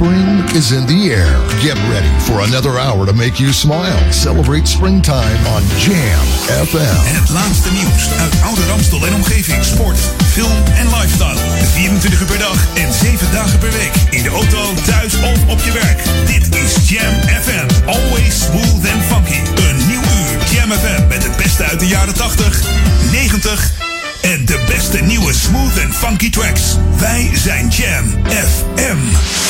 Spring 0.00 0.40
is 0.56 0.72
in 0.72 0.86
the 0.86 1.12
air. 1.12 1.28
Get 1.60 1.76
ready 1.92 2.08
for 2.24 2.40
another 2.40 2.80
hour 2.80 3.04
to 3.04 3.12
make 3.12 3.38
you 3.38 3.52
smile. 3.52 4.00
Celebrate 4.10 4.66
springtime 4.66 5.40
on 5.54 5.62
Jam 5.76 6.24
FM. 6.72 6.96
Het 7.18 7.28
laatste 7.28 7.72
nieuws 7.72 8.08
uit 8.18 8.34
Oude 8.42 8.66
Ramstel 8.66 9.06
en 9.06 9.14
omgeving. 9.14 9.64
Sport, 9.64 9.98
film 10.26 10.56
en 10.80 10.86
lifestyle. 10.86 11.36
24 11.72 12.20
uur 12.20 12.26
per 12.26 12.38
dag 12.38 12.58
en 12.74 12.92
7 12.92 13.32
dagen 13.32 13.58
per 13.58 13.72
week. 13.72 13.92
In 14.10 14.22
de 14.22 14.28
auto, 14.28 14.74
thuis 14.84 15.14
of 15.14 15.38
op 15.48 15.60
je 15.60 15.72
werk. 15.72 16.00
Dit 16.26 16.56
is 16.56 16.88
Jam 16.88 17.14
FM. 17.42 17.86
Always 17.86 18.44
smooth 18.44 18.84
and 18.92 19.02
funky. 19.10 19.40
Een 19.68 19.76
nieuw 19.86 20.04
uur 20.18 20.32
Jam 20.52 20.70
FM 20.70 21.08
met 21.08 21.22
het 21.22 21.36
beste 21.36 21.64
uit 21.64 21.80
de 21.80 21.86
jaren 21.86 22.14
80, 22.14 22.62
90 23.10 23.72
en 24.22 24.44
de 24.44 24.64
beste 24.66 24.98
nieuwe 24.98 25.32
smooth 25.32 25.84
and 25.84 25.94
funky 25.94 26.30
tracks. 26.30 26.76
Wij 26.98 27.30
zijn 27.34 27.68
Jam 27.68 28.04
FM. 28.26 29.49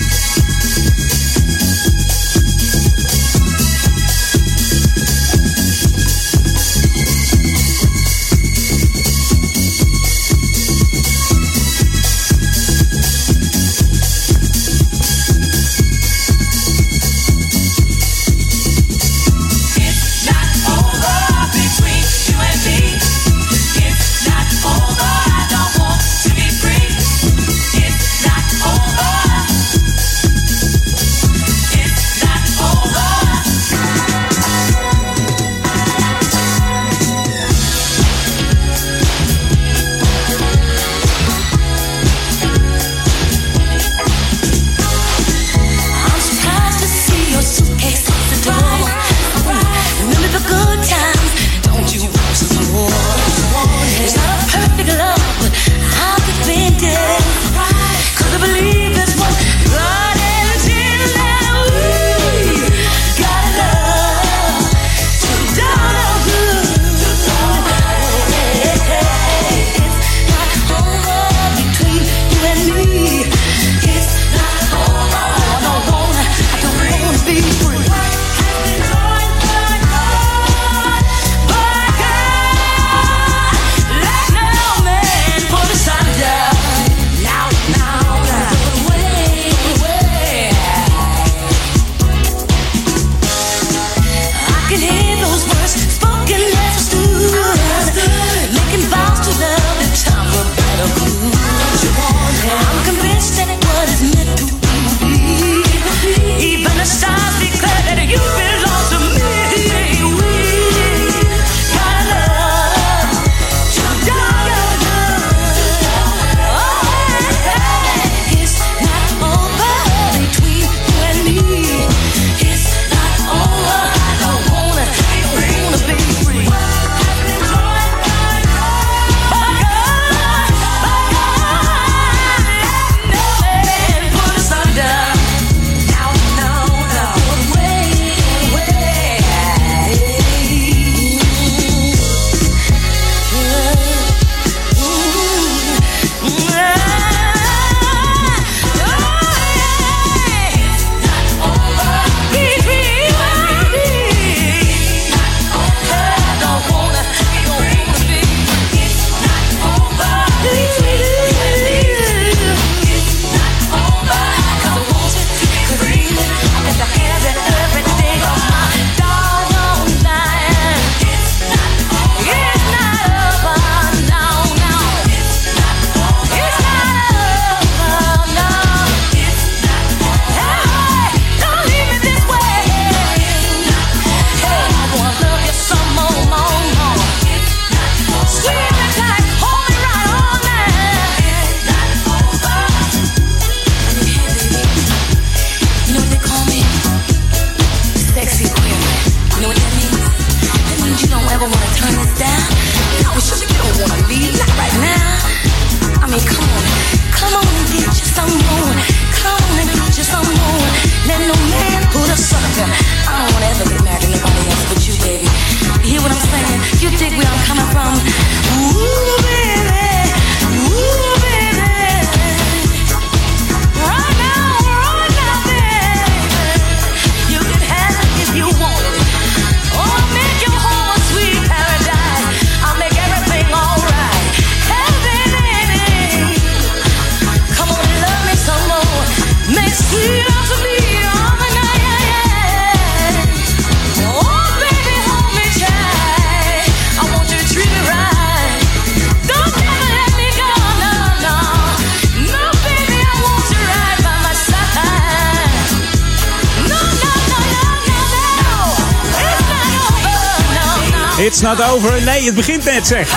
Not 261.41 261.63
over. 261.63 262.01
Nee, 262.03 262.25
het 262.25 262.35
begint 262.35 262.63
net 262.63 262.87
zeg. 262.87 263.09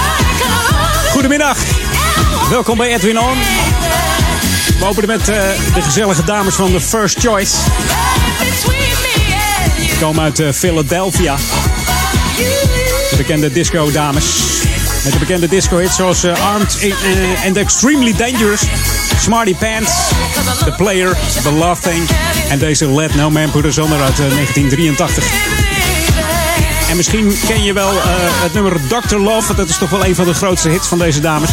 Goedemiddag. 1.11 1.57
Welkom 2.51 2.77
bij 2.77 2.95
Edwin 2.95 3.19
On. 3.19 3.39
We 4.79 4.85
openen 4.85 5.09
met 5.09 5.21
uh, 5.21 5.37
de 5.75 5.83
gezellige 5.83 6.25
dames 6.25 6.55
van 6.55 6.71
The 6.73 6.81
First 6.81 7.19
Choice. 7.19 7.57
Ze 9.89 9.97
komen 10.01 10.23
uit 10.23 10.41
uh, 10.41 10.53
Philadelphia. 10.53 11.37
De 13.11 13.17
bekende 13.17 13.53
disco 13.53 13.91
dames. 13.91 14.25
Met 15.05 15.13
de 15.13 15.19
bekende 15.19 15.49
disco 15.49 15.79
hits 15.79 15.97
zoals 15.97 16.25
uh, 16.25 16.53
Armed 16.53 16.95
and 17.47 17.57
Extremely 17.57 18.15
Dangerous. 18.17 18.61
Smarty 19.21 19.55
Pants, 19.55 19.93
The 20.65 20.73
Player, 20.77 21.17
The 21.43 21.53
Love 21.53 21.83
Thing. 21.91 22.09
En 22.49 22.59
deze 22.59 22.91
Let 22.91 23.15
No 23.15 23.31
Man 23.31 23.51
Put 23.51 23.65
Us 23.65 23.77
Under 23.77 24.03
uit 24.03 24.17
1983. 24.17 25.54
En 26.95 27.01
misschien 27.01 27.39
ken 27.47 27.63
je 27.63 27.73
wel 27.73 27.93
uh, 27.93 28.03
het 28.43 28.53
nummer 28.53 28.81
Dr. 28.89 29.17
Love. 29.17 29.55
Dat 29.55 29.69
is 29.69 29.79
toch 29.79 29.91
wel 29.91 30.05
een 30.05 30.15
van 30.15 30.25
de 30.25 30.35
grootste 30.35 30.69
hits 30.69 30.89
van 30.89 30.99
deze 30.99 31.21
dames. 31.21 31.51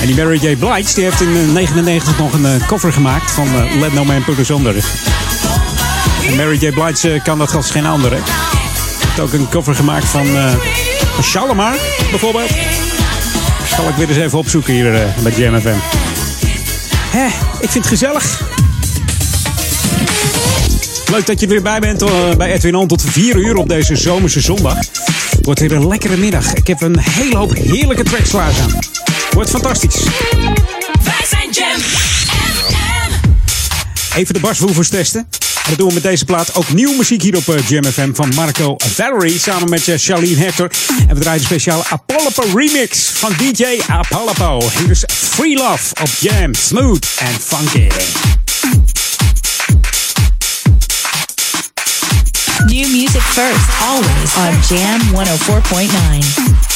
En 0.00 0.06
die 0.06 0.16
Mary 0.16 0.38
J. 0.46 0.56
Blige 0.56 0.94
die 0.94 1.04
heeft 1.04 1.20
in 1.20 1.32
1999 1.32 2.18
nog 2.18 2.32
een 2.32 2.44
uh, 2.44 2.66
cover 2.66 2.92
gemaakt 2.92 3.30
van 3.30 3.48
Let 3.80 3.92
No 3.92 4.04
Man 4.04 4.24
Put 4.24 4.38
Us 4.38 4.48
Under. 4.48 4.84
Mary 6.36 6.56
J. 6.56 6.70
Blige 6.70 7.20
kan 7.22 7.38
dat 7.38 7.54
als 7.54 7.70
geen 7.70 7.86
andere. 7.86 8.16
Heeft 8.98 9.20
ook 9.20 9.32
een 9.32 9.48
cover 9.48 9.74
gemaakt 9.74 10.08
van 10.08 10.26
Shalimar 11.22 11.74
bijvoorbeeld. 12.10 12.50
Zal 13.76 13.88
ik 13.88 13.94
weer 13.94 14.08
eens 14.08 14.18
even 14.18 14.38
opzoeken 14.38 14.72
hier 14.72 15.14
bij 15.22 15.32
Jam 15.32 15.60
FM. 15.60 15.78
Hè, 17.10 17.26
ik 17.60 17.70
vind 17.70 17.74
het 17.74 17.86
gezellig. 17.86 18.51
Leuk 21.12 21.26
dat 21.26 21.40
je 21.40 21.46
er 21.46 21.52
weer 21.52 21.62
bij 21.62 21.80
bent 21.80 22.04
bij 22.36 22.52
Edwin 22.52 22.74
On 22.74 22.86
tot 22.86 23.02
4 23.06 23.36
uur 23.36 23.56
op 23.56 23.68
deze 23.68 23.96
zomerse 23.96 24.40
zondag. 24.40 24.78
Wordt 25.42 25.60
weer 25.60 25.72
een 25.72 25.88
lekkere 25.88 26.16
middag. 26.16 26.54
Ik 26.54 26.66
heb 26.66 26.80
een 26.80 26.98
hele 26.98 27.36
hoop 27.36 27.54
heerlijke 27.54 28.02
tracks 28.02 28.30
klaarstaan. 28.30 28.78
Wordt 29.30 29.50
fantastisch. 29.50 29.96
Wij 31.04 31.26
zijn 31.30 31.50
Jam 31.50 31.80
FM. 31.80 33.12
Even 34.18 34.34
de 34.34 34.40
baswoevers 34.40 34.88
testen. 34.88 35.28
Dat 35.68 35.78
doen 35.78 35.88
we 35.88 35.94
met 35.94 36.02
deze 36.02 36.24
plaat. 36.24 36.54
Ook 36.54 36.72
nieuwe 36.72 36.96
muziek 36.96 37.22
hier 37.22 37.36
op 37.36 37.46
uh, 37.46 37.68
Jam 37.68 37.84
FM 37.84 38.12
van 38.12 38.34
Marco 38.34 38.74
Valerie 38.76 39.38
samen 39.38 39.68
met 39.68 39.86
uh, 39.86 39.94
Charlene 39.98 40.36
Hector. 40.36 40.70
En 41.08 41.14
we 41.14 41.20
draaien 41.20 41.40
een 41.40 41.46
speciale 41.46 41.82
Apollo 41.88 42.54
remix 42.54 43.10
van 43.14 43.32
DJ 43.38 43.64
Apollo. 43.86 44.60
Hier 44.78 44.90
is 44.90 45.04
Free 45.08 45.56
Love 45.56 45.94
op 46.00 46.08
Jam. 46.20 46.54
Smooth 46.54 47.06
and 47.20 47.38
funky. 47.40 47.88
First, 53.34 53.82
always 53.82 54.36
on 54.36 54.52
Jam 54.62 55.00
104.9. 55.14 56.71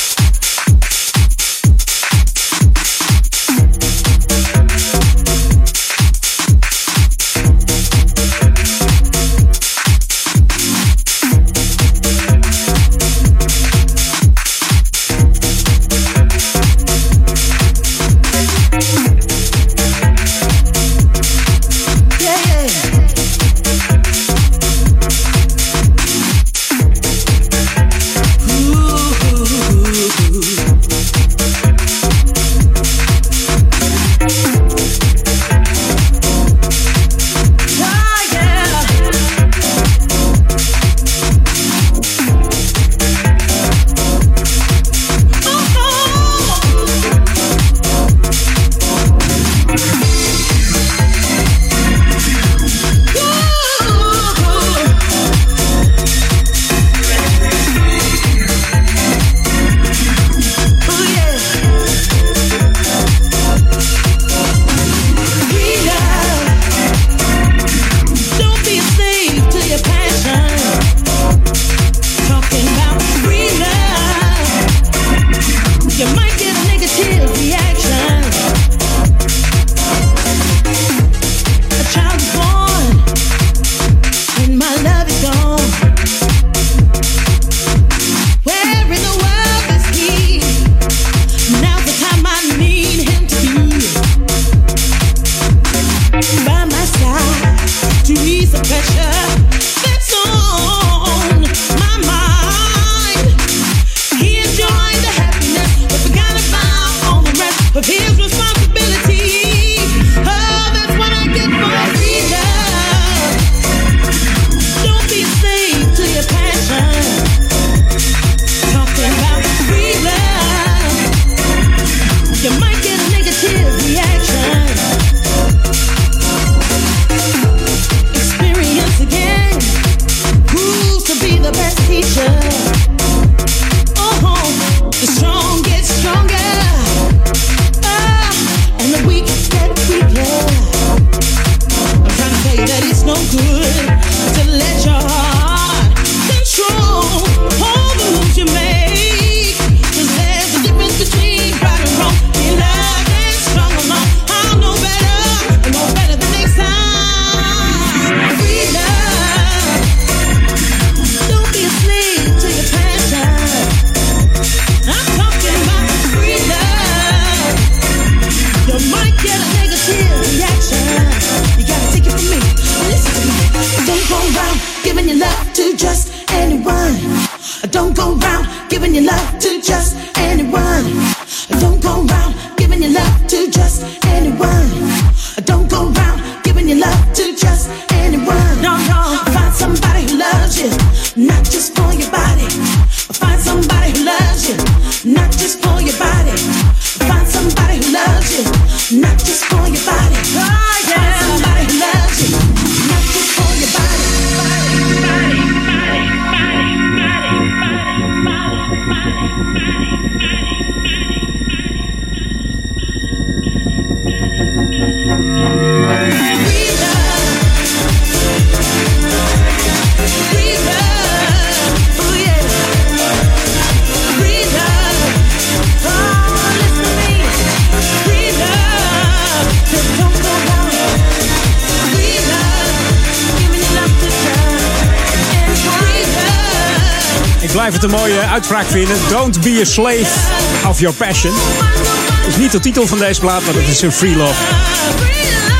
van 242.84 242.98
deze 242.98 243.20
plaat, 243.20 243.44
maar 243.44 243.54
dat 243.54 243.62
is 243.62 243.82
een 243.82 243.92
free 243.92 244.16
love. 244.16 244.44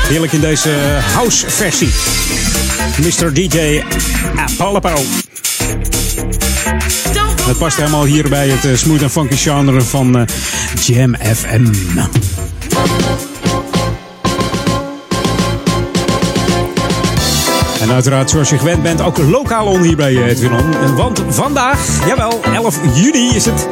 Heerlijk 0.07 0.31
in 0.31 0.39
deze 0.39 0.69
house 1.13 1.49
versie. 1.49 1.89
Mr. 2.97 3.33
DJ 3.33 3.83
Apollo. 4.35 4.97
Het 7.41 7.57
past 7.57 7.77
helemaal 7.77 8.03
hier 8.03 8.29
bij 8.29 8.47
het 8.49 8.65
eh, 8.65 8.75
smooth 8.75 9.01
en 9.01 9.09
funky 9.09 9.35
genre 9.35 9.81
van 9.81 10.17
eh, 10.17 10.25
Jam 10.85 11.15
FM. 11.15 11.65
En 17.81 17.91
uiteraard, 17.91 18.29
zoals 18.29 18.49
je 18.49 18.57
gewend 18.57 18.83
bent, 18.83 19.01
ook 19.01 19.17
lokaal 19.17 19.65
on 19.65 19.81
hier 19.81 19.95
bij 19.95 20.15
eh, 20.15 20.27
Edwin. 20.27 20.51
Want 20.95 21.23
vandaag, 21.29 22.07
jawel, 22.07 22.39
11 22.53 22.79
juni 22.93 23.35
is 23.35 23.45
het, 23.45 23.67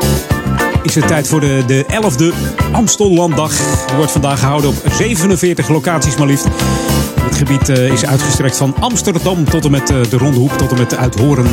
is 0.86 0.96
het 0.96 1.08
tijd 1.08 1.27
voor 1.27 1.39
de, 1.39 1.63
de 1.68 1.86
11e 1.89 2.34
Amstellanddag. 2.72 3.58
Die 3.88 3.96
wordt 3.96 4.12
vandaag 4.12 4.39
gehouden 4.39 4.70
op 4.70 4.75
47 4.92 5.70
locaties 5.70 6.18
maar 6.18 6.27
liefst. 6.27 6.48
Het 7.22 7.36
gebied 7.38 7.70
eh, 7.70 7.92
is 7.92 8.06
uitgestrekt 8.06 8.58
van 8.58 8.75
Amsterdam 8.80 9.46
tot 9.46 9.65
en 9.65 9.72
met 9.72 9.89
eh, 9.89 9.98
de 10.10 10.18
Ronde 10.18 10.39
Hoek, 10.39 10.51
tot 10.51 10.72
en 10.72 10.77
met 10.77 10.98
Uithoren. 10.98 11.46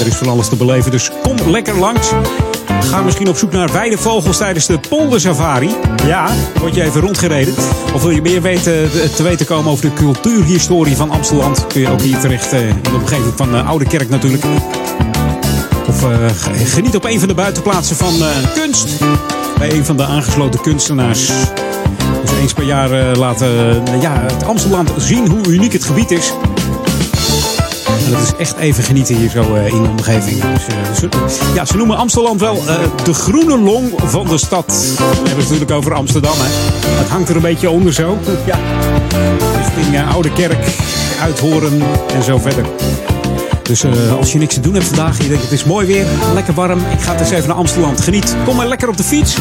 Er 0.00 0.06
is 0.06 0.14
van 0.14 0.28
alles 0.28 0.48
te 0.48 0.56
beleven, 0.56 0.90
dus 0.90 1.10
kom 1.22 1.50
lekker 1.50 1.78
langs. 1.78 2.10
Ga 2.80 3.02
misschien 3.02 3.28
op 3.28 3.36
zoek 3.36 3.52
naar 3.52 3.72
weidevogels 3.72 4.36
tijdens 4.36 4.66
de 4.66 4.78
poldersafari. 4.78 5.70
Ja, 6.06 6.30
word 6.58 6.74
je 6.74 6.82
even 6.82 7.00
rondgereden. 7.00 7.54
Of 7.94 8.02
wil 8.02 8.10
je 8.10 8.22
meer 8.22 8.42
weten, 8.42 8.82
eh, 8.82 9.08
te 9.08 9.22
weten 9.22 9.46
komen 9.46 9.70
over 9.70 9.84
de 9.84 9.92
cultuurhistorie 9.92 10.96
van 10.96 11.10
Amsterdam? 11.10 11.54
Kun 11.68 11.80
je 11.80 11.88
ook 11.88 12.00
hier 12.00 12.18
terecht 12.18 12.52
in 12.52 12.74
de 12.82 12.94
omgeving 12.94 13.32
van 13.36 13.50
de 13.50 13.62
Oude 13.62 13.84
Kerk 13.84 14.08
natuurlijk. 14.08 14.44
Of 15.88 16.02
eh, 16.02 16.16
geniet 16.64 16.96
op 16.96 17.04
een 17.04 17.18
van 17.18 17.28
de 17.28 17.34
buitenplaatsen 17.34 17.96
van 17.96 18.14
eh, 18.22 18.28
kunst. 18.54 18.98
Bij 19.58 19.72
een 19.72 19.84
van 19.84 19.96
de 19.96 20.04
aangesloten 20.04 20.60
kunstenaars. 20.60 21.26
Dus 22.22 22.30
eens 22.40 22.52
per 22.52 22.64
jaar 22.64 22.92
eh, 22.92 23.16
laten 23.16 23.82
ja, 24.00 24.20
het 24.20 24.44
Amsterdam 24.44 24.86
zien 24.96 25.28
hoe 25.28 25.48
uniek 25.48 25.72
het 25.72 25.84
gebied 25.84 26.10
is. 26.10 26.32
En 28.06 28.12
dat 28.12 28.22
is 28.22 28.32
echt 28.38 28.56
even 28.56 28.84
genieten 28.84 29.16
hier 29.16 29.30
zo 29.30 29.54
in 29.54 29.82
de 29.82 29.88
omgeving. 29.88 30.42
Dus, 30.54 30.98
ze, 30.98 31.08
ja, 31.54 31.64
ze 31.64 31.76
noemen 31.76 31.96
Amsterdam 31.96 32.38
wel 32.38 32.62
de 33.04 33.14
groene 33.14 33.58
long 33.58 33.92
van 34.04 34.26
de 34.26 34.38
stad. 34.38 34.94
We 34.96 35.04
hebben 35.04 35.28
het 35.28 35.36
natuurlijk 35.36 35.70
over 35.70 35.94
Amsterdam. 35.94 36.34
Hè. 36.36 36.48
Het 36.98 37.08
hangt 37.08 37.28
er 37.28 37.36
een 37.36 37.42
beetje 37.42 37.70
onder 37.70 37.92
zo. 37.92 38.18
Ja. 38.46 38.58
Richting 39.56 40.10
Oude 40.10 40.32
Kerk, 40.32 40.66
Uithoren 41.20 41.82
en 42.14 42.22
zo 42.22 42.38
verder. 42.38 42.64
Dus 43.68 43.84
eh, 43.84 44.16
als 44.16 44.32
je 44.32 44.38
niks 44.38 44.54
te 44.54 44.60
doen 44.60 44.74
hebt 44.74 44.86
vandaag, 44.86 45.22
je 45.22 45.28
denkt 45.28 45.42
het 45.42 45.52
is 45.52 45.64
mooi 45.64 45.86
weer, 45.86 46.06
lekker 46.34 46.54
warm. 46.54 46.78
Ik 46.78 47.00
ga 47.00 47.14
dus 47.14 47.30
even 47.30 47.48
naar 47.48 47.56
Amsterdam. 47.56 47.96
Geniet. 47.96 48.36
Kom 48.44 48.56
maar 48.56 48.66
lekker 48.66 48.88
op 48.88 48.96
de 48.96 49.04
fiets. 49.04 49.36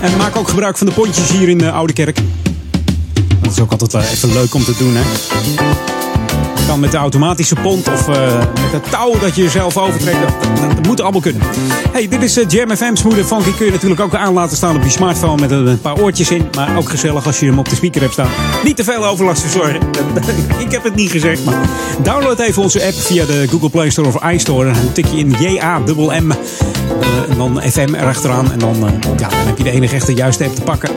En 0.00 0.16
maak 0.16 0.36
ook 0.36 0.48
gebruik 0.48 0.78
van 0.78 0.86
de 0.86 0.92
pontjes 0.92 1.30
hier 1.30 1.48
in 1.48 1.58
de 1.58 1.70
Oude 1.70 1.92
Kerk. 1.92 2.18
Dat 3.40 3.52
is 3.52 3.60
ook 3.60 3.70
altijd 3.70 3.92
wel 3.92 4.02
even 4.02 4.32
leuk 4.32 4.54
om 4.54 4.64
te 4.64 4.74
doen, 4.78 4.94
hè. 4.96 5.91
Kan 6.66 6.80
met 6.80 6.90
de 6.90 6.96
automatische 6.96 7.54
pont 7.54 7.88
of 7.88 8.08
eh, 8.08 8.38
met 8.38 8.72
het 8.72 8.90
touw 8.90 9.18
dat 9.18 9.34
je 9.34 9.42
jezelf 9.42 9.76
overtrekt. 9.76 10.18
Dat, 10.60 10.86
moet 10.86 11.00
allemaal 11.00 11.20
kunnen. 11.20 11.42
Hey, 11.92 12.08
dit 12.08 12.22
is 12.22 12.38
uh, 12.38 12.44
Jam 12.48 12.76
FM. 12.76 12.94
Smooth 12.94 13.26
funky 13.26 13.52
kun 13.56 13.66
je 13.66 13.72
natuurlijk 13.72 14.00
ook 14.00 14.14
aan 14.14 14.32
laten 14.32 14.56
staan 14.56 14.76
op 14.76 14.82
je 14.82 14.90
smartphone 14.90 15.40
met 15.40 15.50
een, 15.50 15.80
paar 15.80 16.00
oortjes 16.00 16.30
in. 16.30 16.48
Maar 16.56 16.76
ook 16.76 16.88
gezellig 16.88 17.26
als 17.26 17.40
je 17.40 17.46
hem 17.46 17.58
op 17.58 17.68
de 17.68 17.74
speaker 17.74 18.00
hebt 18.00 18.12
staan. 18.12 18.30
Niet 18.64 18.76
te 18.76 18.84
veel 18.84 19.06
overlast 19.06 19.40
verzorgen. 19.40 19.80
Ik 20.66 20.72
heb 20.72 20.84
het 20.84 20.94
niet 20.94 21.10
gezegd, 21.10 21.44
maar 21.44 21.68
download 22.02 22.38
even 22.38 22.62
onze 22.62 22.84
app 22.84 22.94
via 22.94 23.24
de 23.24 23.48
Google 23.48 23.70
Play 23.70 23.90
Store 23.90 24.08
of 24.08 24.24
iStore. 24.24 24.68
En 24.68 24.74
dan 24.74 24.92
tik 24.92 25.06
je 25.06 25.16
in 25.16 25.34
J-A-M-M. 25.40 26.30
Uh, 26.30 27.30
en 27.30 27.36
dan 27.36 27.62
FM 27.62 27.94
erachteraan. 27.94 28.52
En 28.52 28.58
dan, 28.58 28.76
ja, 29.18 29.28
dan 29.28 29.46
heb 29.46 29.58
je 29.58 29.64
de 29.64 29.70
enige 29.70 29.94
echte 29.94 30.14
juiste 30.14 30.44
app 30.44 30.54
te 30.54 30.62
pakken. 30.62 30.90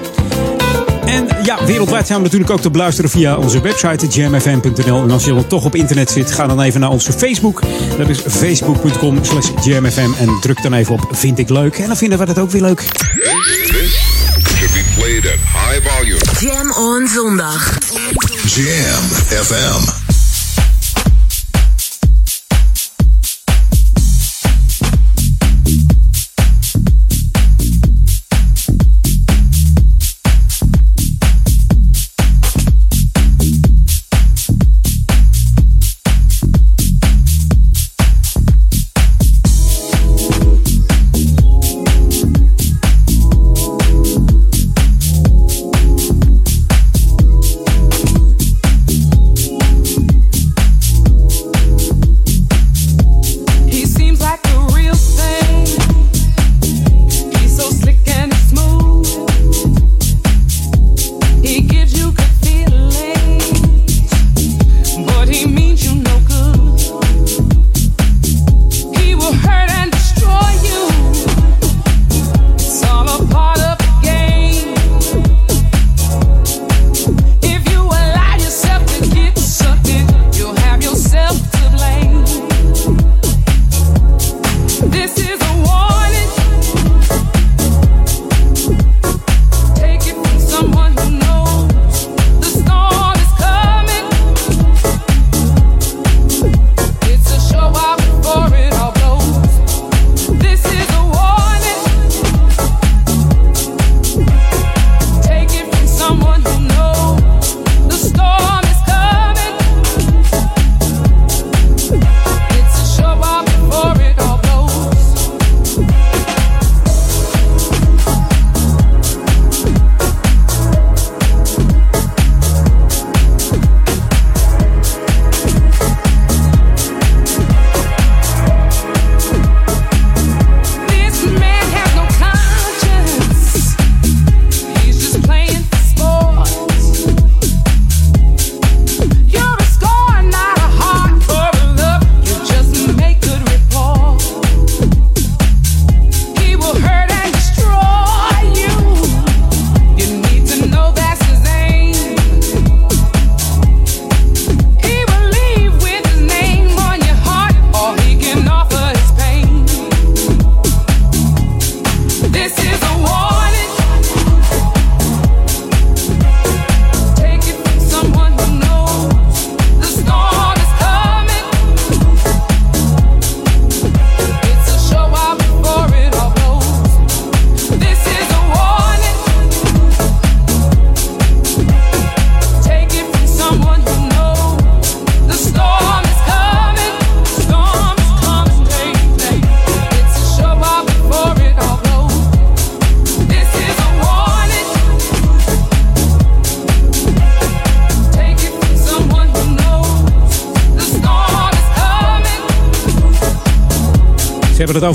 En 1.05 1.27
ja, 1.43 1.65
wereldwijd 1.65 2.07
zijn 2.07 2.17
we 2.17 2.24
natuurlijk 2.24 2.51
ook 2.51 2.62
te 2.62 2.69
beluisteren 2.69 3.09
via 3.09 3.38
onze 3.38 3.62
website 3.62 4.07
jamfm.nl. 4.07 5.01
En 5.01 5.12
als 5.12 5.25
je 5.25 5.33
dan 5.33 5.47
toch 5.47 5.65
op 5.65 5.75
internet 5.75 6.12
zit, 6.12 6.31
ga 6.31 6.47
dan 6.47 6.62
even 6.62 6.79
naar 6.79 6.89
onze 6.89 7.12
Facebook. 7.13 7.62
Dat 7.97 8.09
is 8.09 8.21
facebook.com 8.27 9.24
slash 9.24 9.50
jamfm. 9.63 10.09
En 10.19 10.38
druk 10.41 10.62
dan 10.63 10.74
even 10.74 10.93
op 10.93 11.07
vind 11.12 11.39
ik 11.39 11.50
leuk. 11.50 11.77
En 11.77 11.88
dan 11.88 11.97
vinden 11.97 12.19
we 12.19 12.25
dat 12.25 12.39
ook 12.39 12.51
weer 12.51 12.62
leuk. 12.62 12.79
This 12.79 14.00
should 14.57 14.74
be 14.74 14.83
played 14.95 15.25
at 15.25 15.39
high 15.41 15.89
volume. 15.89 16.19
Jam 16.39 16.71
on 16.71 17.07
zondag. 17.07 17.77
Jam 18.43 19.03
FM. 19.43 20.04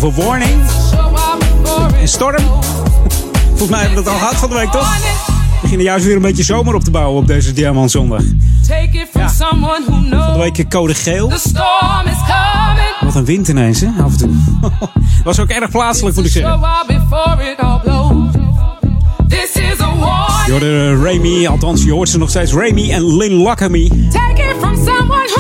Over 0.05 0.25
Warning 0.25 0.61
en 2.01 2.09
Storm. 2.09 2.45
Volgens 3.49 3.69
mij 3.69 3.81
hebben 3.81 4.05
we 4.05 4.11
het 4.11 4.13
al 4.13 4.19
gehad 4.19 4.35
van 4.35 4.49
de 4.49 4.55
week, 4.55 4.71
toch? 4.71 4.97
We 4.99 5.59
beginnen 5.61 5.87
juist 5.87 6.05
weer 6.05 6.17
een 6.17 6.23
beetje 6.23 6.43
zomer 6.43 6.75
op 6.75 6.85
te 6.85 6.91
bouwen 6.91 7.21
op 7.21 7.27
deze 7.27 7.53
Diamant 7.53 7.91
Zondag. 7.91 8.23
Ja. 9.13 9.29
Van 10.23 10.33
de 10.33 10.39
week 10.39 10.69
code 10.69 10.95
geel. 10.95 11.29
Wat 13.01 13.15
een 13.15 13.25
wind 13.25 13.49
ineens, 13.49 13.81
hè? 13.81 13.89
Af 14.03 14.13
en 14.13 14.19
toe. 14.19 14.31
Was 15.25 15.39
ook 15.39 15.49
erg 15.49 15.71
plaatselijk, 15.71 16.17
moet 16.17 16.25
ik 16.25 16.31
zeggen. 16.33 16.53
Je 20.47 20.51
hoorde 20.51 20.97
uh, 20.97 21.03
Remy, 21.03 21.47
althans 21.47 21.83
je 21.85 21.93
hoort 21.93 22.09
ze 22.09 22.19
nog 22.19 22.29
steeds. 22.29 22.53
Remy 22.53 22.91
en 22.91 23.17
Lynn 23.17 23.35
Lockamy. 23.35 23.91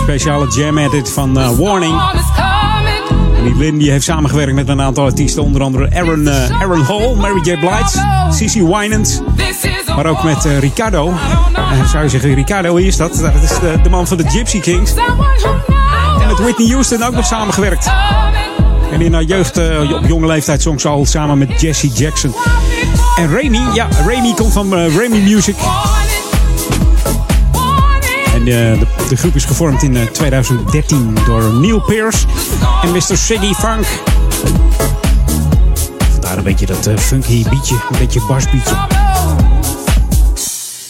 Speciale 0.03 0.49
jam 0.49 0.79
edit 0.79 1.11
van 1.11 1.39
uh, 1.39 1.51
Warning. 1.59 2.01
Die 3.43 3.57
Lynn 3.57 3.79
die 3.79 3.91
heeft 3.91 4.05
samengewerkt 4.05 4.55
met 4.55 4.69
een 4.69 4.81
aantal 4.81 5.05
artiesten. 5.05 5.43
Onder 5.43 5.63
andere 5.63 5.91
Aaron, 5.95 6.21
uh, 6.21 6.61
Aaron 6.61 6.83
Hall, 6.83 7.15
Mary 7.15 7.41
J. 7.43 7.59
Blige, 7.59 8.29
Cece 8.31 8.77
Winans. 8.77 9.21
Maar 9.97 10.07
ook 10.07 10.23
met 10.23 10.45
uh, 10.45 10.59
Ricardo. 10.59 11.13
En 11.71 11.89
zou 11.89 12.03
je 12.03 12.09
zeggen, 12.09 12.35
Ricardo, 12.35 12.75
wie 12.75 12.87
is 12.87 12.97
dat? 12.97 13.15
Dat 13.15 13.43
is 13.43 13.59
de, 13.59 13.79
de 13.83 13.89
man 13.89 14.07
van 14.07 14.17
de 14.17 14.29
Gypsy 14.29 14.61
Kings. 14.61 14.95
En 16.21 16.27
met 16.27 16.39
Whitney 16.39 16.69
Houston 16.69 17.03
ook 17.03 17.15
nog 17.15 17.27
samengewerkt. 17.27 17.91
En 18.93 19.01
in 19.01 19.13
haar 19.13 19.23
jeugd, 19.23 19.59
op 19.93 20.07
jonge 20.07 20.27
leeftijd, 20.27 20.63
zong 20.63 20.81
ze 20.81 20.89
al 20.89 21.07
samen 21.07 21.39
met 21.39 21.61
Jesse 21.61 21.89
Jackson. 21.89 22.35
En 23.17 23.37
Remy, 23.37 23.61
ja, 23.75 23.89
Remy 24.07 24.35
komt 24.35 24.53
van 24.53 24.75
Remy 24.75 25.19
Music. 25.19 25.57
En 28.41 28.47
uh, 28.47 28.79
de, 28.79 28.87
de, 29.09 29.17
groep 29.17 29.35
is 29.35 29.45
gevormd 29.45 29.83
in 29.83 29.95
uh, 29.95 30.03
2013 30.07 31.15
door 31.27 31.55
Neil 31.55 31.81
Pearce 31.81 32.27
en 32.83 32.93
Mr. 32.93 33.17
Siggy 33.17 33.53
Funk. 33.53 33.87
Vandaar 36.13 36.39
een 36.39 36.45
beetje 36.45 36.67
dat 36.67 36.87
uh, 36.87 36.97
funky 36.97 37.43
beatje, 37.43 37.75
een 37.75 37.99
beetje 37.99 38.21
basbeatje. 38.29 38.77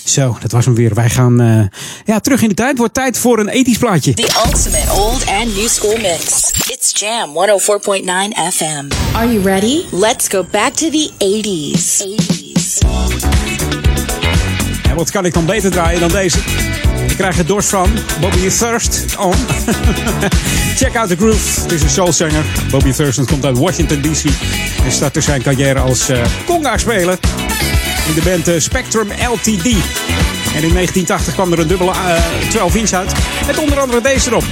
Zo, 0.04 0.36
dat 0.40 0.52
was 0.52 0.64
hem 0.64 0.74
weer. 0.74 0.94
Wij 0.94 1.10
gaan 1.10 1.42
uh, 1.42 1.64
ja, 2.04 2.20
terug 2.20 2.42
in 2.42 2.48
de 2.48 2.54
tijd. 2.54 2.78
Wordt 2.78 2.94
tijd 2.94 3.18
voor 3.18 3.38
een 3.38 3.48
ethisch 3.48 3.78
plaatje. 3.78 4.14
The 4.14 4.42
ultimate 4.46 4.92
old 4.92 5.26
and 5.26 5.56
new 5.56 5.68
school 5.68 5.96
mix. 5.96 6.52
It's 6.68 7.00
Jam 7.00 7.30
104.9 7.30 8.04
FM. 8.52 9.14
Are 9.16 9.32
you 9.32 9.42
ready? 9.42 9.84
Let's 9.90 10.28
go 10.28 10.46
back 10.50 10.72
to 10.72 10.90
the 10.90 11.10
80s. 11.18 12.02
80s. 12.02 12.78
En 14.88 14.96
wat 14.96 15.10
kan 15.10 15.24
ik 15.24 15.34
dan 15.34 15.46
beter 15.46 15.70
draaien 15.70 16.00
dan 16.00 16.08
deze? 16.08 16.38
Krijg 17.20 17.36
het 17.36 17.48
dorst 17.48 17.68
van 17.68 17.90
Bobby 18.20 18.48
Thirst 18.48 19.16
on. 19.16 19.34
Check 20.80 20.96
out 20.96 21.08
the 21.08 21.16
groove. 21.16 21.60
Het 21.60 21.72
is 21.72 21.82
een 21.82 21.90
soulzanger. 21.90 22.44
Bobby 22.70 22.92
Thurston 22.92 23.26
komt 23.26 23.44
uit 23.44 23.58
Washington 23.58 24.00
D.C. 24.00 24.24
en 24.84 24.92
startte 24.92 25.20
zijn 25.20 25.42
carrière 25.42 25.78
als 25.78 26.10
uh, 26.10 26.18
conga-speler 26.46 27.18
in 28.08 28.14
de 28.14 28.22
band 28.24 28.48
uh, 28.48 28.60
Spectrum 28.60 29.08
LTD. 29.08 29.66
En 30.54 30.62
in 30.62 30.72
1980 30.72 31.34
kwam 31.34 31.52
er 31.52 31.58
een 31.58 31.66
dubbele 31.66 31.90
uh, 31.90 32.72
12-inch 32.72 32.92
uit. 32.92 33.12
Met 33.46 33.58
onder 33.58 33.80
andere 33.80 34.00
deze 34.00 34.30
erop. 34.30 34.44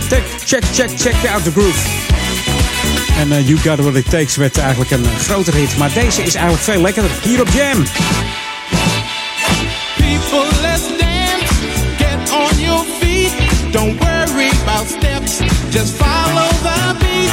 Check, 0.44 0.62
check, 0.74 0.90
check 0.96 1.30
out 1.32 1.44
the 1.44 1.50
groove. 1.50 1.78
En 3.18 3.44
You 3.44 3.58
Got 3.58 3.78
What 3.78 3.94
It 3.94 4.10
Takes 4.10 4.36
werd 4.36 4.58
eigenlijk 4.58 4.90
een 4.90 5.06
grotere 5.18 5.56
hit. 5.56 5.76
Maar 5.76 5.92
deze 5.92 6.22
is 6.22 6.34
eigenlijk 6.34 6.64
veel 6.64 6.80
lekkerder. 6.80 7.10
Hier 7.22 7.40
op 7.40 7.48
Jam. 7.48 7.84
Just 15.70 15.96
follow 15.96 16.48
the 16.64 16.96
beat. 16.98 17.30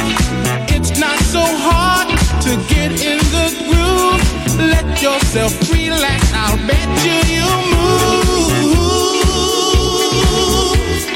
It's 0.76 0.98
not 1.00 1.18
so 1.20 1.40
hard 1.40 2.08
to 2.42 2.56
get 2.68 2.92
in 2.92 3.18
the 3.32 3.48
groove. 3.64 4.22
Let 4.58 5.02
yourself 5.02 5.52
relax. 5.72 6.32
I'll 6.34 6.58
bet 6.68 6.88
you 7.02 7.16
you 7.32 7.48
move 7.72 8.76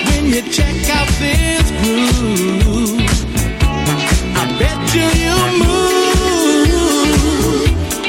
when 0.09 0.25
you 0.33 0.43
check 0.51 0.89
out 0.89 1.09
this 1.21 1.71
groove. 1.83 3.01
I 4.35 4.45
bet 4.59 4.81
you 4.95 5.07
you 5.21 5.37
move 5.61 6.59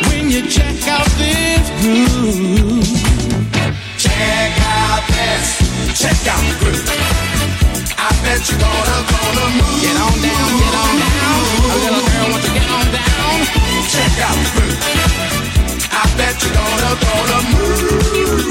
when 0.07 0.25
you 0.31 0.41
check 0.49 0.87
out 0.87 1.09
this 1.19 1.69
groove. 1.81 2.87
Check 3.97 4.51
out 4.61 5.03
this, 5.09 5.59
check 5.99 6.27
out 6.27 6.43
the 6.47 6.55
groove. 6.63 7.10
I 8.01 8.09
bet 8.25 8.41
you're 8.49 8.57
gonna, 8.57 8.97
gonna 9.13 9.47
move. 9.61 9.77
Get 9.77 9.93
on 9.93 10.17
down, 10.25 10.49
get 10.57 10.73
on 10.73 10.93
down. 10.97 11.37
Little 11.69 12.01
girl 12.01 12.33
to 12.41 12.49
get 12.49 12.65
on 12.65 12.87
down. 12.89 13.37
Check 13.93 14.17
out 14.25 14.33
the 14.41 14.49
groove. 14.57 14.81
I 15.93 16.03
bet 16.17 16.33
you're 16.41 16.57
gonna, 16.57 16.97
gonna 16.97 17.39
move. 17.53 18.41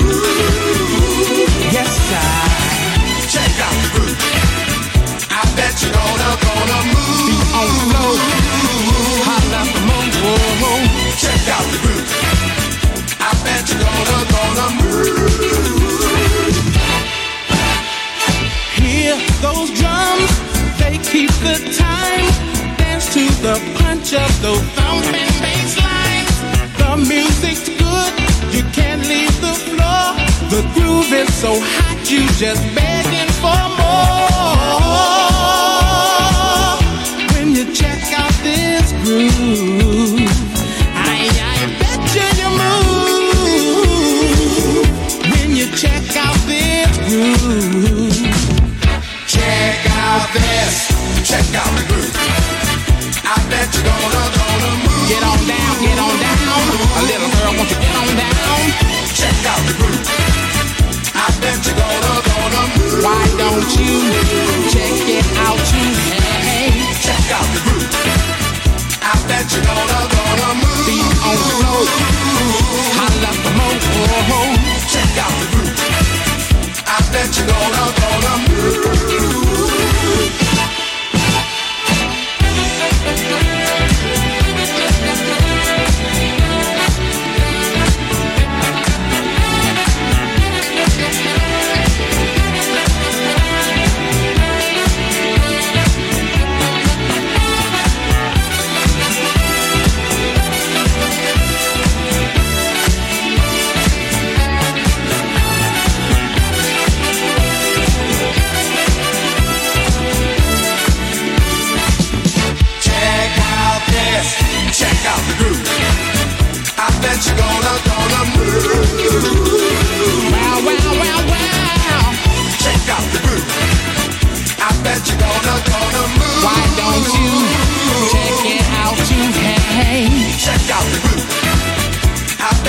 Yes, 1.74 1.90
I. 2.14 2.30
Check 3.26 3.50
out 3.66 3.74
the 3.82 3.88
groove. 3.90 4.22
I 5.30 5.42
bet 5.56 5.74
you're 5.82 5.94
gonna 5.98 6.49
so 31.40 31.56
hot, 31.56 31.96
you 32.10 32.20
just 32.36 32.60
begging 32.76 33.32
for 33.40 33.64
more. 33.80 34.28
When 37.32 37.56
you 37.56 37.64
check 37.72 38.12
out 38.12 38.34
this 38.44 38.92
groove, 39.00 40.28
I, 40.92 41.32
I 41.32 41.64
bet 41.80 42.00
you 42.12 42.28
you 42.40 42.50
move. 42.60 43.64
When 45.32 45.56
you 45.56 45.66
check 45.80 46.04
out 46.20 46.36
this 46.44 46.92
groove. 47.08 48.20
Check 49.24 49.80
out 49.96 50.28
this, 50.36 50.92
check 51.24 51.48
out 51.56 51.72
the 51.72 51.84
groove. 51.88 52.12
I 53.24 53.40
bet 53.48 53.72
you're 53.72 53.88
gonna, 53.88 54.24
gonna 54.36 54.72
move. 54.84 55.08
Get 55.08 55.22
on 55.24 55.40
down, 55.48 55.59
don't 63.60 63.76
you 63.76 64.00
check 64.72 64.96
it 65.04 65.26
out 65.44 65.58
too? 65.68 65.90
Hey, 66.48 66.70
Check 67.04 67.24
out 67.36 67.44
the 67.52 67.60
groove. 67.66 67.90
I 69.02 69.14
bet 69.28 69.52
you're 69.52 69.64
gonna, 69.64 70.00
gonna 70.16 70.50
move. 70.60 70.84
feet 70.86 71.04
on 71.28 71.36
the 71.36 71.52
floor. 71.60 71.84
Holla 72.96 73.32
for 73.42 73.52
more. 73.58 74.56
Check 74.88 75.12
out 75.24 75.34
the 75.40 75.46
groove. 75.52 75.76
I 76.86 76.98
bet 77.12 77.36
you're 77.36 77.46
gonna, 77.46 77.84
gonna 78.00 78.34
move. 78.48 79.49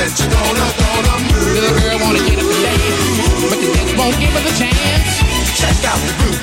that 0.02 0.18
you're 0.18 0.34
gonna, 0.34 0.66
gonna 0.82 1.30
move. 1.30 1.46
Little 1.54 1.78
girl 1.78 2.02
wanna 2.02 2.26
get 2.26 2.42
up 2.42 2.50
and 2.50 2.58
dance, 2.66 3.22
but 3.54 3.62
the 3.62 3.70
dance 3.70 3.94
won't 3.94 4.18
give 4.18 4.34
her 4.34 4.42
the 4.42 4.50
chance. 4.58 5.22
Check 5.54 5.78
out 5.86 6.02
the 6.02 6.10
group. 6.18 6.42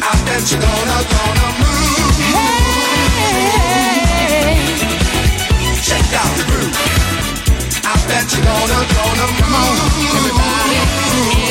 I 0.00 0.16
bet 0.24 0.48
you're 0.48 0.56
gonna, 0.56 0.96
gonna 1.12 1.48
move. 1.60 2.08
Hey. 2.32 2.56
Check 5.84 6.08
out 6.16 6.32
the 6.40 6.48
group. 6.48 6.72
I 7.84 7.92
bet 8.08 8.24
you're 8.32 8.40
gonna, 8.40 8.80
gonna 8.96 9.28
move. 9.28 9.44
Come 9.44 9.52
on, 9.52 9.76
everybody, 10.08 10.80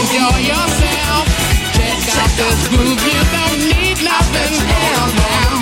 enjoy 0.01 0.49
yourself. 0.49 1.29
Check, 1.77 1.93
Check 2.09 2.25
out 2.25 2.33
this 2.41 2.73
groove, 2.73 2.97
you 3.05 3.21
don't 3.37 3.69
need 3.69 4.01
nothing 4.01 4.65
else 4.65 5.13
now. 5.13 5.61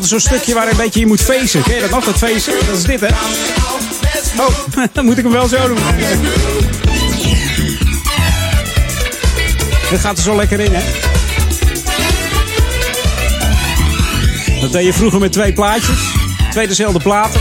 Altijd 0.00 0.22
zo'n 0.22 0.32
stukje 0.32 0.54
waar 0.54 0.70
een 0.70 0.76
beetje 0.76 1.00
je 1.00 1.06
moet 1.06 1.20
feesten. 1.20 1.62
Ken 1.62 1.74
je 1.74 1.80
dat 1.80 1.90
nog, 1.90 2.04
dat 2.04 2.16
feesten? 2.16 2.54
Dat 2.66 2.76
is 2.76 2.82
dit, 2.82 3.00
hè? 3.00 3.06
Oh, 4.38 4.48
dan 4.92 5.04
moet 5.04 5.18
ik 5.18 5.24
hem 5.24 5.32
wel 5.32 5.48
zo 5.48 5.66
doen. 5.66 5.78
Dit 9.90 10.00
gaat 10.00 10.16
er 10.16 10.22
zo 10.22 10.36
lekker 10.36 10.60
in, 10.60 10.72
hè? 10.74 10.82
Dat 14.60 14.72
deed 14.72 14.84
je 14.84 14.92
vroeger 14.92 15.20
met 15.20 15.32
twee 15.32 15.52
plaatjes. 15.52 15.98
Twee 16.50 16.66
dezelfde 16.66 17.00
platen. 17.00 17.40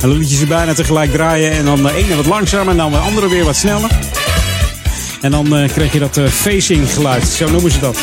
En 0.00 0.08
dan 0.08 0.18
liet 0.18 0.30
je 0.30 0.36
ze 0.36 0.46
bijna 0.46 0.74
tegelijk 0.74 1.12
draaien. 1.12 1.52
En 1.52 1.64
dan 1.64 1.82
de 1.82 1.94
ene 1.94 2.16
wat 2.16 2.26
langzamer 2.26 2.68
en 2.68 2.76
dan 2.76 2.92
de 2.92 2.98
andere 2.98 3.28
weer 3.28 3.44
wat 3.44 3.56
sneller. 3.56 3.90
En 5.20 5.30
dan 5.30 5.62
uh, 5.62 5.68
kreeg 5.68 5.92
je 5.92 5.98
dat 5.98 6.16
uh, 6.16 6.26
facing 6.26 6.92
geluid. 6.92 7.28
Zo 7.28 7.50
noemen 7.50 7.70
ze 7.70 7.78
dat. 7.78 7.98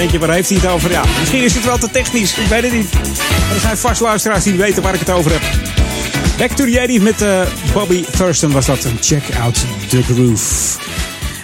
Denk 0.00 0.12
je, 0.12 0.18
waar 0.18 0.30
heeft 0.30 0.48
hij 0.48 0.58
het 0.58 0.70
over? 0.70 0.90
Ja, 0.90 1.04
misschien 1.18 1.42
is 1.42 1.54
het 1.54 1.64
wel 1.64 1.78
te 1.78 1.90
technisch. 1.90 2.38
Ik 2.38 2.46
weet 2.46 2.62
het 2.62 2.72
niet. 2.72 2.92
Maar 2.92 3.54
er 3.54 3.60
zijn 3.60 3.76
vast 3.76 4.00
luisteraars 4.00 4.44
die 4.44 4.54
weten 4.54 4.82
waar 4.82 4.94
ik 4.94 5.00
het 5.00 5.10
over 5.10 5.30
heb. 5.32 5.42
Back 6.38 6.50
to 6.50 6.64
the 6.64 6.72
80 6.72 7.00
met 7.00 7.22
uh, 7.22 7.42
Bobby 7.72 8.04
Thurston 8.16 8.50
was 8.50 8.66
dat. 8.66 8.86
Check 9.00 9.22
out 9.40 9.64
the 9.88 10.02
groove. 10.02 10.89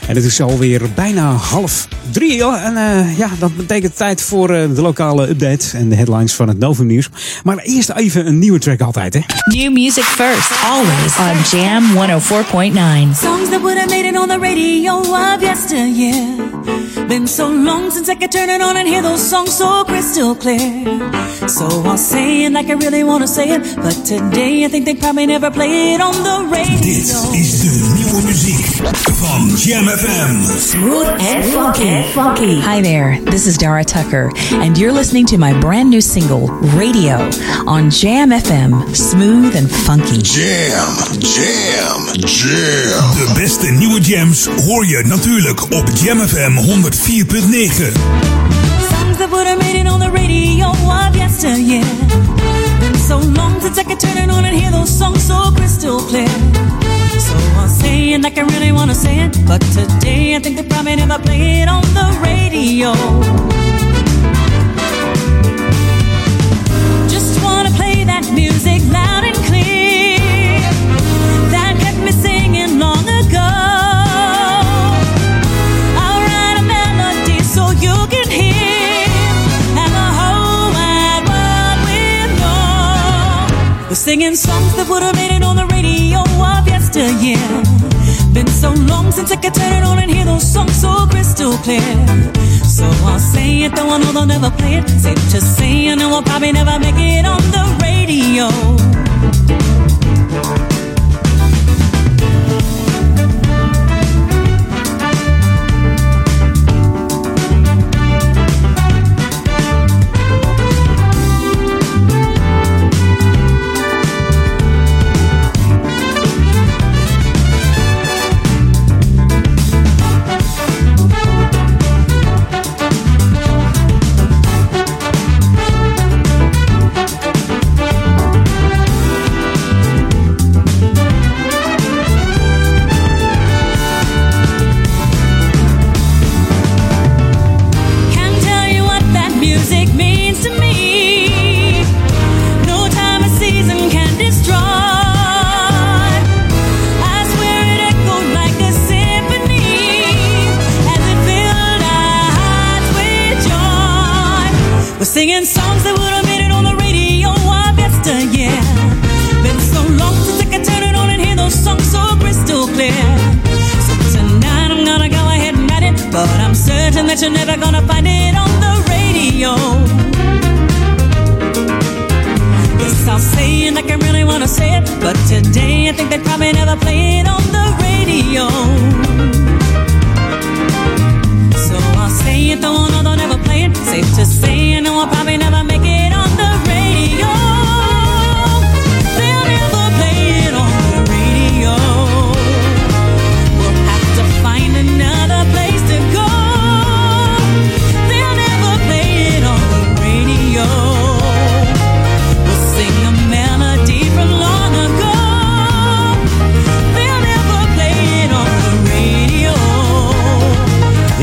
En 0.08 0.14
het 0.14 0.24
is 0.24 0.40
alweer 0.40 0.82
bijna 0.94 1.32
half 1.32 1.88
drie. 2.10 2.44
En 2.44 2.72
uh, 2.74 3.18
ja, 3.18 3.30
dat 3.38 3.56
betekent 3.56 3.96
tijd 3.96 4.22
voor 4.22 4.50
uh, 4.50 4.74
de 4.74 4.82
lokale 4.82 5.28
update 5.28 5.66
en 5.72 5.88
de 5.88 5.94
headlines 5.94 6.34
van 6.34 6.48
het 6.48 6.58
Novum 6.58 6.86
Nieuws. 6.86 7.08
Maar 7.44 7.58
eerst 7.58 7.90
even 7.90 8.26
een 8.26 8.38
nieuwe 8.38 8.58
track 8.58 8.80
altijd, 8.80 9.14
hè? 9.14 9.20
New 9.44 9.72
music 9.72 10.04
first, 10.04 10.50
always 10.64 11.16
on 11.18 11.58
Jam 11.58 11.84
104.9. 11.84 13.18
Songs 13.20 13.50
that 13.50 13.60
would 13.60 13.78
have 13.78 13.88
made 13.88 14.06
it 14.06 14.18
on 14.18 14.28
the 14.28 14.38
radio 14.38 14.98
of 14.98 15.40
yesteryear. 15.40 16.54
Been 17.08 17.28
so 17.28 17.52
long 17.52 17.92
since 17.92 18.12
I 18.12 18.16
could 18.16 18.30
turn 18.30 18.48
it 18.48 18.62
on 18.62 18.76
and 18.76 18.88
hear 18.88 19.02
those 19.02 19.28
songs 19.28 19.56
so 19.56 19.84
crystal 19.84 20.36
clear. 20.36 20.82
So 21.46 21.64
I'll 21.84 21.98
say 21.98 22.44
it 22.44 22.52
like 22.52 22.68
I 22.68 22.74
really 22.74 23.04
want 23.04 23.20
to 23.26 23.32
say 23.32 23.48
it. 23.48 23.76
But 23.76 24.04
today 24.04 24.64
I 24.64 24.68
think 24.68 24.84
they 24.84 24.94
probably 24.94 25.26
never 25.26 25.50
play 25.50 25.94
it 25.94 26.00
on 26.00 26.12
the 26.12 26.48
radio. 26.50 26.80
Dit 26.80 27.40
is 27.40 27.60
de 27.60 27.95
nieuwe 28.16 28.32
muziek 28.32 28.66
van 29.12 29.48
Jam 29.56 29.88
FM. 29.88 30.58
Smooth 30.58 31.06
and 31.06 31.44
funky. 31.44 32.02
funky. 32.12 32.60
Hi 32.60 32.82
there, 32.82 33.20
this 33.24 33.46
is 33.46 33.56
Dara 33.56 33.84
Tucker, 33.84 34.30
and 34.50 34.78
you're 34.78 34.92
listening 34.92 35.26
to 35.26 35.38
my 35.38 35.60
brand 35.60 35.90
new 35.90 36.00
single, 36.00 36.48
Radio, 36.76 37.30
on 37.66 37.90
Jam 37.90 38.30
FM. 38.30 38.94
Smooth 38.94 39.56
and 39.56 39.70
funky. 39.70 40.22
Jam, 40.22 40.96
jam, 41.18 42.06
jam. 42.26 43.14
De 43.16 43.32
beste 43.34 43.66
nieuwe 43.70 44.00
jams 44.00 44.46
hoor 44.46 44.86
je 44.86 45.02
natuurlijk 45.06 45.62
op 45.62 45.90
Jam 46.02 46.18
FM 46.18 46.56
104.9. 46.56 47.92
Songs 48.90 49.16
that 49.18 49.28
would 49.30 49.46
have 49.46 49.58
made 49.58 49.78
it 49.78 49.88
on 49.88 50.00
the 50.00 50.10
radio 50.10 50.68
of 50.68 51.16
yesteryear. 51.16 51.84
Been 52.80 52.98
so 53.08 53.18
long 53.18 53.60
since 53.60 53.80
I 53.80 53.84
could 53.84 54.00
turn 54.00 54.16
it 54.16 54.30
on 54.30 54.44
and 54.44 54.60
hear 54.60 54.70
those 54.70 54.98
songs 54.98 55.26
so 55.26 55.52
crystal 55.54 56.00
clear. 56.00 56.85
So 57.26 57.34
I'll 57.60 57.68
say 57.68 58.12
it 58.14 58.20
like 58.22 58.38
I 58.38 58.42
really 58.54 58.70
wanna 58.70 58.94
say 58.94 59.18
it. 59.24 59.32
But 59.46 59.60
today 59.76 60.36
I 60.36 60.38
think 60.38 60.56
they 60.58 60.62
probably 60.62 60.96
never 60.96 61.18
play 61.18 61.62
it 61.62 61.68
on 61.68 61.82
the 61.98 62.06
radio. 62.22 62.92
Just 67.14 67.42
wanna 67.44 67.72
play 67.80 68.04
that 68.04 68.24
music 68.32 68.80
loud 68.96 69.24
and 69.30 69.38
clear. 69.48 70.60
That 71.54 71.74
kept 71.82 71.98
me 72.06 72.12
singing 72.12 72.78
long 72.78 73.04
ago. 73.20 73.50
I'll 76.04 76.20
write 76.28 76.56
a 76.62 76.64
melody 76.74 77.38
so 77.42 77.62
you 77.84 77.96
can 78.12 78.28
hear. 78.40 79.06
And 79.82 79.90
the 80.00 80.08
whole 80.18 80.66
wide 80.78 81.24
world 81.32 81.78
will 81.88 82.30
know. 82.40 83.88
We're 83.88 84.02
singing 84.08 84.36
songs 84.36 84.72
that 84.76 84.86
would 84.88 85.02
have 85.02 85.16
made 85.16 85.35
of 86.96 87.22
yesteryear. 87.22 87.62
Been 88.32 88.46
so 88.46 88.70
long 88.72 89.12
since 89.12 89.30
I 89.30 89.36
could 89.36 89.54
turn 89.54 89.72
it 89.72 89.84
on 89.84 89.98
and 89.98 90.10
hear 90.10 90.24
those 90.24 90.50
songs 90.50 90.80
so 90.80 91.06
crystal 91.10 91.52
clear. 91.58 91.80
So 92.64 92.84
I'll 93.04 93.18
say 93.18 93.62
it, 93.62 93.74
though 93.74 93.88
I 93.88 93.98
know 93.98 94.12
they'll 94.12 94.26
never 94.26 94.50
play 94.50 94.74
it. 94.74 94.88
Safe 94.88 95.30
to 95.32 95.40
say, 95.40 95.88
I 95.88 95.94
know 95.94 96.10
I'll 96.10 96.22
probably 96.22 96.52
never 96.52 96.78
make 96.78 96.96
it 96.98 97.24
on 97.24 97.42
the 97.54 97.64
radio. 97.82 98.48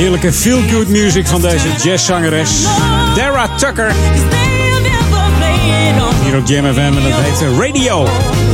Heerlijke 0.04 0.34
feel-good 0.34 0.88
music 0.88 1.28
van 1.28 1.42
deze 1.42 1.68
jazzzangeres. 1.84 2.63
Dara 3.16 3.48
Tucker. 3.48 3.94
Hier 6.24 6.38
op 6.38 6.48
Jam 6.48 6.74
FM 6.74 6.80
en 6.80 6.94
dat 6.94 7.04
heet 7.04 7.60
Radio. 7.60 8.08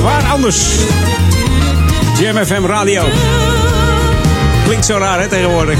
Waar 0.03 0.23
anders? 0.23 0.57
Jam 2.19 2.45
FM 2.45 2.65
Radio. 2.65 3.03
Klinkt 4.65 4.85
zo 4.85 4.97
raar 4.97 5.21
hè 5.21 5.27
tegenwoordig. 5.27 5.79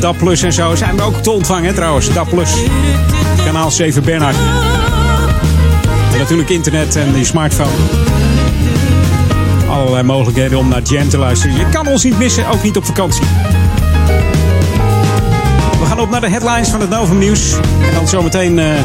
DAP 0.00 0.18
Plus 0.18 0.42
en 0.42 0.52
zo 0.52 0.74
zijn 0.74 0.96
we 0.96 1.02
ook 1.02 1.22
te 1.22 1.30
ontvangen 1.30 1.74
trouwens. 1.74 2.12
DAP 2.12 2.28
Plus. 2.28 2.50
Kanaal 3.44 3.70
7 3.70 4.04
Bernhard. 4.04 4.36
En 6.12 6.18
natuurlijk 6.18 6.48
internet 6.48 6.96
en 6.96 7.12
die 7.12 7.24
smartphone. 7.24 7.76
Allerlei 9.68 10.02
mogelijkheden 10.02 10.58
om 10.58 10.68
naar 10.68 10.82
Jam 10.82 11.08
te 11.08 11.18
luisteren. 11.18 11.56
Je 11.56 11.68
kan 11.68 11.86
ons 11.86 12.04
niet 12.04 12.18
missen, 12.18 12.48
ook 12.48 12.62
niet 12.62 12.76
op 12.76 12.84
vakantie. 12.84 13.24
Gaan 16.00 16.08
op 16.08 16.20
naar 16.20 16.30
de 16.30 16.36
headlines 16.36 16.68
van 16.68 16.80
het 16.80 16.90
Novum 16.90 17.18
Nieuws. 17.18 17.52
En 17.82 17.94
dan 17.94 18.08
zometeen, 18.08 18.58
eh 18.58 18.76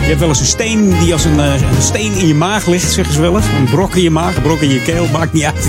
je 0.00 0.06
hebt 0.06 0.18
wel 0.18 0.28
eens 0.28 0.40
een 0.40 0.46
steen 0.46 0.98
die 0.98 1.12
als 1.12 1.24
een, 1.24 1.40
eh, 1.40 1.52
een 1.52 1.82
steen 1.82 2.12
in 2.12 2.26
je 2.26 2.34
maag 2.34 2.66
ligt, 2.66 2.92
zeggen 2.92 3.14
ze 3.14 3.20
wel 3.20 3.36
eens. 3.36 3.46
Een 3.46 3.64
brok 3.64 3.94
in 3.94 4.02
je 4.02 4.10
maag, 4.10 4.36
een 4.36 4.42
brok 4.42 4.60
in 4.60 4.68
je 4.68 4.82
keel, 4.82 5.08
maakt 5.12 5.32
niet 5.32 5.44
uit. 5.44 5.66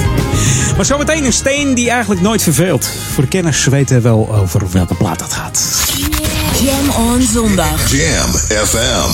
Maar 0.76 0.86
zometeen 0.86 1.26
een 1.26 1.34
steen 1.34 1.74
die 1.74 1.90
eigenlijk 1.90 2.22
nooit 2.22 2.44
verveelt. 2.44 2.90
Voor 3.14 3.24
de 3.24 3.30
kenners 3.30 3.66
weten 3.66 4.02
wel 4.02 4.36
over 4.36 4.62
welke 4.72 4.96
plaat 4.96 5.20
dat 5.20 5.34
gaat. 5.34 5.62
Jam 6.62 7.06
on 7.06 7.22
zondag. 7.22 7.92
Jam 7.92 8.32
FM. 8.66 9.12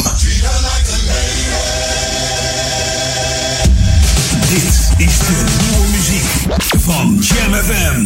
Dit 4.49 5.07
is 5.07 5.17
de 5.17 5.45
nieuwe 5.61 5.87
muziek 5.91 6.55
van 6.79 7.17
Jam 7.21 7.53
FM. 7.53 8.05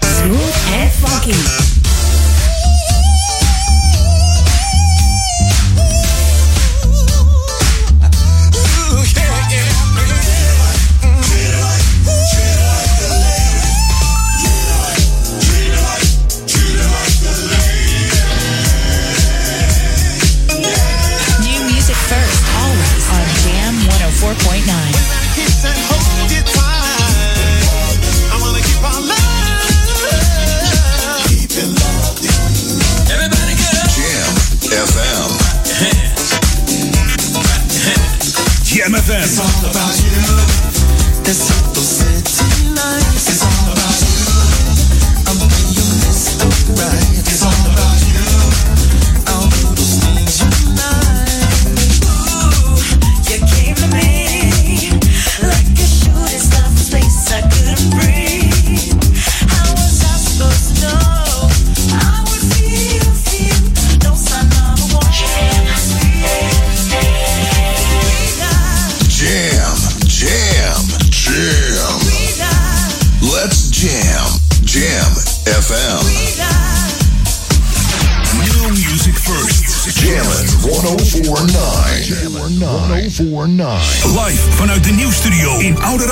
Smooth 0.00 0.54
en 0.80 0.90
funky. 1.08 1.75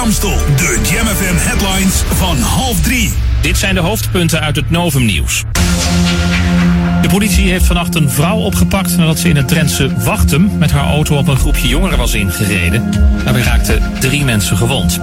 De 0.05 0.81
Jam 0.91 1.07
headlines 1.37 2.03
van 2.15 2.39
half 2.39 2.81
drie. 2.81 3.13
Dit 3.41 3.59
zijn 3.59 3.75
de 3.75 3.81
hoofdpunten 3.81 4.41
uit 4.41 4.57
het 4.57 4.71
Novum-nieuws. 4.71 5.43
De 7.03 7.09
politie 7.09 7.51
heeft 7.51 7.67
vannacht 7.67 7.95
een 7.95 8.11
vrouw 8.11 8.37
opgepakt 8.37 8.97
nadat 8.97 9.19
ze 9.19 9.29
in 9.29 9.37
het 9.37 9.49
Drentse 9.49 9.91
Wachtem 9.97 10.59
met 10.59 10.71
haar 10.71 10.87
auto 10.87 11.17
op 11.17 11.29
een 11.29 11.37
groepje 11.37 11.69
jongeren 11.69 11.99
was 11.99 12.15
ingereden. 12.15 12.91
Daarbij 13.25 13.43
raakten 13.43 13.83
drie 14.01 14.25
mensen 14.25 14.57
gewond. 14.57 15.01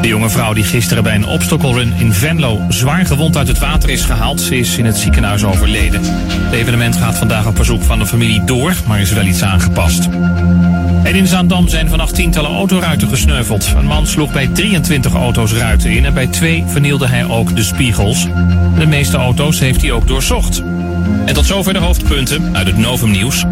De 0.00 0.08
jonge 0.08 0.30
vrouw 0.30 0.52
die 0.52 0.64
gisteren 0.64 1.02
bij 1.02 1.14
een 1.14 1.26
obstacle-run 1.26 1.92
in 1.92 2.12
Venlo 2.12 2.60
zwaar 2.68 3.06
gewond 3.06 3.36
uit 3.36 3.48
het 3.48 3.58
water 3.58 3.90
is 3.90 4.02
gehaald, 4.02 4.40
ze 4.40 4.58
is 4.58 4.76
in 4.76 4.84
het 4.84 4.96
ziekenhuis 4.96 5.44
overleden. 5.44 6.00
Het 6.04 6.52
evenement 6.52 6.96
gaat 6.96 7.18
vandaag 7.18 7.46
op 7.46 7.56
verzoek 7.56 7.82
van 7.82 7.98
de 7.98 8.06
familie 8.06 8.44
door, 8.44 8.74
maar 8.86 9.00
is 9.00 9.12
wel 9.12 9.24
iets 9.24 9.42
aangepast. 9.42 10.08
En 11.10 11.16
in 11.16 11.26
Zaandam 11.26 11.68
zijn 11.68 11.88
vannacht 11.88 12.14
tientallen 12.14 12.50
autoruiten 12.50 13.08
gesneuveld. 13.08 13.72
Een 13.76 13.86
man 13.86 14.06
sloeg 14.06 14.32
bij 14.32 14.46
23 14.46 15.12
auto's 15.12 15.52
ruiten 15.52 15.90
in 15.90 16.04
en 16.04 16.14
bij 16.14 16.26
twee 16.26 16.64
vernielde 16.66 17.06
hij 17.06 17.24
ook 17.24 17.56
de 17.56 17.62
spiegels. 17.62 18.26
De 18.78 18.86
meeste 18.86 19.16
auto's 19.16 19.58
heeft 19.58 19.80
hij 19.80 19.92
ook 19.92 20.06
doorzocht. 20.06 20.62
En 21.26 21.34
tot 21.34 21.46
zover 21.46 21.72
de 21.72 21.78
hoofdpunten 21.78 22.56
uit 22.56 22.66
het 22.66 22.76
Novum 22.76 23.10
Nieuws. 23.10 23.44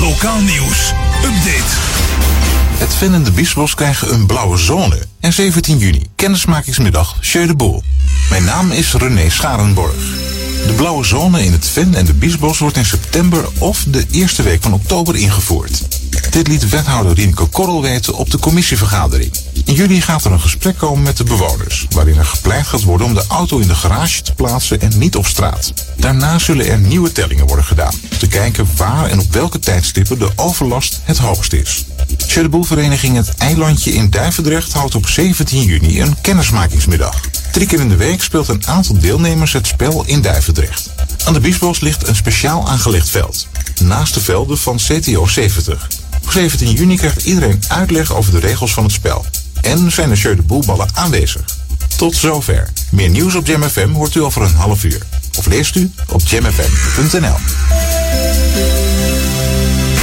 Lokaal 0.00 0.40
nieuws. 0.40 0.92
Update. 1.24 1.72
Het 2.78 2.94
Ven 2.94 3.14
en 3.14 3.22
de 3.22 3.32
Biesbos 3.32 3.74
krijgen 3.74 4.12
een 4.12 4.26
blauwe 4.26 4.56
zone. 4.56 4.98
En 5.20 5.32
17 5.32 5.78
juni, 5.78 6.06
kennismakingsmiddag, 6.14 7.16
Jeu 7.20 7.46
de 7.46 7.54
Boel. 7.54 7.82
Mijn 8.30 8.44
naam 8.44 8.70
is 8.70 8.92
René 8.92 9.30
Scharenborg. 9.30 9.94
De 10.66 10.72
blauwe 10.76 11.04
zone 11.04 11.44
in 11.44 11.52
het 11.52 11.68
Ven 11.68 11.94
en 11.94 12.04
de 12.04 12.14
Biesbos 12.14 12.58
wordt 12.58 12.76
in 12.76 12.84
september 12.84 13.44
of 13.58 13.84
de 13.88 14.06
eerste 14.10 14.42
week 14.42 14.62
van 14.62 14.72
oktober 14.72 15.16
ingevoerd. 15.16 15.91
Dit 16.32 16.48
liet 16.48 16.68
wethouder 16.68 17.14
Rienke 17.14 17.46
Korrel 17.46 17.82
weten 17.82 18.14
op 18.14 18.30
de 18.30 18.38
commissievergadering. 18.38 19.32
In 19.64 19.74
juli 19.74 20.00
gaat 20.00 20.24
er 20.24 20.32
een 20.32 20.40
gesprek 20.40 20.78
komen 20.78 21.02
met 21.02 21.16
de 21.16 21.24
bewoners, 21.24 21.86
waarin 21.90 22.18
er 22.18 22.24
gepleit 22.24 22.66
gaat 22.66 22.82
worden 22.82 23.06
om 23.06 23.14
de 23.14 23.24
auto 23.28 23.58
in 23.58 23.68
de 23.68 23.74
garage 23.74 24.22
te 24.22 24.34
plaatsen 24.34 24.80
en 24.80 24.98
niet 24.98 25.16
op 25.16 25.26
straat. 25.26 25.72
Daarna 25.96 26.38
zullen 26.38 26.66
er 26.66 26.78
nieuwe 26.78 27.12
tellingen 27.12 27.46
worden 27.46 27.64
gedaan, 27.64 27.94
om 28.10 28.18
te 28.18 28.28
kijken 28.28 28.66
waar 28.76 29.06
en 29.06 29.20
op 29.20 29.32
welke 29.32 29.58
tijdstippen 29.58 30.18
de 30.18 30.30
overlast 30.36 31.00
het 31.04 31.18
hoogst 31.18 31.52
is. 31.52 31.84
Jeu 32.26 32.42
de 32.42 32.48
Boel-vereniging 32.48 33.16
Het 33.16 33.34
Eilandje 33.36 33.92
in 33.92 34.10
Duivendrecht 34.10 34.72
houdt 34.72 34.94
op 34.94 35.08
17 35.08 35.62
juni 35.64 36.00
een 36.00 36.20
kennismakingsmiddag. 36.20 37.20
Drie 37.52 37.66
keer 37.66 37.80
in 37.80 37.88
de 37.88 37.96
week 37.96 38.22
speelt 38.22 38.48
een 38.48 38.66
aantal 38.66 38.98
deelnemers 38.98 39.52
het 39.52 39.66
spel 39.66 40.04
in 40.06 40.22
Duivendrecht. 40.22 40.90
Aan 41.24 41.32
de 41.32 41.40
Biesbos 41.40 41.80
ligt 41.80 42.08
een 42.08 42.16
speciaal 42.16 42.68
aangelegd 42.68 43.10
veld, 43.10 43.46
naast 43.82 44.14
de 44.14 44.20
velden 44.20 44.58
van 44.58 44.76
CTO 44.76 45.26
70. 45.26 45.88
Op 46.32 46.38
17 46.38 46.72
juni 46.72 46.96
krijgt 46.96 47.24
iedereen 47.24 47.62
uitleg 47.68 48.14
over 48.14 48.32
de 48.32 48.38
regels 48.38 48.72
van 48.72 48.82
het 48.82 48.92
spel. 48.92 49.24
En 49.60 49.92
zijn 49.92 50.08
de 50.08 50.14
Jeu 50.14 50.34
de 50.36 50.42
Boelballen 50.42 50.88
aanwezig. 50.94 51.42
Tot 51.96 52.16
zover. 52.16 52.68
Meer 52.90 53.08
nieuws 53.08 53.34
op 53.34 53.46
Jam 53.46 53.62
FM 53.62 53.90
hoort 53.90 54.14
u 54.14 54.22
over 54.22 54.42
een 54.42 54.54
half 54.54 54.84
uur. 54.84 55.02
Of 55.38 55.46
leest 55.46 55.76
u 55.76 55.90
op 56.08 56.20
jamfm.nl. 56.24 57.34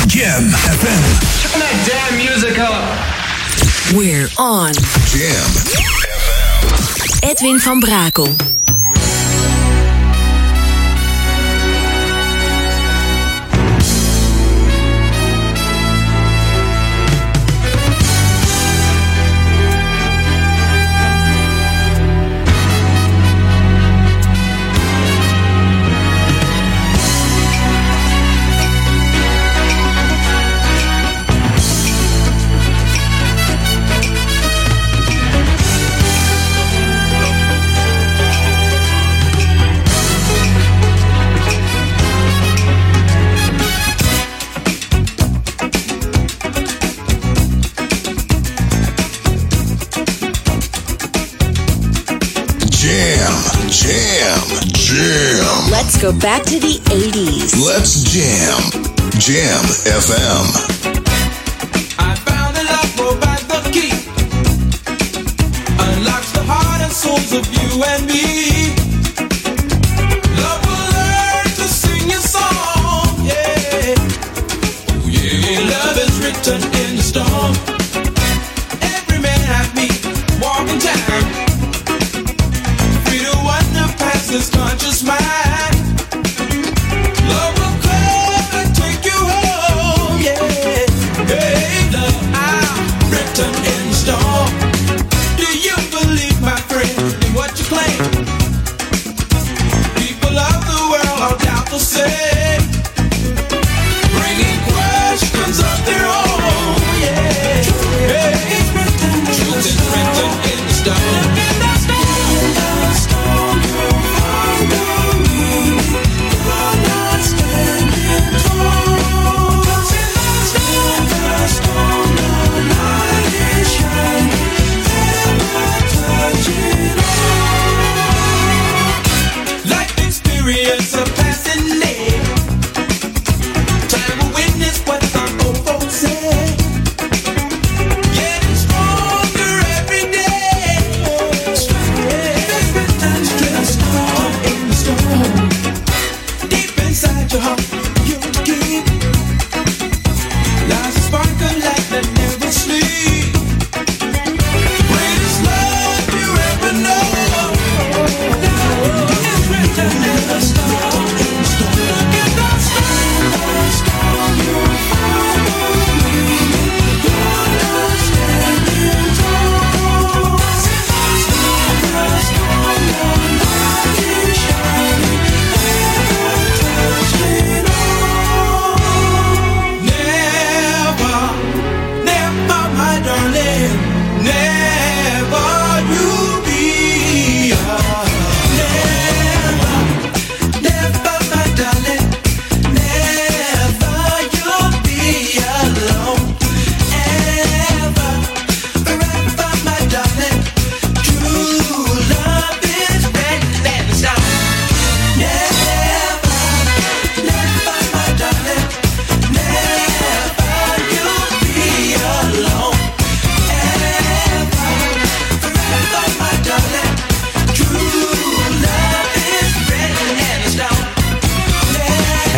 Jam 0.07 0.49
FM. 0.49 1.01
Turn 1.41 1.59
that 1.59 1.85
damn 1.85 2.15
music 2.15 2.57
up. 2.57 3.97
We're 3.97 4.29
on. 4.35 4.71
Jam. 5.13 5.51
Edwin 7.19 7.59
van 7.59 7.79
Brakel. 7.79 8.35
Let's 55.89 56.04
go 56.04 56.13
back 56.19 56.43
to 56.43 56.60
the 56.60 56.78
80s. 56.86 57.65
Let's 57.65 58.04
jam. 58.04 58.62
Jam 59.17 59.63
FM. 59.89 60.45
I 61.97 62.13
found 62.30 62.56
a 62.56 62.63
love 62.63 62.95
provides 62.95 63.47
the 63.47 63.62
key. 63.73 63.89
Unlocks 65.82 66.32
the 66.32 66.43
heart 66.45 66.84
and 66.84 66.93
souls 66.93 67.34
of 67.34 67.52
you 67.52 67.84
and 67.84 68.06
me. 68.06 68.28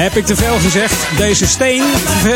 Heb 0.02 0.16
ik 0.16 0.26
te 0.26 0.36
veel 0.36 0.60
gezegd? 0.60 1.18
Deze 1.18 1.48
steen, 1.48 1.84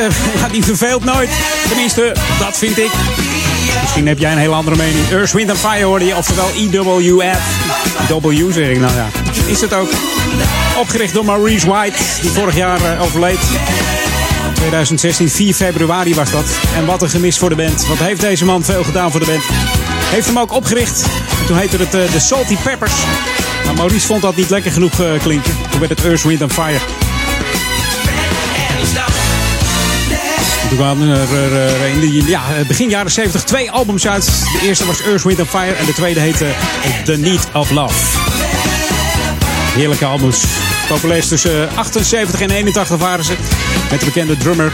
die 0.51 0.63
verveelt 0.63 1.03
nooit. 1.03 1.30
Tenminste, 1.68 2.16
dat 2.39 2.57
vind 2.57 2.78
ik. 2.78 2.91
Misschien 3.82 4.07
heb 4.07 4.20
jij 4.20 4.32
een 4.32 4.38
hele 4.38 4.53
andere 4.53 4.76
mening. 4.76 5.09
Earth, 5.11 5.32
Wind 5.32 5.49
and 5.49 5.59
Fire 5.59 5.84
hoorde 5.84 6.05
je, 6.05 6.16
oftewel 6.16 6.49
EWF. 6.55 7.39
W 8.07 8.51
zeg 8.53 8.70
ik 8.70 8.80
nou 8.80 8.93
ja. 8.95 9.07
Is 9.45 9.61
het 9.61 9.74
ook. 9.74 9.89
Opgericht 10.78 11.13
door 11.13 11.26
Maurice 11.26 11.68
White, 11.68 11.97
die 12.22 12.30
vorig 12.30 12.55
jaar 12.55 12.93
eh, 12.93 13.01
overleed. 13.01 13.39
2016, 14.53 15.30
4 15.30 15.53
februari 15.53 16.16
was 16.16 16.32
dat. 16.32 16.45
En 16.76 16.86
wat 16.86 17.01
een 17.01 17.09
gemis 17.09 17.38
voor 17.38 17.49
de 17.49 17.55
band. 17.55 17.88
Wat 17.88 17.97
heeft 17.97 18.22
deze 18.22 18.45
man 18.45 18.63
veel 18.63 18.84
gedaan 18.84 19.11
voor 19.11 19.20
de 19.20 19.26
band. 19.26 19.43
Heeft 20.03 20.28
hem 20.28 20.39
ook 20.39 20.53
opgericht. 20.53 21.05
En 21.39 21.45
toen 21.45 21.57
heette 21.57 21.78
het 21.78 21.93
eh, 21.93 22.11
de 22.11 22.20
Salty 22.20 22.55
Peppers. 22.63 22.93
Maar 23.66 23.76
Maurice 23.76 24.07
vond 24.07 24.22
dat 24.22 24.36
niet 24.36 24.49
lekker 24.49 24.72
genoeg 24.72 24.99
eh, 24.99 25.07
klinken. 25.22 25.57
Toen 25.70 25.80
werd 25.80 25.91
het 25.91 26.05
Earth, 26.05 26.24
Wind 26.24 26.41
and 26.41 26.53
Fire. 26.53 26.80
Toen 30.69 30.77
kwamen 30.77 31.09
er 31.09 31.88
in 31.88 32.25
ja, 32.27 32.41
begin 32.67 32.89
jaren 32.89 33.11
70 33.11 33.43
twee 33.43 33.71
albums 33.71 34.07
uit. 34.07 34.25
De 34.25 34.67
eerste 34.67 34.86
was 34.86 35.01
Earth, 35.01 35.23
Wind 35.23 35.47
Fire 35.47 35.73
en 35.73 35.86
de 35.86 35.93
tweede 35.93 36.19
heette 36.19 36.47
The 37.05 37.17
Need 37.17 37.47
of 37.53 37.71
Love. 37.71 37.93
Heerlijke 39.75 40.05
albums. 40.05 40.43
Populair 40.88 41.27
tussen 41.27 41.69
78 41.75 42.41
en 42.41 42.49
81 42.49 42.97
waren 42.97 43.25
ze. 43.25 43.33
Met 43.91 43.99
de 43.99 44.05
bekende 44.05 44.38
drummer. 44.38 44.71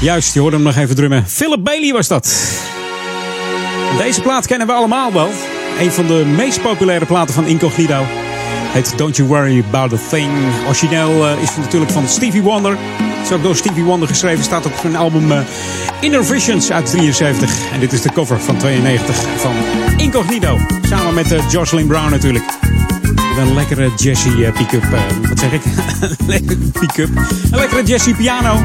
Juist, 0.00 0.34
je 0.34 0.40
hoorde 0.40 0.56
hem 0.56 0.64
nog 0.64 0.76
even 0.76 0.94
drummen. 0.94 1.24
Philip 1.28 1.64
Bailey 1.64 1.92
was 1.92 2.08
dat. 2.08 2.34
Deze 3.98 4.20
plaat 4.20 4.46
kennen 4.46 4.66
we 4.66 4.72
allemaal 4.72 5.12
wel. 5.12 5.30
Een 5.78 5.92
van 5.92 6.06
de 6.06 6.24
meest 6.36 6.62
populaire 6.62 7.06
platen 7.06 7.34
van 7.34 7.46
Incognito. 7.46 8.23
Heet 8.74 8.98
Don't 8.98 9.16
You 9.16 9.28
Worry 9.28 9.64
About 9.68 9.92
A 9.92 9.96
Thing. 10.08 10.30
Origineel 10.66 11.26
eh, 11.26 11.42
is 11.42 11.56
natuurlijk 11.56 11.92
van 11.92 12.08
Stevie 12.08 12.42
Wonder. 12.42 12.76
Is 13.22 13.32
ook 13.32 13.42
door 13.42 13.56
Stevie 13.56 13.82
Wonder 13.82 14.08
geschreven. 14.08 14.44
Staat 14.44 14.66
op 14.66 14.72
zijn 14.80 14.96
album 14.96 15.32
eh, 15.32 15.38
Inner 16.00 16.24
Visions 16.24 16.72
uit 16.72 16.86
73. 16.86 17.72
En 17.72 17.80
dit 17.80 17.92
is 17.92 18.02
de 18.02 18.12
cover 18.12 18.40
van 18.40 18.56
92 18.56 19.16
van 19.36 19.52
Incognito. 19.96 20.58
Samen 20.82 21.14
met 21.14 21.32
eh, 21.32 21.50
Jocelyn 21.50 21.86
Brown 21.86 22.10
natuurlijk. 22.10 22.44
Een 23.38 23.54
lekkere 23.54 23.90
Jesse 23.96 24.52
pick-up. 24.54 24.84
wat 25.28 25.38
zeg 25.38 25.52
ik? 25.52 25.62
lekkere 26.26 26.58
pick-up. 26.72 27.16
Een 27.50 27.58
lekkere 27.58 27.82
Jesse 27.82 28.14
piano. 28.14 28.64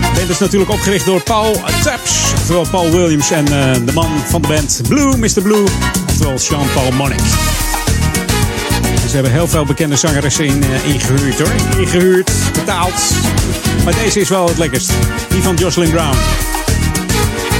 De 0.00 0.10
band 0.14 0.28
is 0.28 0.38
natuurlijk 0.38 0.70
opgericht 0.70 1.06
door 1.06 1.22
Paul 1.22 1.52
Taps. 1.82 2.32
Oftewel 2.34 2.66
Paul 2.70 2.90
Williams. 2.90 3.30
En 3.30 3.44
de 3.84 3.92
man 3.94 4.10
van 4.26 4.42
de 4.42 4.48
band 4.48 4.80
Blue, 4.88 5.16
Mr. 5.16 5.42
Blue. 5.42 5.64
Oftewel 6.06 6.36
Jean-Paul 6.36 6.92
Monnick. 6.92 7.57
Ze 9.08 9.14
hebben 9.14 9.32
heel 9.32 9.48
veel 9.48 9.64
bekende 9.64 9.96
zangeressen 9.96 10.44
in, 10.44 10.62
eh, 10.62 10.84
ingehuurd 10.94 11.38
hoor. 11.38 11.80
Ingehuurd, 11.80 12.30
betaald. 12.52 13.12
Maar 13.84 13.94
deze 13.94 14.20
is 14.20 14.28
wel 14.28 14.48
het 14.48 14.58
lekkerst. 14.58 14.92
Die 15.28 15.42
van 15.42 15.56
Jocelyn 15.56 15.90
Brown. 15.90 16.16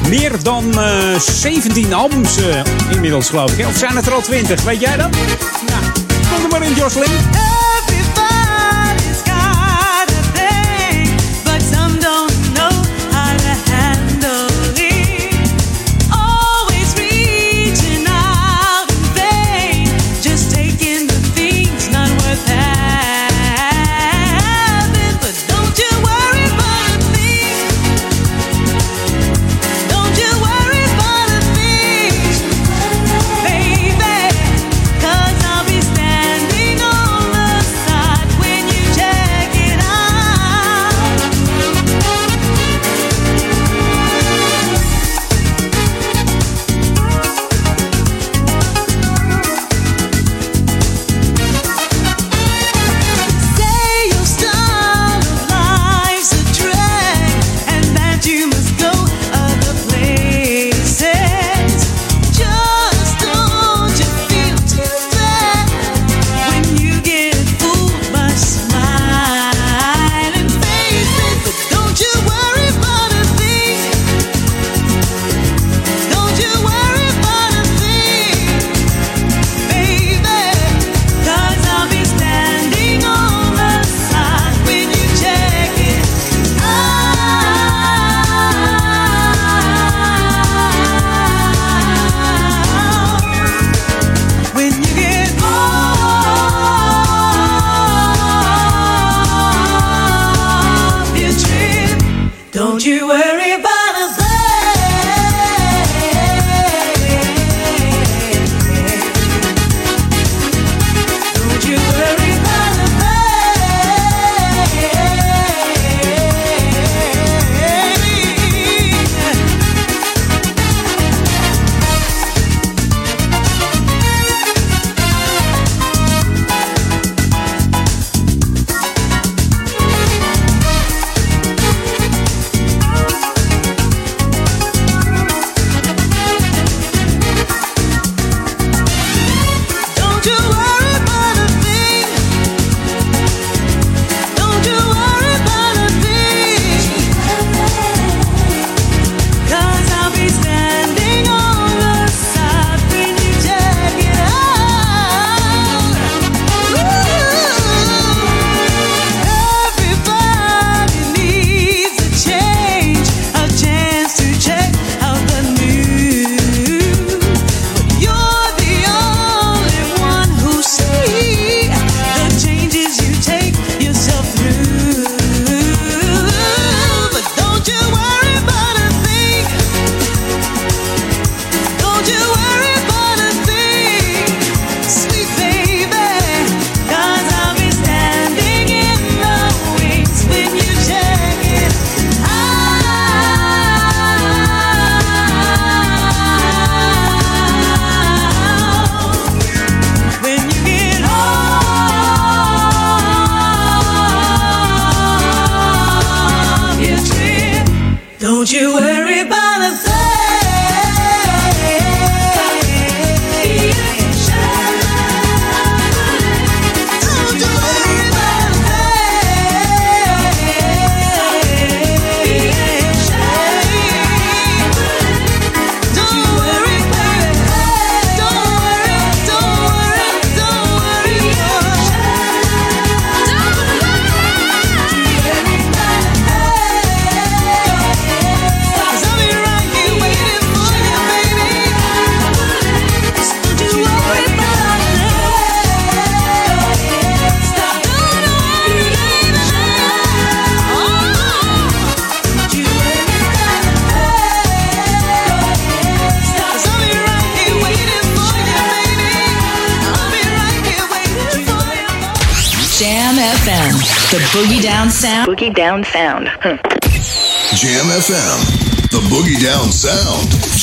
Meer 0.09 0.43
dan 0.43 0.81
eh, 0.81 1.19
17 1.19 1.95
albums 1.95 2.37
eh, 2.37 2.61
inmiddels 2.91 3.29
geloof 3.29 3.59
ik. 3.59 3.67
Of 3.67 3.77
zijn 3.77 3.97
het 3.97 4.07
er 4.07 4.13
al 4.13 4.21
20? 4.21 4.63
Weet 4.63 4.81
jij 4.81 4.97
dat? 4.97 5.11
Nou, 5.11 5.83
kom 6.35 6.45
er 6.45 6.51
maar 6.51 6.63
in 6.63 6.75
Jocelyn. 6.75 7.48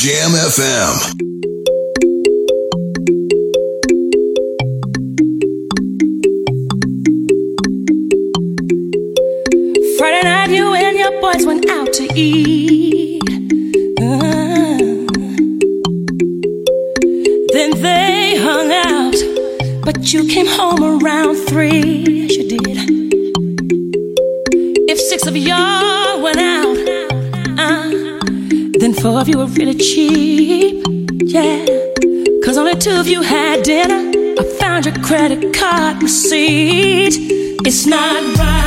Jam 0.06 0.30
FM. 0.30 1.05
Receipt. 36.26 37.14
It's 37.64 37.86
not 37.86 38.36
right, 38.36 38.65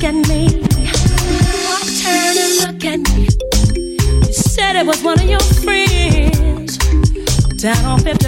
look 0.00 0.14
at 0.14 0.28
me. 0.28 0.46
Turn 2.02 2.36
and 2.38 2.54
look 2.62 2.84
at 2.84 3.00
me. 3.10 3.26
You 4.26 4.32
said 4.32 4.76
it 4.76 4.86
was 4.86 5.02
one 5.02 5.18
of 5.18 5.28
your 5.28 5.40
friends 5.40 6.76
down 7.60 7.84
on 7.84 7.98
54th 7.98 8.27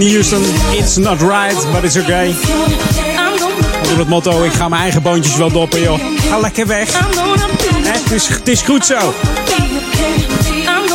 Whitney 0.00 0.14
Houston. 0.14 0.42
It's 0.72 0.96
not 0.96 1.20
right, 1.20 1.72
but 1.72 1.84
it's 1.84 1.96
okay. 1.96 2.34
Onder 3.82 3.98
het 3.98 4.08
motto, 4.08 4.44
ik 4.44 4.52
ga 4.52 4.68
mijn 4.68 4.82
eigen 4.82 5.02
boontjes 5.02 5.36
wel 5.36 5.50
doppen, 5.50 5.80
joh. 5.80 5.98
Ga 6.28 6.38
lekker 6.38 6.66
weg. 6.66 6.98
Het 7.82 8.12
is, 8.12 8.28
het 8.28 8.48
is 8.48 8.62
goed 8.62 8.86
zo. 8.86 9.14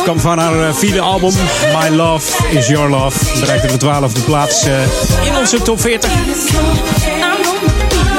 Kwam 0.02 0.20
van 0.20 0.38
haar 0.38 0.68
eh, 0.68 0.74
vierde 0.74 1.00
album, 1.00 1.32
My 1.80 1.96
Love 1.96 2.32
Is 2.50 2.66
Your 2.66 2.90
Love. 2.90 3.40
Bereikte 3.40 3.66
de 3.66 3.76
twaalfde 3.76 4.20
plaats 4.20 4.64
eh, 4.64 5.26
in 5.26 5.36
onze 5.36 5.62
top 5.62 5.80
40. 5.80 6.10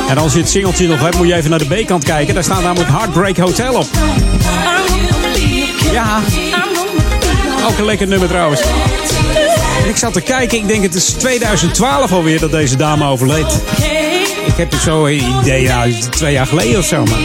En 0.09 0.17
als 0.17 0.33
je 0.33 0.39
het 0.39 0.49
singeltje 0.49 0.87
nog 0.87 0.99
hebt, 0.99 1.17
moet 1.17 1.27
je 1.27 1.33
even 1.33 1.49
naar 1.49 1.59
de 1.59 1.81
B-kant 1.83 2.03
kijken. 2.03 2.33
Daar 2.33 2.43
staat 2.43 2.61
namelijk 2.61 2.89
Heartbreak 2.89 3.37
Hotel 3.37 3.73
op. 3.73 3.87
Ja, 5.91 6.19
ook 7.69 7.77
een 7.77 7.85
lekker 7.85 8.07
nummer 8.07 8.27
trouwens. 8.27 8.61
Ik 9.87 9.97
zat 9.97 10.13
te 10.13 10.21
kijken, 10.21 10.57
ik 10.57 10.67
denk 10.67 10.83
het 10.83 10.95
is 10.95 11.05
2012 11.05 12.11
alweer 12.11 12.39
dat 12.39 12.51
deze 12.51 12.75
dame 12.75 13.05
overleed. 13.05 13.61
Ik 14.45 14.53
heb 14.55 14.71
het 14.71 14.81
zo 14.81 15.05
een 15.05 15.23
idee, 15.41 15.67
nou, 15.67 15.93
twee 16.09 16.33
jaar 16.33 16.47
geleden 16.47 16.79
of 16.79 16.85
zo, 16.85 17.03
maar 17.03 17.19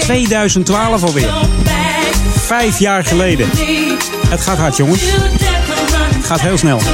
2012 0.00 1.02
alweer. 1.02 1.30
Vijf 2.36 2.78
jaar 2.78 3.04
geleden. 3.04 3.48
Het 4.28 4.40
gaat 4.40 4.58
hard, 4.58 4.76
jongens. 4.76 5.02
Het 5.02 6.24
gaat 6.24 6.40
heel 6.40 6.58
snel. 6.58 6.80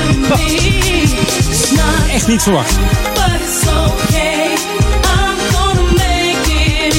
Echt 2.14 2.26
niet 2.26 2.42
verwacht. 2.42 2.74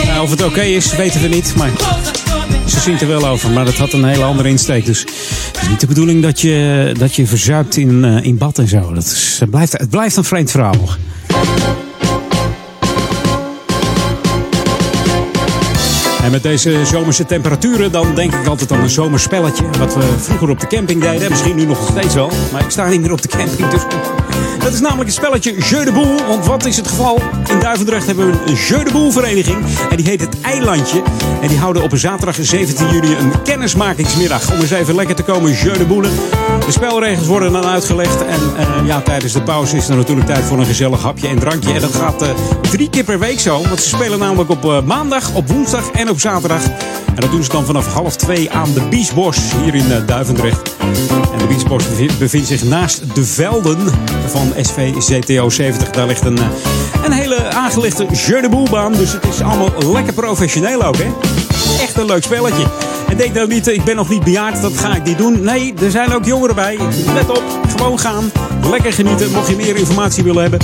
Nou, 0.05 0.21
of 0.21 0.29
het 0.29 0.43
oké 0.43 0.61
is, 0.61 0.95
weten 0.95 1.21
we 1.21 1.27
niet, 1.27 1.53
maar 1.55 1.71
ze 2.65 2.79
zingt 2.79 3.01
er 3.01 3.07
wel 3.07 3.27
over. 3.27 3.51
Maar 3.51 3.65
dat 3.65 3.77
had 3.77 3.93
een 3.93 4.05
hele 4.05 4.23
andere 4.23 4.49
insteek, 4.49 4.85
dus 4.85 4.99
het 4.99 5.11
niet 5.69 5.79
de 5.79 5.87
bedoeling 5.87 6.21
dat 6.21 6.39
je, 6.41 6.91
dat 6.97 7.15
je 7.15 7.27
verzuipt 7.27 7.77
in, 7.77 8.05
eh, 8.05 8.23
in 8.23 8.37
bad 8.37 8.57
en 8.57 8.67
zo. 8.67 8.93
Dat 8.93 9.03
is, 9.03 9.37
het, 9.39 9.49
blijft, 9.49 9.71
het 9.71 9.89
blijft 9.89 10.15
een 10.15 10.23
vreemd 10.23 10.51
verhaal. 10.51 10.75
En 16.23 16.31
met 16.31 16.43
deze 16.43 16.85
zomerse 16.85 17.25
temperaturen, 17.25 17.91
dan 17.91 18.15
denk 18.15 18.33
ik 18.33 18.47
altijd 18.47 18.71
aan 18.71 18.79
een 18.79 18.89
zomerspelletje. 18.89 19.63
Wat 19.79 19.95
we 19.95 20.03
vroeger 20.17 20.49
op 20.49 20.59
de 20.59 20.67
camping 20.67 21.01
deden. 21.01 21.29
Misschien 21.29 21.55
nu 21.55 21.65
nog 21.65 21.87
steeds 21.91 22.13
wel. 22.13 22.31
Maar 22.51 22.61
ik 22.63 22.69
sta 22.69 22.89
niet 22.89 23.01
meer 23.01 23.11
op 23.11 23.21
de 23.21 23.27
camping. 23.27 23.69
Dus 23.69 23.81
Dat 24.69 24.77
is 24.77 24.83
namelijk 24.83 25.09
het 25.09 25.17
spelletje 25.17 25.55
Jeu 25.57 25.85
de 25.85 25.91
Boel. 25.91 26.25
Want 26.27 26.45
wat 26.45 26.65
is 26.65 26.77
het 26.77 26.87
geval? 26.87 27.21
In 27.49 27.59
Duivendrecht 27.59 28.05
hebben 28.05 28.31
we 28.31 28.37
een 28.45 28.53
Jeu 28.53 28.83
de 28.83 28.91
Boel 28.91 29.11
vereniging. 29.11 29.65
En 29.89 29.97
die 29.97 30.05
heet 30.05 30.21
het 30.21 30.41
Eilandje. 30.41 31.01
En 31.41 31.47
die 31.47 31.57
houden 31.57 31.83
op 31.83 31.91
een 31.91 31.97
zaterdag 31.97 32.35
17 32.41 32.89
juli 32.89 33.15
een 33.15 33.41
kennismakingsmiddag. 33.43 34.51
Om 34.51 34.59
eens 34.59 34.71
even 34.71 34.95
lekker 34.95 35.15
te 35.15 35.23
komen 35.23 35.53
Jeu 35.53 35.77
de 35.77 35.85
Boelen. 35.85 36.11
De 36.65 36.71
spelregels 36.71 37.27
worden 37.27 37.51
dan 37.51 37.65
uitgelegd. 37.65 38.25
En 38.25 38.39
eh, 38.57 38.85
ja, 38.85 39.01
tijdens 39.01 39.33
de 39.33 39.41
pauze 39.41 39.77
is 39.77 39.89
er 39.89 39.95
natuurlijk 39.95 40.27
tijd 40.27 40.43
voor 40.43 40.59
een 40.59 40.65
gezellig 40.65 41.01
hapje 41.01 41.27
en 41.27 41.39
drankje. 41.39 41.73
En 41.73 41.81
dat 41.81 41.95
gaat 41.95 42.21
eh, 42.21 42.29
drie 42.69 42.89
keer 42.89 43.03
per 43.03 43.19
week 43.19 43.39
zo. 43.39 43.61
Want 43.67 43.81
ze 43.81 43.89
spelen 43.89 44.19
namelijk 44.19 44.49
op 44.49 44.65
eh, 44.65 44.81
maandag, 44.81 45.33
op 45.33 45.47
woensdag 45.49 45.91
en 45.91 46.09
op 46.09 46.19
zaterdag. 46.19 46.63
En 47.05 47.15
dat 47.15 47.31
doen 47.31 47.43
ze 47.43 47.49
dan 47.49 47.65
vanaf 47.65 47.93
half 47.93 48.15
twee 48.15 48.51
aan 48.51 48.73
de 48.73 48.81
Biesbos 48.81 49.37
hier 49.63 49.75
in 49.75 49.91
eh, 49.91 49.97
Duivendrecht. 50.07 50.75
En 51.31 51.37
de 51.37 51.45
Biesbos 51.47 51.87
bevi- 51.89 52.17
bevindt 52.19 52.47
zich 52.47 52.63
naast 52.63 53.15
de 53.15 53.25
velden 53.25 53.77
van 54.27 54.53
SV 54.61 54.93
ZTO 54.97 55.49
70. 55.49 55.89
Daar 55.89 56.07
ligt 56.07 56.25
een, 56.25 56.37
eh, 56.37 56.45
een 57.05 57.11
hele 57.11 57.49
aangelegde 57.49 58.05
Jeu 58.11 58.49
Boelbaan. 58.49 58.93
Dus 58.93 59.11
het 59.11 59.25
is 59.25 59.41
allemaal 59.41 59.91
lekker 59.93 60.13
professioneel 60.13 60.83
ook, 60.83 60.97
hè? 60.97 61.07
Echt 61.81 61.97
een 61.97 62.05
leuk 62.05 62.23
spelletje. 62.23 62.63
En 63.09 63.17
denk 63.17 63.33
nou 63.33 63.47
niet, 63.47 63.67
ik 63.67 63.83
ben 63.83 63.95
nog 63.95 64.09
niet 64.09 64.23
bejaard, 64.23 64.61
dat 64.61 64.77
ga 64.77 64.95
ik 64.95 65.03
niet 65.03 65.17
doen. 65.17 65.41
Nee, 65.41 65.73
er 65.83 65.91
zijn 65.91 66.13
ook 66.13 66.25
jongeren 66.25 66.55
bij. 66.55 66.77
Let 67.13 67.29
op, 67.29 67.43
gewoon 67.75 67.99
gaan. 67.99 68.31
Lekker 68.69 68.93
genieten. 68.93 69.31
Mocht 69.31 69.47
je 69.47 69.55
meer 69.55 69.75
informatie 69.75 70.23
willen 70.23 70.41
hebben, 70.41 70.59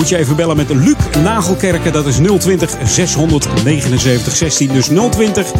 moet 0.00 0.08
je 0.08 0.16
even 0.16 0.36
bellen 0.36 0.56
met 0.56 0.68
Luc 0.68 0.96
Nagelkerken. 1.22 1.92
Dat 1.92 2.06
is 2.06 2.16
020 2.16 2.70
679 2.84 4.36
16. 4.36 4.72
Dus 4.72 4.88
020 5.10 5.52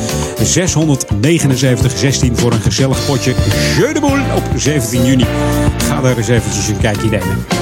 679 0.42 1.98
16 1.98 2.36
voor 2.36 2.52
een 2.52 2.60
gezellig 2.60 3.06
potje 3.06 3.34
Jeu 3.76 3.92
op 4.36 4.42
17 4.56 5.04
juni. 5.04 5.26
Ga 5.88 6.00
daar 6.00 6.16
eens 6.16 6.28
eventjes 6.28 6.68
een 6.68 6.78
kijkje 6.78 7.08
nemen. 7.08 7.59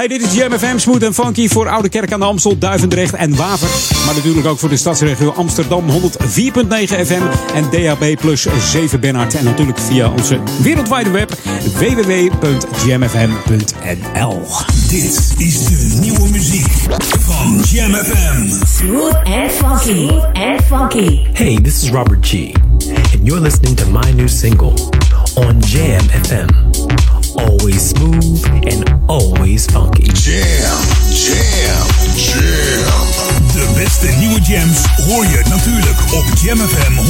Hey, 0.00 0.08
dit 0.08 0.22
is 0.22 0.34
Jam 0.34 0.52
FM, 0.52 0.78
smooth 0.78 1.02
en 1.02 1.14
funky 1.14 1.48
voor 1.48 1.68
Oude 1.68 1.88
Kerk 1.88 2.12
aan 2.12 2.20
de 2.20 2.26
Amstel, 2.26 2.58
Duivendrecht 2.58 3.14
en 3.14 3.36
Waver. 3.36 3.68
Maar 4.06 4.14
natuurlijk 4.14 4.46
ook 4.46 4.58
voor 4.58 4.68
de 4.68 4.76
stadsregio 4.76 5.30
Amsterdam 5.30 5.84
104.9 5.90 5.94
FM 7.06 7.22
en 7.54 7.70
DAB 7.70 8.20
plus 8.20 8.46
7 8.70 9.00
Bernhard. 9.00 9.34
En 9.34 9.44
natuurlijk 9.44 9.78
via 9.78 10.10
onze 10.10 10.38
wereldwijde 10.62 11.10
web 11.10 11.32
www.jamfm.nl. 11.72 14.42
Dit 14.88 15.34
is 15.38 15.64
de 15.64 15.96
nieuwe 16.00 16.28
muziek 16.28 16.72
van 17.18 17.62
Jam 17.68 17.94
FM. 17.94 18.66
Smooth 18.66 19.16
and 19.24 19.52
funky. 19.52 20.08
and 20.32 20.62
funky. 20.66 21.18
Hey, 21.32 21.58
this 21.62 21.82
is 21.82 21.90
Robert 21.90 22.26
G, 22.26 22.32
and 23.12 23.20
you're 23.22 23.42
listening 23.42 23.76
to 23.76 23.86
my 23.86 24.12
new 24.12 24.28
single 24.28 24.72
on 25.34 25.58
Jam 25.58 26.08
FM. 26.22 26.48
Always 27.36 27.90
smooth 27.90 28.44
and 28.66 28.84
always 29.08 29.66
funky. 29.66 30.08
Jam, 30.14 30.82
jam, 31.10 31.86
jam. 32.16 33.06
De 33.52 33.70
beste 33.74 34.06
nieuwe 34.18 34.40
jams 34.40 34.78
hoor 35.06 35.24
je 35.24 35.42
natuurlijk 35.48 36.12
op 36.12 36.24
Jam 36.42 36.58
FM 36.58 36.92
104.9. 36.92 37.00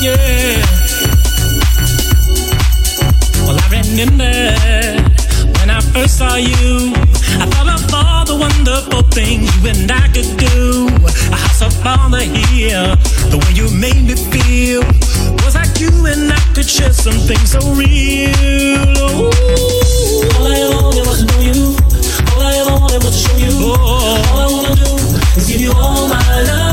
Yeah. 0.00 0.62
Well, 3.46 3.56
I 3.56 3.68
remember 3.70 5.11
I 5.72 5.80
first 5.80 6.18
saw 6.18 6.36
you. 6.36 6.92
I 7.40 7.46
thought 7.52 7.68
of 7.72 7.94
all 7.94 8.24
the 8.24 8.36
wonderful 8.36 9.02
things 9.10 9.48
you 9.56 9.70
and 9.70 9.90
I 9.90 10.06
could 10.08 10.36
do. 10.36 10.88
A 11.32 11.36
house 11.36 11.62
up 11.62 11.86
on 11.86 12.10
the 12.10 12.24
hill, 12.24 12.94
the 13.32 13.38
way 13.40 13.52
you 13.56 13.66
made 13.72 14.04
me 14.04 14.14
feel 14.30 14.82
was 15.42 15.54
like 15.54 15.80
you 15.80 15.90
and 16.06 16.30
I 16.30 16.40
could 16.54 16.68
share 16.68 16.92
something 16.92 17.38
so 17.46 17.60
real. 17.72 18.28
Ooh. 19.00 19.32
All 20.36 20.46
I 20.46 20.60
ever 20.60 20.76
wanted 20.84 21.06
was 21.08 21.18
to 21.20 21.26
know 21.26 21.40
you. 21.40 21.76
All 22.32 22.42
I 22.42 22.52
ever 22.60 22.74
wanted 22.76 23.02
was 23.04 23.14
to 23.16 23.28
show 23.28 23.36
you. 23.40 23.72
All 23.72 24.38
I 24.38 24.48
wanna 24.52 24.74
do 24.76 24.92
is 25.40 25.48
give 25.48 25.60
you 25.60 25.72
all 25.72 26.08
my 26.08 26.42
love. 26.42 26.71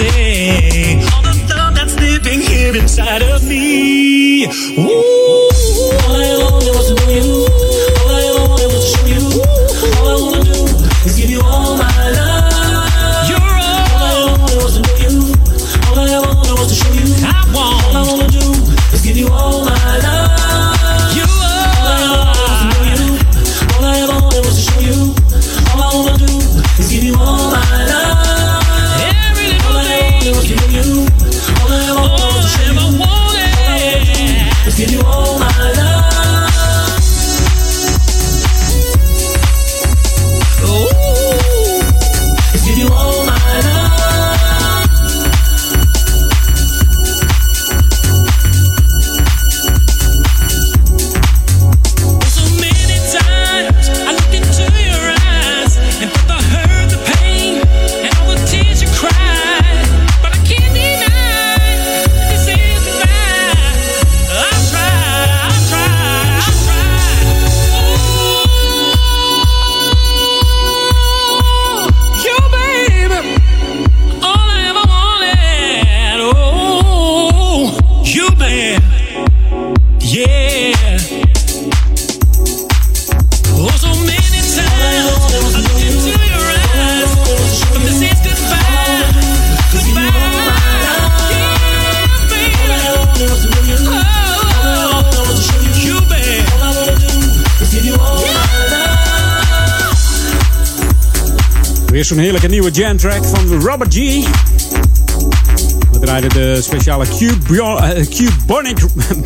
See. 0.00 0.96
All 1.12 1.22
the 1.22 1.54
love 1.56 1.74
that's 1.74 1.96
living 2.00 2.40
here 2.40 2.74
inside 2.76 3.22
of 3.22 3.29
zo'n 102.10 102.18
heerlijke 102.18 102.48
nieuwe 102.48 102.70
jam 102.70 102.96
track 102.96 103.24
van 103.24 103.60
Robert 103.62 103.94
G. 103.94 103.98
We 105.92 105.98
draaiden 106.00 106.30
de 106.30 106.58
speciale 106.62 107.04
Q-Bonic 108.08 108.78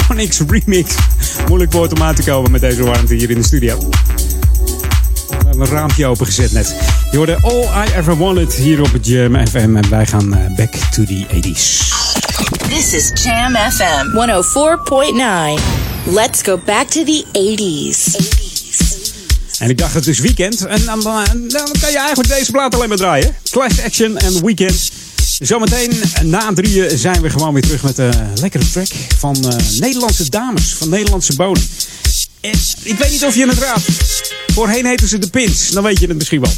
Bonics 0.09 0.41
remix. 0.49 0.95
Moeilijk 1.49 1.73
woord 1.73 1.93
om 1.93 2.03
aan 2.03 2.15
te 2.15 2.23
komen 2.23 2.51
met 2.51 2.61
deze 2.61 2.85
warmte 2.85 3.15
hier 3.15 3.31
in 3.31 3.37
de 3.37 3.43
studio. 3.43 3.79
We 3.79 5.35
hebben 5.47 5.61
een 5.61 5.67
raampje 5.67 6.07
opengezet 6.07 6.53
net. 6.53 6.75
Je 7.11 7.17
hoorde 7.17 7.39
All 7.43 7.87
I 7.87 7.93
Ever 7.97 8.17
Wanted 8.17 8.55
hier 8.55 8.81
op 8.81 8.93
het 8.93 9.07
Jam 9.07 9.47
FM. 9.47 9.77
En 9.77 9.91
wij 9.91 10.07
gaan 10.07 10.35
eh, 10.35 10.57
back 10.57 10.73
to 10.73 11.05
the 11.05 11.27
80s. 11.29 11.93
This 12.69 12.93
is 12.93 13.23
Jam 13.23 13.55
FM 13.55 14.07
104.9. 15.57 16.15
Let's 16.15 16.43
go 16.43 16.61
back 16.65 16.89
to 16.89 17.05
the 17.05 17.25
80s. 17.33 18.44
En 19.65 19.71
ik 19.71 19.79
dacht 19.79 19.95
het 19.95 20.07
is 20.07 20.19
weekend. 20.19 20.67
En 20.67 20.85
dan, 20.85 21.01
dan, 21.01 21.69
kan 21.81 21.91
je 21.91 21.99
eigenlijk 21.99 22.29
deze 22.29 22.51
plaat 22.51 22.75
alleen 22.75 22.89
maar 22.89 22.97
draaien. 22.97 23.37
Clash 23.51 23.79
Action 23.85 24.17
en 24.17 24.45
Weekend. 24.45 24.91
Zometeen 25.39 25.91
na 26.23 26.53
drieën 26.53 26.99
zijn 26.99 27.23
we 27.23 27.31
gewoon 27.31 27.53
weer 27.53 27.63
terug 27.63 27.83
met 27.83 27.99
een 27.99 28.15
lekkere 28.41 28.71
track 28.71 28.89
van 29.19 29.37
eh, 29.49 29.57
Nederlandse 29.79 30.29
dames, 30.31 30.75
van 30.75 30.89
Nederlandse 30.89 31.37
bodem. 31.37 31.65
En 32.41 32.59
ik 32.83 32.99
weet 32.99 33.11
niet 33.11 33.25
of 33.25 33.35
je 33.35 33.49
het 33.49 33.59
raadt. 33.59 33.83
Voorheen 34.47 34.87
heten 34.87 35.09
ze 35.09 35.19
de 35.19 35.29
Pins, 35.29 35.71
dan 35.71 35.83
weet 35.83 36.01
je 36.01 36.07
het 36.07 36.17
misschien 36.17 36.41
wel. 36.41 36.53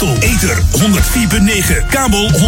Amstel. 0.00 0.28
Ether 0.28 0.62
104.9, 0.72 1.86
kabel 1.86 2.30
103.3 2.30 2.38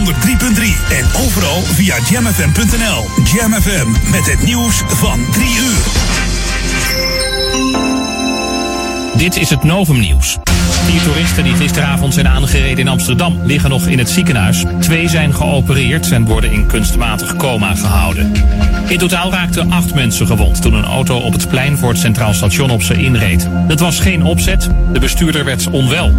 en 0.90 1.06
overal 1.24 1.62
via 1.62 1.96
jamfm.nl. 2.10 3.08
Jam 3.24 3.52
FM 3.52 4.10
met 4.10 4.26
het 4.26 4.42
nieuws 4.44 4.82
van 4.86 5.20
3 5.30 5.46
uur. 5.46 5.82
Dit 9.16 9.36
is 9.36 9.50
het 9.50 9.62
Novum 9.62 9.98
Nieuws. 9.98 10.38
Vier 10.84 11.02
toeristen 11.02 11.44
die 11.44 11.54
gisteravond 11.54 12.14
zijn 12.14 12.28
aangereden 12.28 12.78
in 12.78 12.88
Amsterdam 12.88 13.40
liggen 13.44 13.70
nog 13.70 13.86
in 13.86 13.98
het 13.98 14.10
ziekenhuis. 14.10 14.64
Twee 14.80 15.08
zijn 15.08 15.34
geopereerd 15.34 16.10
en 16.10 16.24
worden 16.24 16.50
in 16.50 16.66
kunstmatig 16.66 17.36
coma 17.36 17.74
gehouden. 17.74 18.32
In 18.88 18.98
totaal 18.98 19.30
raakten 19.30 19.72
acht 19.72 19.94
mensen 19.94 20.26
gewond 20.26 20.62
toen 20.62 20.74
een 20.74 20.84
auto 20.84 21.18
op 21.18 21.32
het 21.32 21.48
plein 21.48 21.78
voor 21.78 21.88
het 21.88 21.98
Centraal 21.98 22.34
Station 22.34 22.70
op 22.70 22.82
ze 22.82 22.94
inreed. 22.94 23.48
Het 23.50 23.80
was 23.80 24.00
geen 24.00 24.24
opzet, 24.24 24.68
de 24.92 24.98
bestuurder 24.98 25.44
werd 25.44 25.70
onwel. 25.70 26.12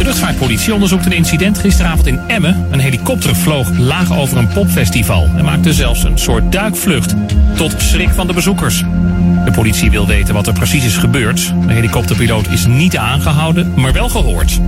De 0.00 0.06
luchtvaartpolitie 0.06 0.74
onderzoekt 0.74 1.06
een 1.06 1.12
incident 1.12 1.58
gisteravond 1.58 2.06
in 2.06 2.20
Emmen. 2.26 2.66
Een 2.70 2.78
helikopter 2.78 3.36
vloog 3.36 3.78
laag 3.78 4.18
over 4.18 4.36
een 4.36 4.48
popfestival 4.48 5.28
en 5.36 5.44
maakte 5.44 5.72
zelfs 5.72 6.04
een 6.04 6.18
soort 6.18 6.52
duikvlucht. 6.52 7.14
Tot 7.56 7.74
schrik 7.78 8.08
van 8.10 8.26
de 8.26 8.32
bezoekers. 8.32 8.84
De 9.44 9.50
politie 9.50 9.90
wil 9.90 10.06
weten 10.06 10.34
wat 10.34 10.46
er 10.46 10.52
precies 10.52 10.84
is 10.84 10.96
gebeurd. 10.96 11.52
De 11.66 11.72
helikopterpiloot 11.72 12.48
is 12.48 12.66
niet 12.66 12.96
aangehouden, 12.96 13.72
maar 13.76 13.92
wel 13.92 14.08
gehoord. 14.08 14.60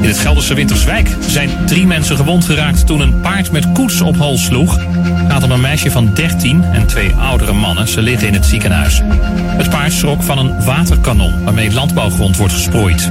In 0.00 0.08
het 0.08 0.18
Gelderse 0.18 0.54
Winterswijk 0.54 1.16
zijn 1.26 1.50
drie 1.66 1.86
mensen 1.86 2.16
gewond 2.16 2.44
geraakt 2.44 2.86
toen 2.86 3.00
een 3.00 3.20
paard 3.20 3.50
met 3.50 3.72
koets 3.72 4.00
op 4.00 4.16
hol 4.16 4.38
sloeg. 4.38 4.78
Het 4.78 5.32
gaat 5.32 5.42
om 5.42 5.50
een 5.50 5.60
meisje 5.60 5.90
van 5.90 6.14
13 6.14 6.64
en 6.64 6.86
twee 6.86 7.14
oudere 7.14 7.52
mannen. 7.52 7.88
Ze 7.88 8.02
liggen 8.02 8.28
in 8.28 8.34
het 8.34 8.46
ziekenhuis. 8.46 9.00
Het 9.58 9.70
paard 9.70 9.92
schrok 9.92 10.22
van 10.22 10.38
een 10.38 10.64
waterkanon 10.64 11.44
waarmee 11.44 11.72
landbouwgrond 11.72 12.36
wordt 12.36 12.52
gesproeid. 12.52 13.10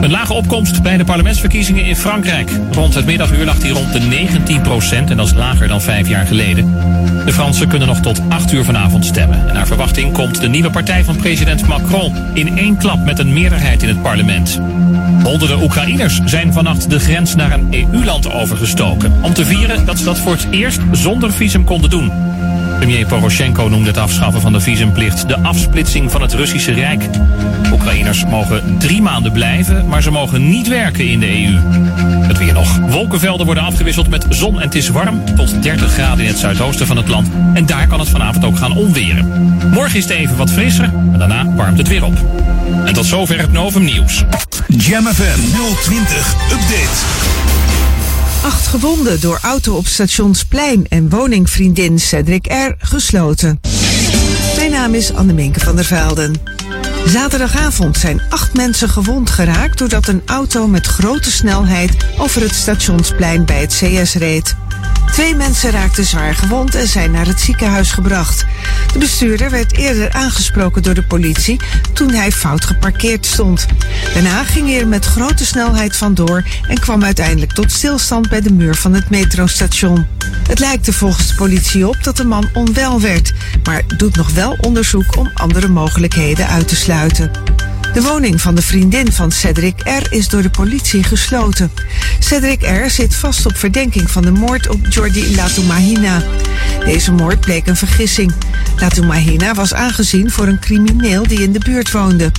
Een 0.00 0.10
lage 0.10 0.32
opkomst 0.32 0.82
bij 0.82 0.96
de 0.96 1.04
parlementsverkiezingen 1.04 1.84
in 1.84 1.96
Frankrijk. 1.96 2.50
Rond 2.72 2.94
het 2.94 3.06
middaguur 3.06 3.44
lag 3.44 3.58
die 3.58 3.72
rond 3.72 3.92
de 3.92 4.00
19 4.00 4.60
procent 4.60 5.10
en 5.10 5.16
dat 5.16 5.26
is 5.26 5.34
lager 5.34 5.68
dan 5.68 5.80
vijf 5.80 6.08
jaar 6.08 6.26
geleden. 6.26 6.72
De 7.24 7.32
Fransen 7.32 7.68
kunnen 7.68 7.88
nog 7.88 8.00
tot 8.00 8.20
8 8.28 8.52
uur 8.52 8.64
vanavond 8.64 9.04
stemmen. 9.04 9.48
En 9.48 9.54
naar 9.54 9.66
verwachting 9.66 10.12
komt 10.12 10.33
de 10.40 10.48
nieuwe 10.48 10.70
partij 10.70 11.04
van 11.04 11.16
president 11.16 11.66
Macron 11.66 12.14
in 12.34 12.58
één 12.58 12.76
klap 12.76 13.04
met 13.04 13.18
een 13.18 13.32
meerderheid 13.32 13.82
in 13.82 13.88
het 13.88 14.02
parlement. 14.02 14.60
Honderden 15.22 15.62
Oekraïners 15.62 16.20
zijn 16.24 16.52
vannacht 16.52 16.90
de 16.90 16.98
grens 16.98 17.34
naar 17.34 17.52
een 17.52 17.68
EU-land 17.70 18.32
overgestoken. 18.32 19.12
Om 19.22 19.34
te 19.34 19.44
vieren 19.44 19.86
dat 19.86 19.98
ze 19.98 20.04
dat 20.04 20.18
voor 20.18 20.32
het 20.32 20.46
eerst 20.50 20.80
zonder 20.92 21.32
visum 21.32 21.64
konden 21.64 21.90
doen. 21.90 22.10
Premier 22.84 23.06
Poroshenko 23.06 23.68
noemde 23.68 23.88
het 23.88 23.98
afschaffen 23.98 24.40
van 24.40 24.52
de 24.52 24.60
visumplicht 24.60 25.28
de 25.28 25.38
afsplitsing 25.38 26.10
van 26.10 26.22
het 26.22 26.32
Russische 26.32 26.72
Rijk. 26.72 27.08
Oekraïners 27.72 28.24
mogen 28.24 28.78
drie 28.78 29.02
maanden 29.02 29.32
blijven, 29.32 29.88
maar 29.88 30.02
ze 30.02 30.10
mogen 30.10 30.48
niet 30.48 30.68
werken 30.68 31.06
in 31.06 31.20
de 31.20 31.44
EU. 31.44 31.58
Het 32.26 32.38
weer 32.38 32.52
nog. 32.52 32.78
Wolkenvelden 32.78 33.46
worden 33.46 33.64
afgewisseld 33.64 34.08
met 34.08 34.26
zon 34.28 34.54
en 34.54 34.64
het 34.64 34.74
is 34.74 34.88
warm. 34.88 35.24
Tot 35.36 35.62
30 35.62 35.92
graden 35.92 36.24
in 36.24 36.30
het 36.30 36.38
zuidoosten 36.38 36.86
van 36.86 36.96
het 36.96 37.08
land. 37.08 37.28
En 37.54 37.66
daar 37.66 37.86
kan 37.86 38.00
het 38.00 38.08
vanavond 38.08 38.44
ook 38.44 38.58
gaan 38.58 38.76
onweren. 38.76 39.58
Morgen 39.72 39.98
is 39.98 40.04
het 40.04 40.12
even 40.12 40.36
wat 40.36 40.50
frisser, 40.50 40.90
en 41.12 41.18
daarna 41.18 41.54
warmt 41.54 41.78
het 41.78 41.88
weer 41.88 42.04
op. 42.04 42.14
En 42.84 42.94
tot 42.94 43.06
zover 43.06 43.38
het 43.38 43.52
Novum 43.52 43.84
Nieuws. 43.84 44.24
Jam 44.68 45.04
FM 45.06 45.40
020 45.82 46.34
Update. 46.50 47.33
Acht 48.44 48.66
gewonden 48.66 49.20
door 49.20 49.38
auto 49.42 49.76
op 49.76 49.86
stationsplein 49.86 50.86
en 50.88 51.10
woningvriendin 51.10 51.98
Cedric 51.98 52.46
R. 52.46 52.74
gesloten. 52.78 53.60
Mijn 54.56 54.70
naam 54.70 54.94
is 54.94 55.14
Anneminke 55.14 55.60
van 55.60 55.76
der 55.76 55.84
Velden. 55.84 56.32
Zaterdagavond 57.04 57.96
zijn 57.96 58.22
acht 58.28 58.54
mensen 58.54 58.88
gewond 58.88 59.30
geraakt 59.30 59.78
doordat 59.78 60.08
een 60.08 60.22
auto 60.26 60.66
met 60.66 60.86
grote 60.86 61.30
snelheid 61.30 61.96
over 62.18 62.42
het 62.42 62.54
stationsplein 62.54 63.44
bij 63.44 63.60
het 63.60 63.72
CS 63.72 64.14
reed. 64.14 64.56
Twee 65.12 65.34
mensen 65.34 65.70
raakten 65.70 66.04
zwaar 66.04 66.34
gewond 66.34 66.74
en 66.74 66.88
zijn 66.88 67.10
naar 67.10 67.26
het 67.26 67.40
ziekenhuis 67.40 67.92
gebracht. 67.92 68.44
De 68.92 68.98
bestuurder 68.98 69.50
werd 69.50 69.76
eerder 69.76 70.12
aangesproken 70.12 70.82
door 70.82 70.94
de 70.94 71.04
politie 71.04 71.60
toen 71.92 72.10
hij 72.10 72.32
fout 72.32 72.64
geparkeerd 72.64 73.26
stond. 73.26 73.66
Daarna 74.14 74.44
ging 74.44 74.68
hij 74.68 74.80
er 74.80 74.88
met 74.88 75.04
grote 75.04 75.46
snelheid 75.46 75.96
vandoor 75.96 76.44
en 76.68 76.78
kwam 76.78 77.04
uiteindelijk 77.04 77.52
tot 77.52 77.72
stilstand 77.72 78.28
bij 78.28 78.40
de 78.40 78.52
muur 78.52 78.74
van 78.74 78.94
het 78.94 79.10
metrostation. 79.10 80.06
Het 80.48 80.58
lijkt 80.58 80.94
volgens 80.94 81.28
de 81.28 81.34
politie 81.34 81.88
op 81.88 81.96
dat 82.02 82.16
de 82.16 82.24
man 82.24 82.48
onwel 82.52 83.00
werd, 83.00 83.32
maar 83.64 83.82
doet 83.96 84.16
nog 84.16 84.30
wel 84.30 84.56
onderzoek 84.60 85.16
om 85.16 85.30
andere 85.34 85.68
mogelijkheden 85.68 86.48
uit 86.48 86.68
te 86.68 86.76
sluiten 86.76 86.93
uiten. 87.02 87.30
De 87.94 88.02
woning 88.02 88.40
van 88.40 88.54
de 88.54 88.62
vriendin 88.62 89.12
van 89.12 89.32
Cedric 89.32 89.80
R. 89.84 90.12
is 90.12 90.28
door 90.28 90.42
de 90.42 90.50
politie 90.50 91.02
gesloten. 91.02 91.70
Cedric 92.18 92.62
R. 92.62 92.90
zit 92.90 93.14
vast 93.14 93.46
op 93.46 93.56
verdenking 93.56 94.10
van 94.10 94.22
de 94.22 94.30
moord 94.30 94.68
op 94.68 94.86
Jordi 94.88 95.36
Latumahina. 95.36 96.22
Deze 96.84 97.12
moord 97.12 97.40
bleek 97.40 97.66
een 97.66 97.76
vergissing. 97.76 98.32
Latumahina 98.76 99.54
was 99.54 99.74
aangezien 99.74 100.30
voor 100.30 100.46
een 100.46 100.60
crimineel 100.60 101.26
die 101.26 101.42
in 101.42 101.52
de 101.52 101.58
buurt 101.58 101.92
woonde. 101.92 102.32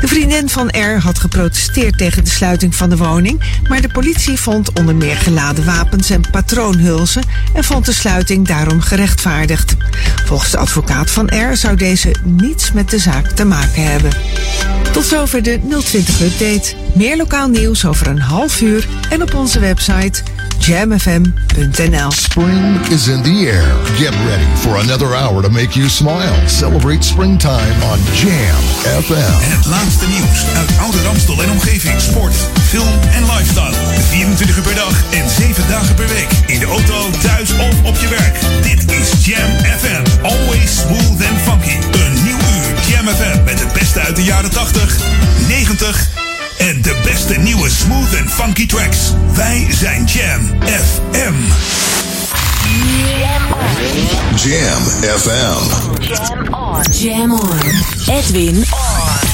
De 0.00 0.08
vriendin 0.08 0.48
van 0.48 0.68
R. 0.68 0.98
had 1.00 1.18
geprotesteerd 1.18 1.98
tegen 1.98 2.24
de 2.24 2.30
sluiting 2.30 2.74
van 2.74 2.90
de 2.90 2.96
woning, 2.96 3.42
maar 3.68 3.80
de 3.80 3.92
politie 3.92 4.40
vond 4.40 4.78
onder 4.78 4.94
meer 4.94 5.16
geladen 5.16 5.64
wapens 5.64 6.10
en 6.10 6.30
patroonhulzen 6.30 7.22
en 7.54 7.64
vond 7.64 7.84
de 7.84 7.92
sluiting 7.92 8.46
daarom 8.46 8.80
gerechtvaardigd. 8.80 9.76
Volgens 10.24 10.50
de 10.50 10.58
advocaat 10.58 11.10
van 11.10 11.26
R. 11.26 11.56
zou 11.56 11.76
deze 11.76 12.14
niets 12.24 12.72
met 12.72 12.90
de 12.90 12.98
zaak 12.98 13.26
te 13.26 13.44
maken 13.44 13.90
hebben. 13.90 14.12
Tot 14.92 15.04
zover 15.04 15.42
de 15.42 15.60
020 15.84 16.20
Update. 16.20 16.74
Meer 16.94 17.16
lokaal 17.16 17.48
nieuws 17.48 17.86
over 17.86 18.06
een 18.06 18.20
half 18.20 18.60
uur 18.60 18.88
en 19.10 19.22
op 19.22 19.34
onze 19.34 19.60
website 19.60 20.22
jamfm.nl. 20.58 22.10
Spring 22.10 22.86
is 22.88 23.08
in 23.08 23.22
the 23.22 23.30
air. 23.30 23.64
Get 23.96 24.14
ready 24.26 24.46
for 24.56 24.76
another 24.76 25.14
hour 25.14 25.42
to 25.42 25.50
make 25.50 25.78
you 25.78 25.88
smile. 25.88 26.34
Celebrate 26.46 27.02
springtime 27.02 27.74
on 27.90 27.98
Jam 28.12 28.62
FM. 29.02 29.34
Het 29.54 29.66
laatste 29.66 30.06
nieuws 30.06 30.44
uit 30.56 30.70
Oude 30.80 31.02
Ramstel 31.02 31.42
en 31.42 31.50
omgeving. 31.50 32.00
Sport, 32.00 32.34
film 32.68 32.98
en 33.12 33.22
lifestyle. 33.22 33.74
24 34.08 34.56
uur 34.56 34.62
per 34.62 34.74
dag 34.74 35.04
en 35.10 35.30
7 35.30 35.68
dagen 35.68 35.94
per 35.94 36.08
week. 36.08 36.28
In 36.46 36.58
de 36.58 36.66
auto, 36.66 37.10
thuis 37.22 37.50
of 37.52 37.74
op 37.84 37.96
je 37.96 38.08
werk. 38.08 38.36
Dit 38.62 38.90
is 38.90 39.26
Jam 39.26 39.50
FM. 39.78 40.22
Always 40.22 40.78
smooth 40.80 41.20
and 41.28 41.38
funky. 41.46 41.76
Een 41.92 42.12
nieuw 42.24 42.33
uur 42.33 42.33
Jam 43.04 43.14
FM 43.14 43.44
met 43.44 43.60
het 43.60 43.72
beste 43.72 44.00
uit 44.00 44.16
de 44.16 44.22
jaren 44.22 44.50
80, 44.50 44.98
90 45.48 46.08
en 46.58 46.82
de 46.82 47.00
beste 47.04 47.34
nieuwe 47.34 47.70
smooth 47.70 48.18
and 48.20 48.30
funky 48.30 48.66
tracks. 48.66 48.98
Wij 49.34 49.66
zijn 49.70 50.04
Jam 50.04 50.40
FM. 50.62 51.34
Jam 54.48 54.82
FM. 55.18 56.02
Jam 56.02 56.54
on. 56.54 56.82
Jam 56.92 57.32
on. 57.32 57.60
Edwin 58.06 58.56
on. 58.56 59.33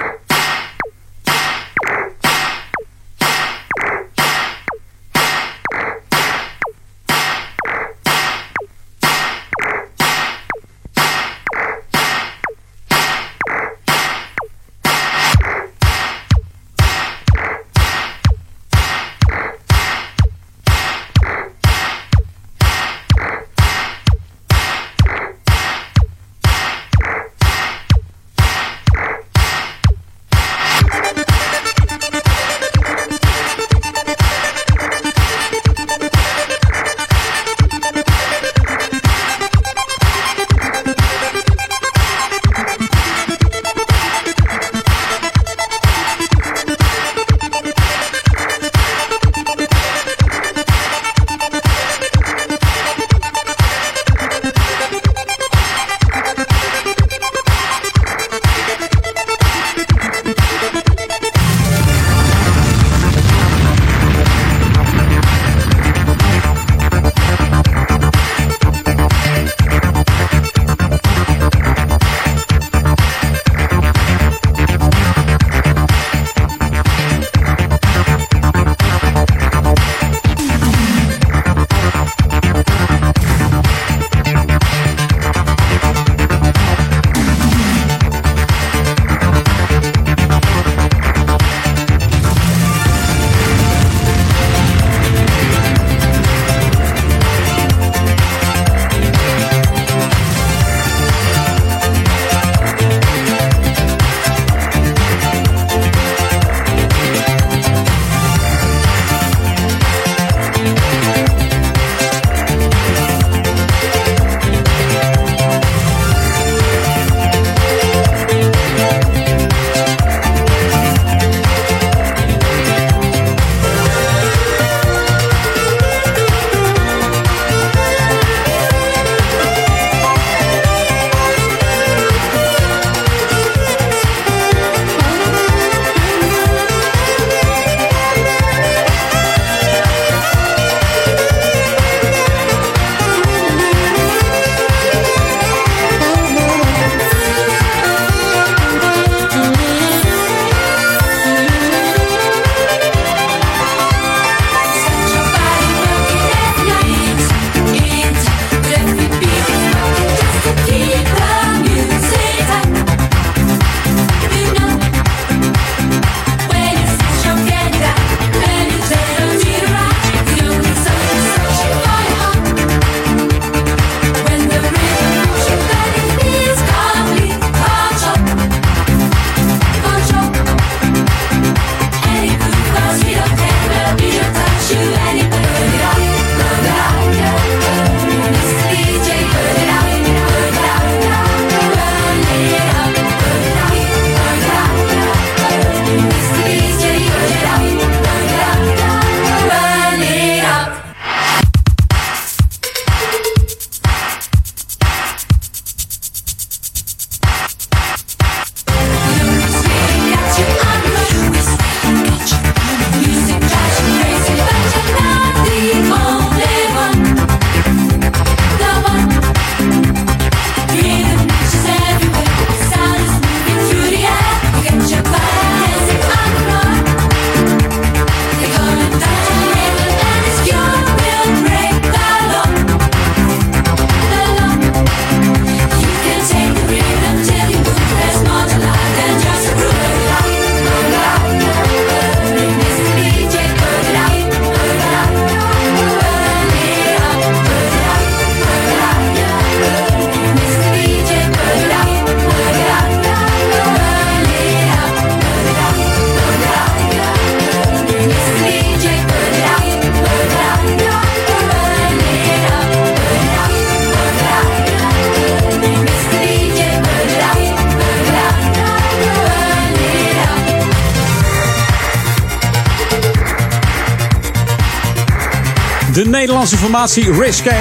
Risque. 276.89 277.55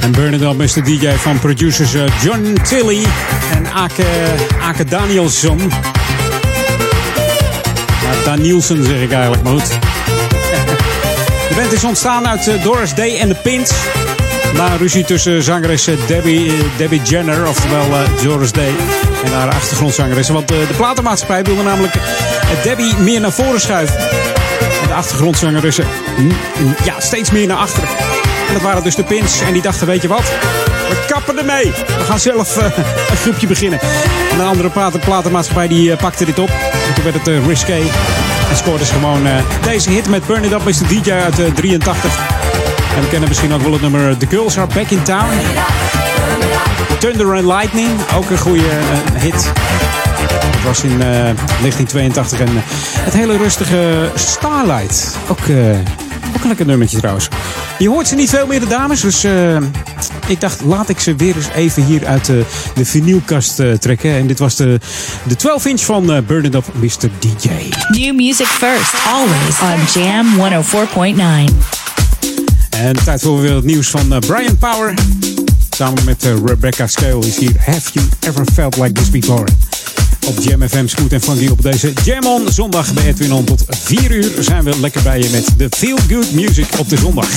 En 0.00 0.42
Up 0.42 0.60
is 0.62 0.72
de 0.72 0.82
DJ 0.82 1.10
van 1.16 1.38
producers 1.38 1.94
eh, 1.94 2.02
John 2.22 2.56
Tilly 2.62 3.04
en 3.54 3.72
Ake, 3.72 4.04
Ake 4.62 4.84
Danielsson. 4.84 5.58
Ja, 8.02 8.24
Danielson 8.24 8.84
zeg 8.84 9.00
ik 9.00 9.12
eigenlijk, 9.12 9.42
maar 9.42 9.52
goed. 9.52 9.68
De 11.48 11.54
band 11.56 11.72
is 11.72 11.84
ontstaan 11.84 12.28
uit 12.28 12.48
eh, 12.48 12.62
Doris 12.62 12.94
Day 12.94 13.18
en 13.18 13.28
de 13.28 13.34
Pins. 13.34 13.70
Na 14.56 14.70
een 14.70 14.78
ruzie 14.78 15.04
tussen 15.04 15.42
zangeres 15.42 15.86
eh, 15.86 15.94
Debbie, 16.06 16.52
Debbie 16.76 17.02
Jenner, 17.02 17.48
oftewel 17.48 17.86
Doris 18.22 18.52
Day, 18.52 18.72
en 19.24 19.32
haar 19.32 19.48
achtergrondzangeres. 19.48 20.28
Want 20.28 20.48
de 20.48 20.66
platenmaatschappij 20.76 21.44
wilde 21.44 21.62
namelijk 21.62 21.94
Debbie 22.62 22.94
meer 22.96 23.20
naar 23.20 23.32
voren 23.32 23.60
schuiven. 23.60 24.33
De 24.94 25.00
achtergrondzangeressen 25.00 25.86
mm, 26.18 26.30
ja, 26.84 27.00
steeds 27.00 27.30
meer 27.30 27.46
naar 27.46 27.56
achteren. 27.56 27.88
En 28.48 28.52
dat 28.52 28.62
waren 28.62 28.82
dus 28.82 28.94
de 28.94 29.02
Pins. 29.04 29.40
En 29.40 29.52
die 29.52 29.62
dachten, 29.62 29.86
weet 29.86 30.02
je 30.02 30.08
wat? 30.08 30.22
We 30.88 31.04
kappen 31.06 31.38
ermee. 31.38 31.72
We 31.86 32.04
gaan 32.04 32.18
zelf 32.18 32.56
eh, 32.56 32.64
een 33.10 33.16
groepje 33.16 33.46
beginnen. 33.46 33.80
En 34.30 34.40
een 34.40 34.46
andere 34.46 34.70
platen, 34.70 35.00
platenmaatschappij 35.00 35.68
die 35.68 35.92
eh, 35.92 35.98
pakte 35.98 36.24
dit 36.24 36.38
op. 36.38 36.48
En 36.88 36.94
toen 36.94 37.04
werd 37.04 37.16
het 37.16 37.28
uh, 37.28 37.46
Risque. 37.46 37.72
En 38.50 38.56
scoorde 38.56 38.84
ze 38.84 38.92
gewoon 38.92 39.26
eh, 39.26 39.32
deze 39.62 39.90
hit 39.90 40.08
met 40.08 40.26
Burn 40.26 40.44
It 40.44 40.52
Up 40.52 40.68
is 40.68 40.78
de 40.78 40.86
DJ 40.86 41.12
uit 41.12 41.38
eh, 41.38 41.52
83. 41.54 42.18
En 42.96 43.00
we 43.00 43.08
kennen 43.08 43.28
misschien 43.28 43.52
ook 43.52 43.62
wel 43.62 43.72
het 43.72 43.80
nummer 43.80 44.10
eh, 44.10 44.16
The 44.16 44.26
Girls 44.26 44.58
Are 44.58 44.74
Back 44.74 44.90
in 44.90 45.02
Town. 45.02 45.28
Thunder 46.98 47.34
and 47.34 47.44
Lightning, 47.44 47.90
ook 48.14 48.30
een 48.30 48.38
goede 48.38 48.68
eh, 48.68 49.22
hit. 49.22 49.52
Dat 50.52 50.62
was 50.64 50.82
in 50.82 50.92
eh, 50.92 50.98
1982. 50.98 52.40
En 52.40 52.46
eh, 52.46 52.54
het 53.04 53.12
hele 53.14 53.36
rustige 53.36 54.10
Starlight. 54.14 55.16
Ook, 55.28 55.38
eh, 55.38 55.78
ook 56.34 56.42
een 56.42 56.48
lekker 56.48 56.66
nummertje 56.66 56.98
trouwens. 56.98 57.28
Je 57.78 57.88
hoort 57.88 58.08
ze 58.08 58.14
niet 58.14 58.30
veel 58.30 58.46
meer, 58.46 58.60
de 58.60 58.66
dames. 58.66 59.00
Dus 59.00 59.24
eh, 59.24 59.56
ik 60.26 60.40
dacht, 60.40 60.60
laat 60.60 60.88
ik 60.88 61.00
ze 61.00 61.14
weer 61.14 61.36
eens 61.36 61.48
even 61.54 61.84
hier 61.84 62.06
uit 62.06 62.24
de, 62.24 62.44
de 62.74 62.84
vinylkast 62.84 63.60
eh, 63.60 63.72
trekken. 63.72 64.10
En 64.10 64.26
dit 64.26 64.38
was 64.38 64.56
de, 64.56 64.80
de 65.22 65.36
12 65.36 65.66
inch 65.66 65.80
van 65.80 66.12
eh, 66.12 66.22
Burn 66.26 66.44
It 66.44 66.54
Up, 66.54 66.66
Mr. 66.80 67.10
DJ. 67.18 67.48
New 67.88 68.14
music 68.14 68.46
first, 68.46 68.94
always 69.06 69.60
on 69.60 70.02
Jam 70.02 70.26
104.9. 71.48 71.84
En 72.70 73.04
tijd 73.04 73.20
voor 73.20 73.40
weer 73.40 73.54
het 73.54 73.64
nieuws 73.64 73.88
van 73.88 74.12
eh, 74.12 74.18
Brian 74.18 74.58
Power. 74.58 74.94
Samen 75.70 76.04
met 76.04 76.24
eh, 76.24 76.32
Rebecca 76.44 76.86
Scale 76.86 77.26
is 77.26 77.38
hier 77.38 77.52
Have 77.58 77.90
You 77.92 78.06
Ever 78.20 78.44
Felt 78.52 78.76
Like 78.76 78.92
This 78.92 79.10
Before? 79.10 79.44
Op 80.26 80.38
Jam 80.40 80.68
FM, 80.68 80.86
Scoot 80.86 81.12
en 81.12 81.20
Funky 81.20 81.48
op 81.48 81.62
deze 81.62 81.92
Jam 82.04 82.26
On 82.26 82.52
zondag 82.52 82.92
bij 82.92 83.06
Edwin 83.06 83.32
On. 83.32 83.44
Tot 83.44 83.64
4 83.68 84.10
uur 84.10 84.30
zijn 84.38 84.64
we 84.64 84.80
lekker 84.80 85.02
bij 85.02 85.18
je 85.18 85.28
met 85.30 85.46
de 85.56 85.66
Feel 85.76 85.98
Good 86.08 86.32
Music 86.32 86.66
op 86.78 86.88
de 86.88 86.96
zondag. 86.96 87.28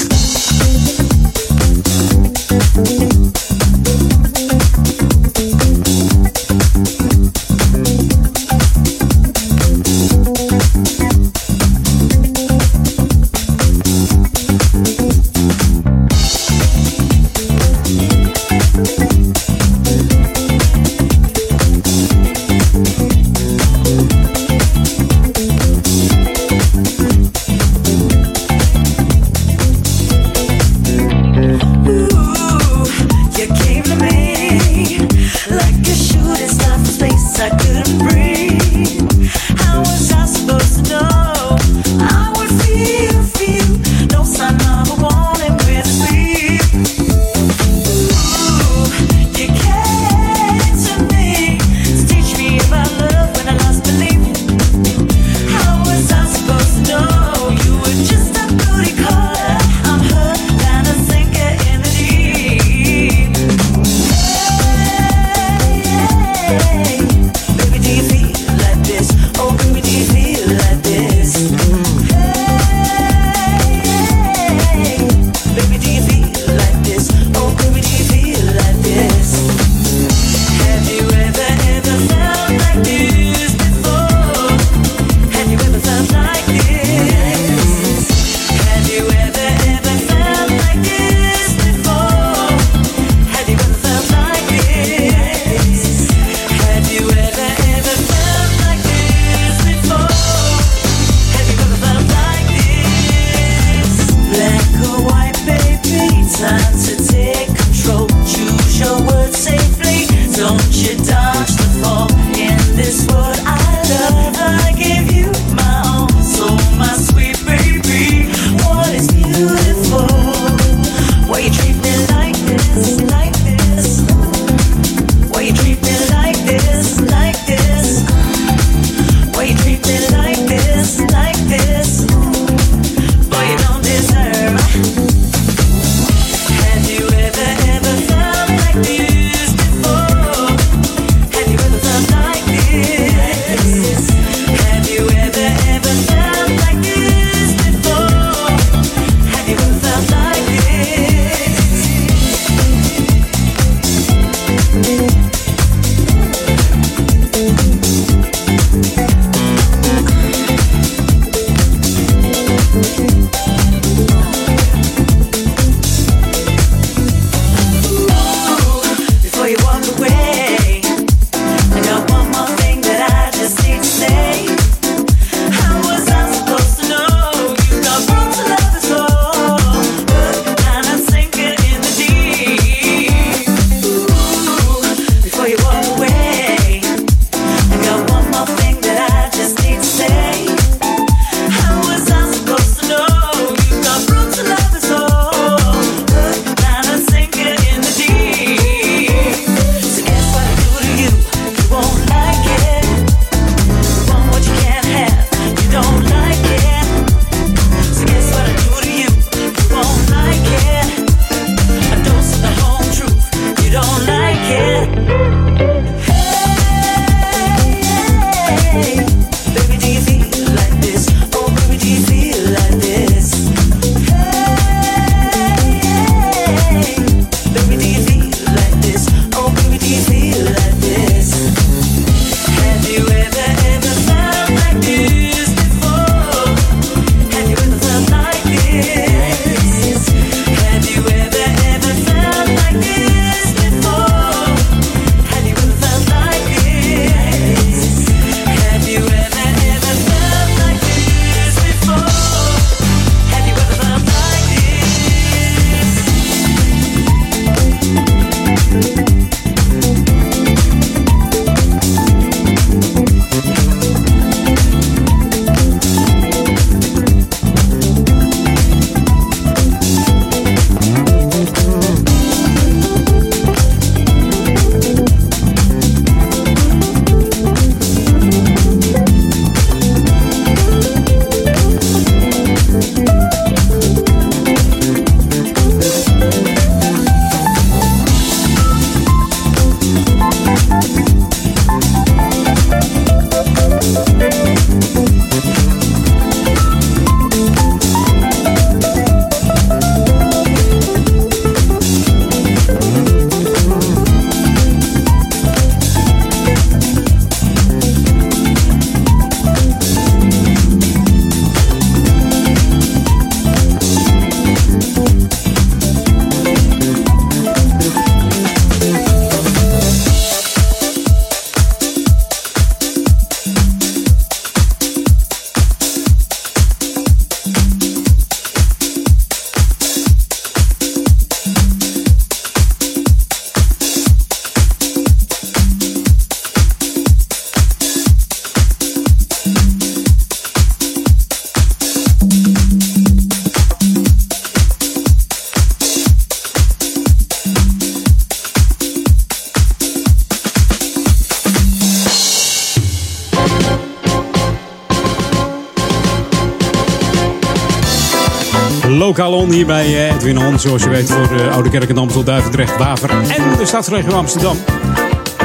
Galon 359.17 359.51
hier 359.51 359.65
bij 359.65 359.85
eh, 359.85 360.15
Edwin 360.15 360.37
On. 360.37 360.59
Zoals 360.59 360.83
je 360.83 360.89
weet 360.89 361.11
voor 361.11 361.27
de 361.27 361.49
Oude 361.49 361.69
Kerk 361.69 361.89
en 361.89 361.97
Amstel, 361.97 362.23
Duivendrecht, 362.23 362.77
Waver 362.77 363.09
en 363.09 363.57
de 363.57 363.65
Stadsregio 363.65 364.11
Amsterdam. 364.11 364.57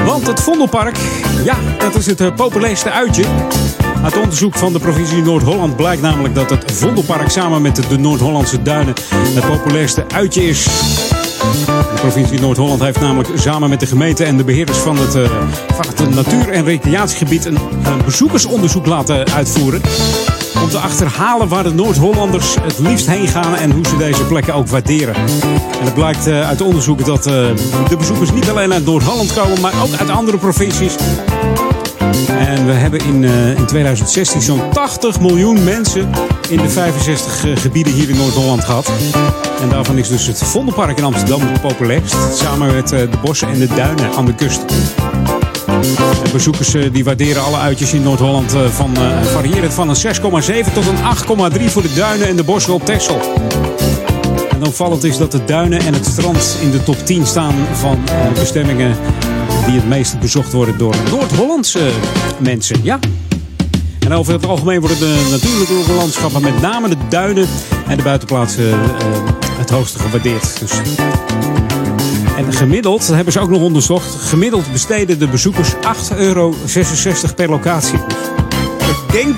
Want 0.04 0.26
het 0.26 0.40
Vondelpark, 0.40 0.96
ja, 1.44 1.56
dat 1.78 1.94
is 1.94 2.06
het 2.06 2.20
eh, 2.20 2.34
populairste 2.34 2.90
uitje. 2.90 3.24
Uit 4.02 4.16
onderzoek 4.16 4.54
van 4.54 4.72
de 4.72 4.78
provincie 4.78 5.22
Noord-Holland 5.22 5.76
blijkt 5.76 6.02
namelijk 6.02 6.34
dat 6.34 6.50
het 6.50 6.72
Vondelpark 6.72 7.30
samen 7.30 7.62
met 7.62 7.82
de 7.88 7.98
Noord-Hollandse 7.98 8.62
duinen 8.62 8.94
het 9.14 9.46
populairste 9.46 10.04
uitje 10.14 10.48
is. 10.48 10.64
De 10.64 11.94
provincie 11.94 12.40
Noord-Holland 12.40 12.80
heeft 12.80 13.00
namelijk 13.00 13.28
samen 13.34 13.68
met 13.68 13.80
de 13.80 13.86
gemeente 13.86 14.24
en 14.24 14.36
de 14.36 14.44
beheerders 14.44 14.78
van 14.78 14.96
het, 14.98 15.30
van 15.96 16.14
natuur- 16.14 16.52
en 16.52 16.64
recreatiegebied 16.64 17.44
een 17.44 17.58
bezoekersonderzoek 18.04 18.86
laten 18.86 19.32
uitvoeren. 19.32 19.80
Om 20.62 20.68
te 20.68 20.78
achterhalen 20.78 21.48
waar 21.48 21.62
de 21.62 21.74
Noord-Hollanders 21.74 22.55
het 22.62 22.78
liefst 22.78 23.06
heen 23.06 23.28
gaan 23.28 23.55
en 23.55 23.70
hoe 23.70 23.86
ze 23.86 23.97
deze 23.97 24.24
plekken 24.24 24.55
ook 24.55 24.68
waarderen. 24.68 25.14
En 25.14 25.84
het 25.84 25.94
blijkt 25.94 26.28
uh, 26.28 26.48
uit 26.48 26.60
onderzoek 26.60 27.05
dat 27.05 27.26
uh, 27.26 27.32
de 27.89 27.97
bezoekers 27.97 28.32
niet 28.32 28.51
alleen 28.51 28.72
uit 28.72 28.84
Noord-Holland 28.84 29.32
komen, 29.32 29.60
maar 29.60 29.72
ook 29.82 29.94
uit 29.98 30.10
andere 30.10 30.39
provincies. 30.39 30.94
En 32.28 32.66
we 32.66 32.72
hebben 32.72 33.01
in, 33.01 33.22
uh, 33.22 33.59
in 33.59 33.66
2016 33.66 34.43
zo'n 34.43 34.70
80 34.72 35.20
miljoen 35.20 35.64
mensen 35.64 36.10
in 36.48 36.56
de 36.56 36.68
65 36.68 37.44
gebieden 37.55 37.93
hier 37.93 38.09
in 38.09 38.16
Noord-Holland 38.16 38.64
gehad. 38.64 38.90
En 39.60 39.68
daarvan 39.68 39.98
is 39.98 40.09
dus 40.09 40.26
het 40.26 40.39
Vondelpark 40.39 40.98
in 40.98 41.05
Amsterdam 41.05 41.40
het 41.40 41.60
populairst. 41.60 42.16
Samen 42.34 42.74
met 42.74 42.89
de 42.89 43.09
bossen 43.22 43.48
en 43.48 43.59
de 43.59 43.66
duinen 43.66 44.12
aan 44.16 44.24
de 44.24 44.34
kust. 44.34 44.64
De 45.80 46.30
bezoekers 46.32 46.70
die 46.92 47.04
waarderen 47.04 47.44
alle 47.44 47.56
uitjes 47.56 47.92
in 47.92 48.02
Noord-Holland 48.02 48.54
van 48.70 48.90
uh, 48.98 49.22
variërend 49.22 49.74
van 49.74 49.88
een 49.88 49.96
6,7 49.96 50.72
tot 50.72 50.86
een 50.86 51.52
8,3 51.58 51.64
voor 51.64 51.82
de 51.82 51.94
duinen 51.94 52.28
en 52.28 52.36
de 52.36 52.44
bossen 52.44 52.74
op 52.74 52.84
Texel. 52.84 53.20
En 54.50 54.66
opvallend 54.66 55.04
is 55.04 55.16
dat 55.16 55.32
de 55.32 55.44
duinen 55.44 55.80
en 55.80 55.94
het 55.94 56.06
strand 56.06 56.56
in 56.60 56.70
de 56.70 56.82
top 56.82 57.06
10 57.06 57.26
staan 57.26 57.54
van 57.72 57.98
bestemmingen 58.34 58.96
die 59.66 59.74
het 59.74 59.88
meest 59.88 60.20
bezocht 60.20 60.52
worden 60.52 60.78
door 60.78 60.94
Noord-Hollandse 61.10 61.90
mensen. 62.38 62.80
Ja. 62.82 62.98
En 63.98 64.12
over 64.12 64.32
het 64.32 64.46
algemeen 64.46 64.80
worden 64.80 64.98
de 64.98 65.28
natuurlijke 65.30 65.92
landschappen, 65.92 66.42
met 66.42 66.60
name 66.60 66.88
de 66.88 66.96
duinen 67.08 67.46
en 67.86 67.96
de 67.96 68.02
buitenplaatsen, 68.02 68.78
het 69.58 69.70
hoogste 69.70 69.98
gewaardeerd. 69.98 70.60
Dus 70.60 70.72
en 72.36 72.52
gemiddeld, 72.52 73.06
dat 73.06 73.14
hebben 73.14 73.32
ze 73.32 73.40
ook 73.40 73.50
nog 73.50 73.62
onderzocht, 73.62 74.14
gemiddeld 74.14 74.72
besteden 74.72 75.18
de 75.18 75.28
bezoekers 75.28 75.74
8,66 75.74 76.16
euro 76.16 76.54
per 77.36 77.48
locatie. 77.48 77.98
Ik 78.78 79.12
denk, 79.12 79.36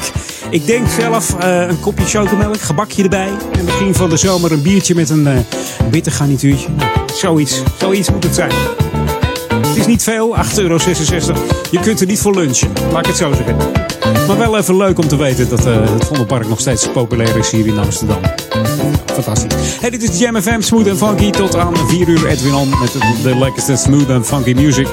ik 0.51 0.67
denk 0.67 0.89
zelf 0.89 1.35
uh, 1.43 1.69
een 1.69 1.81
kopje 1.81 2.05
chocomelk, 2.05 2.61
gebakje 2.61 3.03
erbij. 3.03 3.31
En 3.53 3.65
misschien 3.65 3.95
van 3.95 4.11
de 4.11 4.17
zomer 4.17 4.53
een 4.53 4.63
biertje 4.63 4.95
met 4.95 5.11
een 5.11 5.27
uh, 5.27 5.39
bitter. 5.91 6.15
Nou, 6.19 6.91
zoiets, 7.15 7.63
zoiets 7.79 8.11
moet 8.11 8.25
het 8.25 8.35
zijn. 8.35 8.53
Het 9.49 9.77
is 9.77 9.87
niet 9.87 10.03
veel, 10.03 10.37
8,66 10.37 10.57
euro. 10.57 10.79
Je 11.71 11.81
kunt 11.81 12.01
er 12.01 12.07
niet 12.07 12.21
voor 12.21 12.35
lunchen, 12.35 12.73
laat 12.93 13.01
ik 13.01 13.07
het 13.07 13.17
zo 13.17 13.33
zeggen. 13.33 13.57
Maar 14.27 14.39
wel 14.39 14.59
even 14.59 14.77
leuk 14.77 14.99
om 14.99 15.09
te 15.09 15.17
weten 15.17 15.49
dat 15.49 15.67
uh, 15.67 15.91
het 15.91 16.05
Vondelpark 16.05 16.49
nog 16.49 16.61
steeds 16.61 16.89
populair 16.89 17.37
is 17.37 17.51
hier 17.51 17.67
in 17.67 17.79
Amsterdam. 17.79 18.21
Hey, 19.81 19.91
dit 19.91 20.03
is 20.03 20.19
Jam 20.19 20.43
FM 20.43 20.61
Smooth 20.61 20.89
and 20.89 20.99
Funky. 20.99 21.31
Tot 21.31 21.57
aan 21.57 21.77
4 21.89 22.09
uur 22.09 22.27
Edwin 22.27 22.55
On 22.55 22.69
met 22.69 22.93
de 23.23 23.39
lekkerste 23.39 23.77
smooth 23.77 24.11
and 24.11 24.27
funky 24.27 24.53
music. 24.53 24.89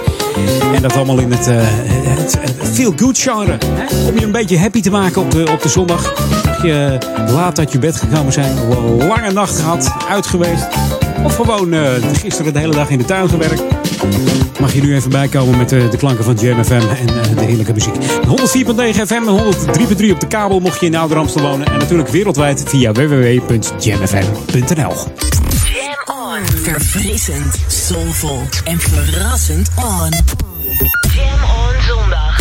En 0.75 0.81
dat 0.81 0.95
allemaal 0.95 1.19
in 1.19 1.31
het, 1.31 1.45
het, 1.45 2.37
het 2.39 2.69
feel-good 2.73 3.17
genre. 3.17 3.57
Om 4.07 4.19
je 4.19 4.25
een 4.25 4.31
beetje 4.31 4.57
happy 4.57 4.81
te 4.81 4.91
maken 4.91 5.21
op 5.21 5.31
de, 5.31 5.47
op 5.51 5.61
de 5.61 5.69
zondag. 5.69 6.13
Mag 6.45 6.63
je 6.63 6.97
laat 7.27 7.59
uit 7.59 7.71
je 7.71 7.79
bed 7.79 7.95
gekomen 7.95 8.33
zijn. 8.33 8.57
Een 8.57 9.07
lange 9.07 9.31
nacht 9.31 9.59
gehad, 9.59 9.93
uit 10.09 10.25
geweest. 10.27 10.67
Of 11.23 11.35
gewoon 11.35 11.73
uh, 11.73 11.89
gisteren 12.13 12.53
de 12.53 12.59
hele 12.59 12.75
dag 12.75 12.89
in 12.89 12.97
de 12.97 13.05
tuin 13.05 13.29
gewerkt. 13.29 13.80
Mag 14.59 14.73
je 14.73 14.81
nu 14.81 14.95
even 14.95 15.09
bijkomen 15.09 15.57
met 15.57 15.69
de, 15.69 15.87
de 15.91 15.97
klanken 15.97 16.23
van 16.23 16.35
Jam 16.35 16.63
FM 16.63 16.71
en 16.73 17.09
uh, 17.09 17.21
de 17.37 17.43
heerlijke 17.45 17.73
muziek. 17.73 17.93
104.9 17.95 17.99
FM 19.07 19.27
en 19.27 19.53
103.3 19.97 20.11
op 20.11 20.19
de 20.19 20.27
kabel 20.27 20.59
mocht 20.59 20.79
je 20.79 20.85
in 20.85 20.95
Ouder 20.95 21.17
Amstel 21.17 21.41
wonen. 21.41 21.67
En 21.67 21.79
natuurlijk 21.79 22.09
wereldwijd 22.09 22.63
via 22.67 22.91
www.jamfm.nl. 22.91 24.93
Jam 25.73 26.15
on. 26.15 26.45
Verfrissend, 26.61 27.55
soulvol 27.67 28.41
en 28.63 28.79
verrassend 28.79 29.69
on. 29.75 30.09
Jam 31.15 31.43
on 31.43 31.81
zondag. 31.87 32.39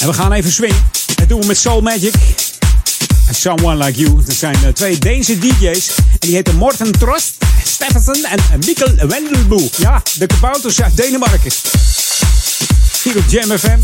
En 0.00 0.06
we 0.06 0.12
gaan 0.12 0.32
even 0.32 0.50
swingen. 0.50 0.76
Dat 1.14 1.28
doen 1.28 1.40
we 1.40 1.46
met 1.46 1.58
Soul 1.58 1.80
Magic. 1.80 2.14
Someone 3.30 3.84
Like 3.84 4.00
You. 4.00 4.24
Dat 4.24 4.34
zijn 4.34 4.56
uh, 4.64 4.68
twee 4.68 4.98
Deense 4.98 5.38
DJ's. 5.38 5.88
En 5.96 6.04
die 6.18 6.34
heten 6.34 6.56
Morten 6.56 6.92
Trost, 6.92 7.39
Steffensen 7.64 8.24
en 8.24 8.58
Mikkel 8.66 8.94
Wendelboe. 9.08 9.68
Ja, 9.76 10.02
de 10.18 10.26
kabouters 10.26 10.82
uit 10.82 10.96
Denemarken. 10.96 11.52
Hier 13.02 13.16
op 13.16 13.24
Jam 13.28 13.58
FM. 13.58 13.78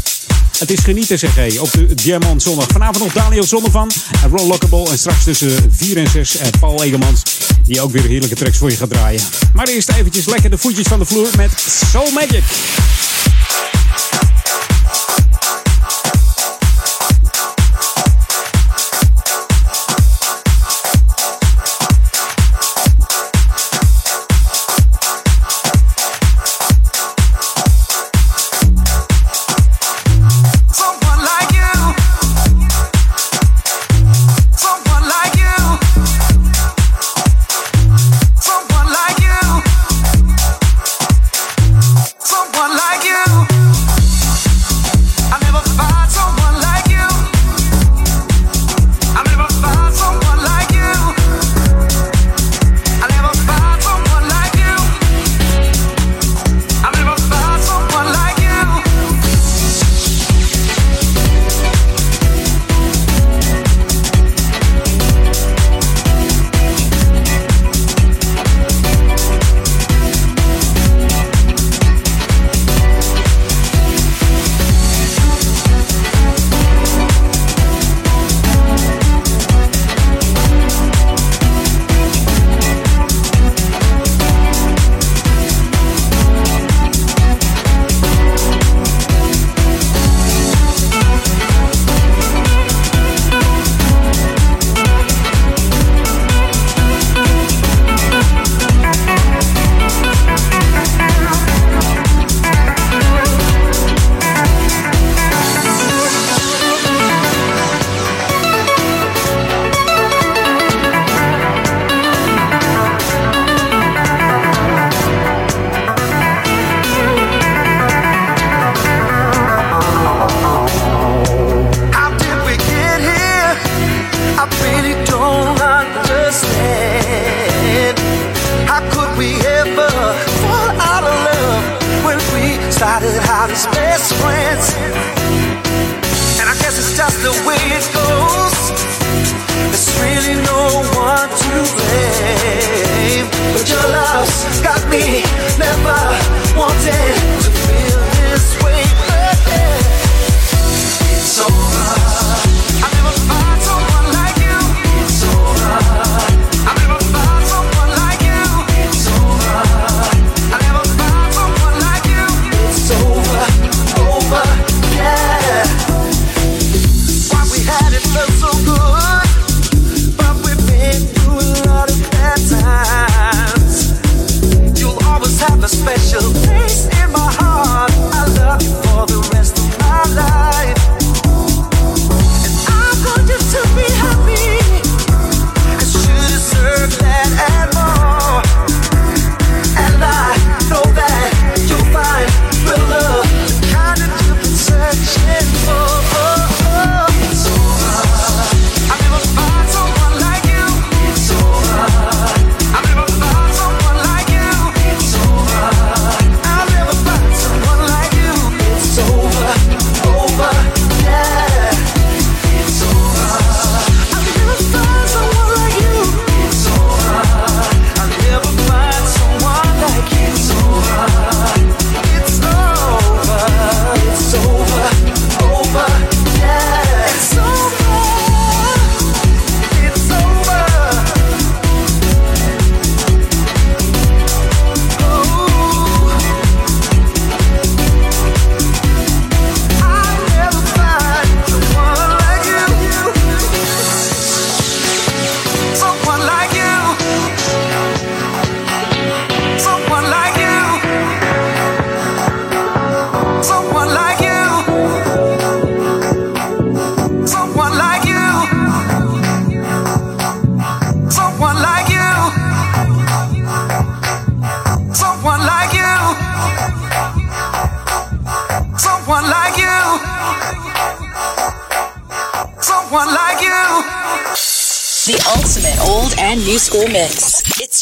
Het 0.58 0.70
is 0.70 0.80
genieten, 0.80 1.18
zeg 1.18 1.60
op 1.60 1.72
de 1.72 1.94
Jam 1.94 2.22
on 2.22 2.40
zondag. 2.40 2.66
Vanavond 2.68 2.98
nog 2.98 3.12
Daniel 3.12 3.44
Zonnevan 3.44 3.90
en 4.22 4.30
Ron 4.30 4.46
Lockable. 4.46 4.90
En 4.90 4.98
straks 4.98 5.24
tussen 5.24 5.72
4 5.76 5.96
en 5.96 6.10
6 6.10 6.36
uh, 6.36 6.42
Paul 6.60 6.82
Egemans. 6.82 7.22
Die 7.64 7.80
ook 7.80 7.90
weer 7.90 8.04
heerlijke 8.04 8.34
tracks 8.34 8.58
voor 8.58 8.70
je 8.70 8.76
gaat 8.76 8.90
draaien. 8.90 9.22
Maar 9.52 9.66
eerst 9.66 9.88
eventjes 9.88 10.26
lekker 10.26 10.50
de 10.50 10.58
voetjes 10.58 10.86
van 10.86 10.98
de 10.98 11.04
vloer 11.04 11.28
met 11.36 11.50
Soul 11.90 12.10
Magic. 12.10 12.44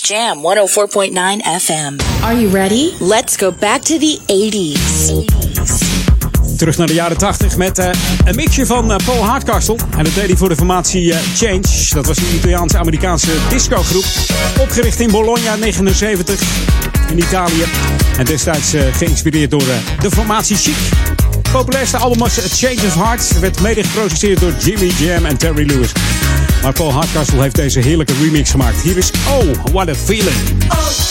Jam 0.07 0.43
104.9 0.43 1.13
FM. 1.61 1.99
Are 2.23 2.41
you 2.41 2.49
ready? 2.49 2.93
Let's 3.01 3.37
go 3.37 3.51
back 3.53 3.81
to 3.81 3.99
the 3.99 4.19
80s. 4.27 5.13
Terug 6.57 6.77
naar 6.77 6.87
de 6.87 6.95
jaren 6.95 7.17
80 7.17 7.57
met 7.57 7.79
eh, 7.79 7.91
een 8.25 8.35
mixje 8.35 8.67
van 8.67 8.93
eh, 8.93 8.97
Paul 9.05 9.25
Hardcastle. 9.25 9.77
En 9.97 10.05
dat 10.05 10.15
deed 10.15 10.27
hij 10.27 10.37
voor 10.37 10.49
de 10.49 10.57
formatie 10.57 11.13
eh, 11.13 11.19
Change. 11.35 11.63
Dat 11.91 12.07
was 12.07 12.17
een 12.17 12.35
Italiaanse-Amerikaanse 12.35 13.31
discogroep. 13.49 14.05
Opgericht 14.61 15.01
in 15.01 15.11
Bologna 15.11 15.57
79 15.57 16.41
in 17.11 17.19
Italië. 17.19 17.65
En 18.19 18.25
destijds 18.25 18.73
geïnspireerd 18.93 19.51
door 19.51 19.65
de 20.01 20.11
formatie 20.11 20.57
Chic. 20.57 20.77
Populairste 21.53 21.97
album 21.97 22.19
was 22.19 22.39
Change 22.61 22.87
of 22.87 22.95
Hearts. 22.95 23.33
Werd 23.33 23.61
mede 23.61 23.85
geproduceerd 23.85 24.41
door 24.41 24.53
Jimmy 24.59 24.93
Jam 24.99 25.25
en 25.27 25.37
Terry 25.37 25.67
Lewis. 25.67 25.93
Maar 26.65 26.73
Paul 26.73 26.93
Hardcastle 26.93 27.41
heeft 27.43 27.55
deze 27.55 27.81
heerlijke 27.81 28.13
remix 28.23 28.51
gemaakt. 28.51 28.81
Hier 28.81 28.97
is 28.97 29.11
Oh, 29.11 29.73
What 29.73 29.89
a 29.89 29.95
Feeling. 29.95 30.65
Oh, 30.69 31.04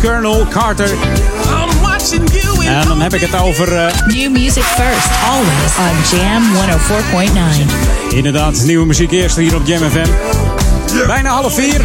Colonel 0.00 0.46
Carter. 0.50 0.90
En 2.66 2.86
dan 2.86 3.00
heb 3.00 3.14
ik 3.14 3.20
het 3.20 3.40
over. 3.40 3.76
Eh, 3.76 4.06
New 4.06 4.30
music 4.30 4.62
first, 4.62 5.08
always 5.30 5.76
on 5.78 6.18
Jam 6.18 6.42
104.9. 8.10 8.14
Inderdaad, 8.14 8.62
nieuwe 8.64 8.86
muziek 8.86 9.10
eerst 9.10 9.36
hier 9.36 9.54
op 9.54 9.66
Jam 9.66 9.90
FM. 9.90 10.08
Bijna 11.06 11.30
half 11.30 11.54
vier. 11.54 11.80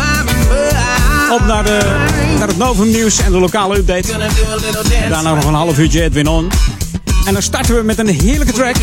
Op 1.31 1.45
naar, 1.45 1.63
de, 1.63 1.79
naar 2.37 2.47
het 2.47 2.57
Novum 2.57 2.89
nieuws 2.91 3.19
en 3.19 3.31
de 3.31 3.39
lokale 3.39 3.77
update. 3.77 4.07
Daarna 5.09 5.33
nog 5.33 5.45
een 5.45 5.53
half 5.53 5.77
uurtje 5.77 6.01
Edwin 6.01 6.27
On. 6.27 6.51
En 7.25 7.33
dan 7.33 7.41
starten 7.41 7.75
we 7.75 7.83
met 7.83 7.99
een 7.99 8.07
heerlijke 8.07 8.53
track 8.53 8.75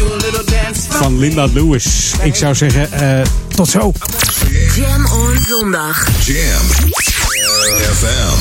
van 0.89 1.19
Linda 1.19 1.47
Lewis. 1.53 2.13
Ik 2.23 2.35
zou 2.35 2.55
zeggen, 2.55 2.89
uh, 3.03 3.21
tot 3.55 3.69
zo. 3.69 3.93
Jam 4.75 5.07
on 5.07 5.37
zondag. 5.49 6.07
Jam. 6.25 7.18
FM. 7.67 8.39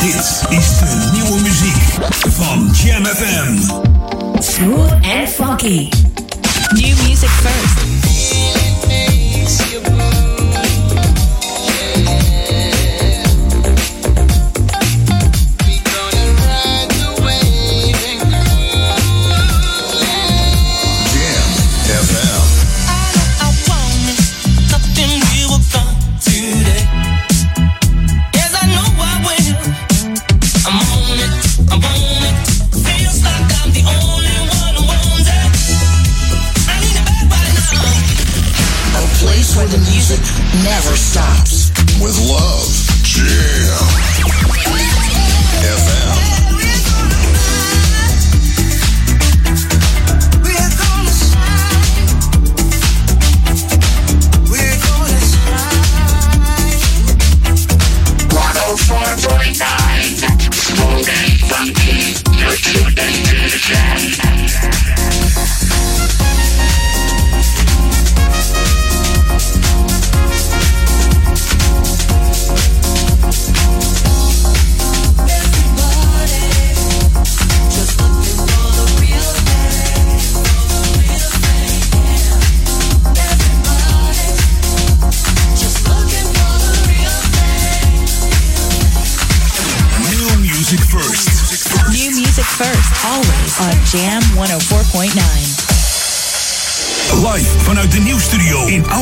Dit 0.00 0.42
is 0.58 0.78
de 0.78 1.08
nieuwe 1.12 1.40
muziek 1.40 1.76
van 2.28 2.70
Jam 2.84 3.04
FM. 3.04 3.58
Smooth 4.42 4.92
and 4.92 5.28
funky. 5.28 5.88
New 6.72 6.96
music 7.08 7.28
first. 7.28 8.53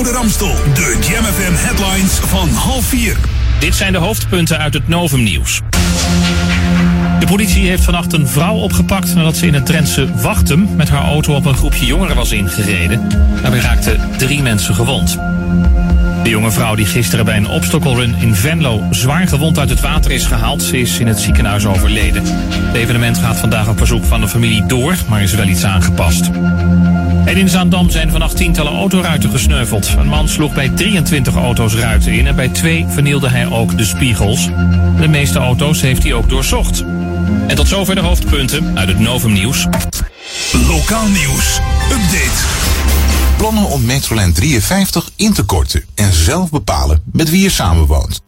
Oude 0.03 0.19
Ramstel. 0.19 0.55
De 0.75 0.99
Jam 1.09 1.25
FM 1.25 1.53
headlines 1.55 2.13
van 2.13 2.49
half 2.49 2.85
vier. 2.85 3.17
Dit 3.59 3.75
zijn 3.75 3.93
de 3.93 3.99
hoofdpunten 3.99 4.59
uit 4.59 4.75
het 4.75 4.89
Novum 4.89 5.23
nieuws. 5.23 5.61
De 7.21 7.27
politie 7.27 7.69
heeft 7.69 7.85
vannacht 7.85 8.13
een 8.13 8.29
vrouw 8.29 8.55
opgepakt 8.55 9.15
nadat 9.15 9.37
ze 9.37 9.47
in 9.47 9.55
het 9.55 9.67
Drentse 9.67 10.15
Wachtem 10.15 10.77
met 10.77 10.89
haar 10.89 11.05
auto 11.05 11.35
op 11.35 11.45
een 11.45 11.55
groepje 11.55 11.87
jongeren 11.87 12.17
was 12.17 12.33
ingereden. 12.33 13.09
Daarbij 13.43 13.61
raakten 13.61 14.11
drie 14.17 14.43
mensen 14.43 14.75
gewond. 14.75 15.19
De 16.23 16.31
jonge 16.31 16.51
vrouw 16.51 16.75
die 16.75 16.87
gisteren 16.87 17.25
bij 17.25 17.37
een 17.37 17.49
obstaclerun 17.49 18.15
in 18.15 18.35
Venlo 18.35 18.83
zwaar 18.91 19.29
gewond 19.29 19.59
uit 19.59 19.71
het 19.71 19.81
water 19.81 20.11
is 20.11 20.25
gehaald, 20.25 20.63
ze 20.63 20.81
is 20.81 20.99
in 20.99 21.07
het 21.07 21.21
ziekenhuis 21.21 21.67
overleden. 21.67 22.23
Het 22.27 22.75
evenement 22.75 23.19
gaat 23.19 23.37
vandaag 23.37 23.69
op 23.69 23.79
verzoek 23.79 24.05
van 24.05 24.21
de 24.21 24.29
familie 24.29 24.67
door, 24.67 24.97
maar 25.09 25.23
is 25.23 25.35
wel 25.35 25.47
iets 25.47 25.65
aangepast. 25.65 26.31
En 27.25 27.37
in 27.37 27.49
Zaandam 27.49 27.91
zijn 27.91 28.11
vannacht 28.11 28.37
tientallen 28.37 28.73
autoruiten 28.73 29.31
gesneuveld. 29.31 29.95
Een 29.99 30.09
man 30.09 30.29
sloeg 30.29 30.55
bij 30.55 30.69
23 30.69 31.35
auto's 31.35 31.75
ruiten 31.75 32.13
in 32.13 32.27
en 32.27 32.37
bij 32.37 32.49
twee 32.49 32.87
vernielde 32.89 33.29
hij 33.29 33.51
ook 33.51 33.77
de 33.79 33.85
spiegels. 33.85 34.47
De 35.01 35.09
meeste 35.09 35.39
auto's 35.39 35.81
heeft 35.81 36.03
hij 36.03 36.13
ook 36.13 36.29
doorzocht. 36.29 36.85
En 37.47 37.57
tot 37.57 37.69
zover 37.69 37.95
de 37.95 38.01
hoofdpunten 38.01 38.79
uit 38.79 38.89
het 38.89 38.99
Novum 38.99 39.33
Nieuws. 39.33 39.67
Lokaal 40.69 41.09
nieuws. 41.09 41.61
Update. 41.91 42.47
Plannen 43.37 43.65
om 43.65 43.85
metrolijn 43.85 44.33
53 44.33 45.11
in 45.17 45.33
te 45.33 45.43
korten 45.43 45.85
en 45.95 46.13
zelf 46.13 46.51
bepalen 46.51 47.03
met 47.13 47.31
wie 47.31 47.43
je 47.43 47.51
samenwoont. 47.51 48.23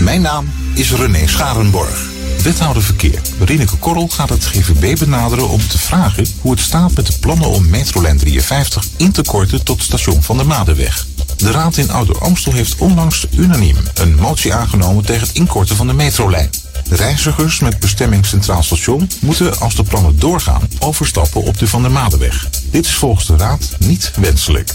Mijn 0.00 0.20
naam 0.20 0.50
is 0.74 0.92
René 0.92 1.26
Scharenborg. 1.26 2.13
Wethouder 2.44 2.82
Verkeer 2.82 3.20
Rineke 3.38 3.76
Korrel 3.76 4.08
gaat 4.08 4.28
het 4.28 4.44
GVB 4.44 4.98
benaderen 4.98 5.48
om 5.48 5.68
te 5.68 5.78
vragen 5.78 6.26
hoe 6.40 6.50
het 6.50 6.60
staat 6.60 6.94
met 6.94 7.06
de 7.06 7.18
plannen 7.20 7.48
om 7.48 7.68
metrolijn 7.68 8.18
53 8.18 8.86
in 8.96 9.12
te 9.12 9.22
korten 9.22 9.64
tot 9.64 9.82
station 9.82 10.22
van 10.22 10.36
de 10.36 10.44
Madenweg. 10.44 11.06
De 11.36 11.50
Raad 11.50 11.76
in 11.76 11.90
Ouder 11.90 12.18
Amstel 12.18 12.52
heeft 12.52 12.76
onlangs 12.78 13.26
unaniem 13.36 13.76
een 13.94 14.14
motie 14.14 14.54
aangenomen 14.54 15.04
tegen 15.04 15.26
het 15.26 15.36
inkorten 15.36 15.76
van 15.76 15.86
de 15.86 15.92
metrolijn. 15.92 16.50
Reizigers 16.90 17.60
met 17.60 17.78
bestemming 17.78 18.26
Centraal 18.26 18.62
Station 18.62 19.10
moeten, 19.20 19.58
als 19.58 19.74
de 19.74 19.82
plannen 19.82 20.18
doorgaan, 20.18 20.68
overstappen 20.78 21.42
op 21.42 21.58
de 21.58 21.68
Van 21.68 21.82
der 21.82 21.90
Madenweg. 21.90 22.48
Dit 22.70 22.86
is 22.86 22.94
volgens 22.94 23.26
de 23.26 23.36
Raad 23.36 23.68
niet 23.78 24.12
wenselijk. 24.16 24.74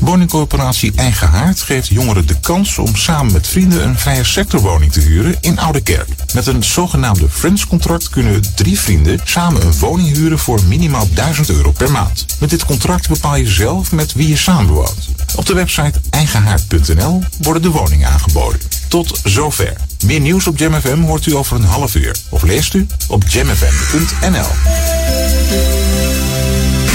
Woningcorporatie 0.00 0.92
Eigen 0.94 1.28
Haard 1.28 1.60
geeft 1.60 1.88
jongeren 1.88 2.26
de 2.26 2.40
kans 2.40 2.78
om 2.78 2.96
samen 2.96 3.32
met 3.32 3.46
vrienden 3.46 3.84
een 3.84 3.98
vrije 3.98 4.24
sectorwoning 4.24 4.92
te 4.92 5.00
huren 5.00 5.36
in 5.40 5.58
Oude 5.58 5.80
Kerk. 5.80 6.08
Met 6.34 6.46
een 6.46 6.64
zogenaamde 6.64 7.28
Friends-contract 7.28 8.08
kunnen 8.08 8.54
drie 8.54 8.78
vrienden 8.78 9.20
samen 9.24 9.62
een 9.62 9.78
woning 9.78 10.16
huren 10.16 10.38
voor 10.38 10.62
minimaal 10.62 11.08
1000 11.14 11.50
euro 11.50 11.70
per 11.70 11.90
maand. 11.90 12.26
Met 12.40 12.50
dit 12.50 12.64
contract 12.64 13.08
bepaal 13.08 13.36
je 13.36 13.48
zelf 13.48 13.92
met 13.92 14.12
wie 14.12 14.28
je 14.28 14.36
samenwoont. 14.36 15.08
Op 15.36 15.46
de 15.46 15.54
website 15.54 16.00
eigenhaard.nl 16.10 17.22
worden 17.40 17.62
de 17.62 17.70
woningen 17.70 18.08
aangeboden. 18.08 18.60
Tot 18.88 19.20
zover. 19.24 19.72
Meer 20.04 20.20
nieuws 20.20 20.46
op 20.46 20.58
Jam 20.58 20.74
FM 20.74 21.00
hoort 21.00 21.26
u 21.26 21.34
over 21.34 21.56
een 21.56 21.64
half 21.64 21.94
uur. 21.94 22.16
Of 22.28 22.42
leest 22.42 22.74
u 22.74 22.86
op 23.08 23.28
jamfm.nl. 23.28 24.48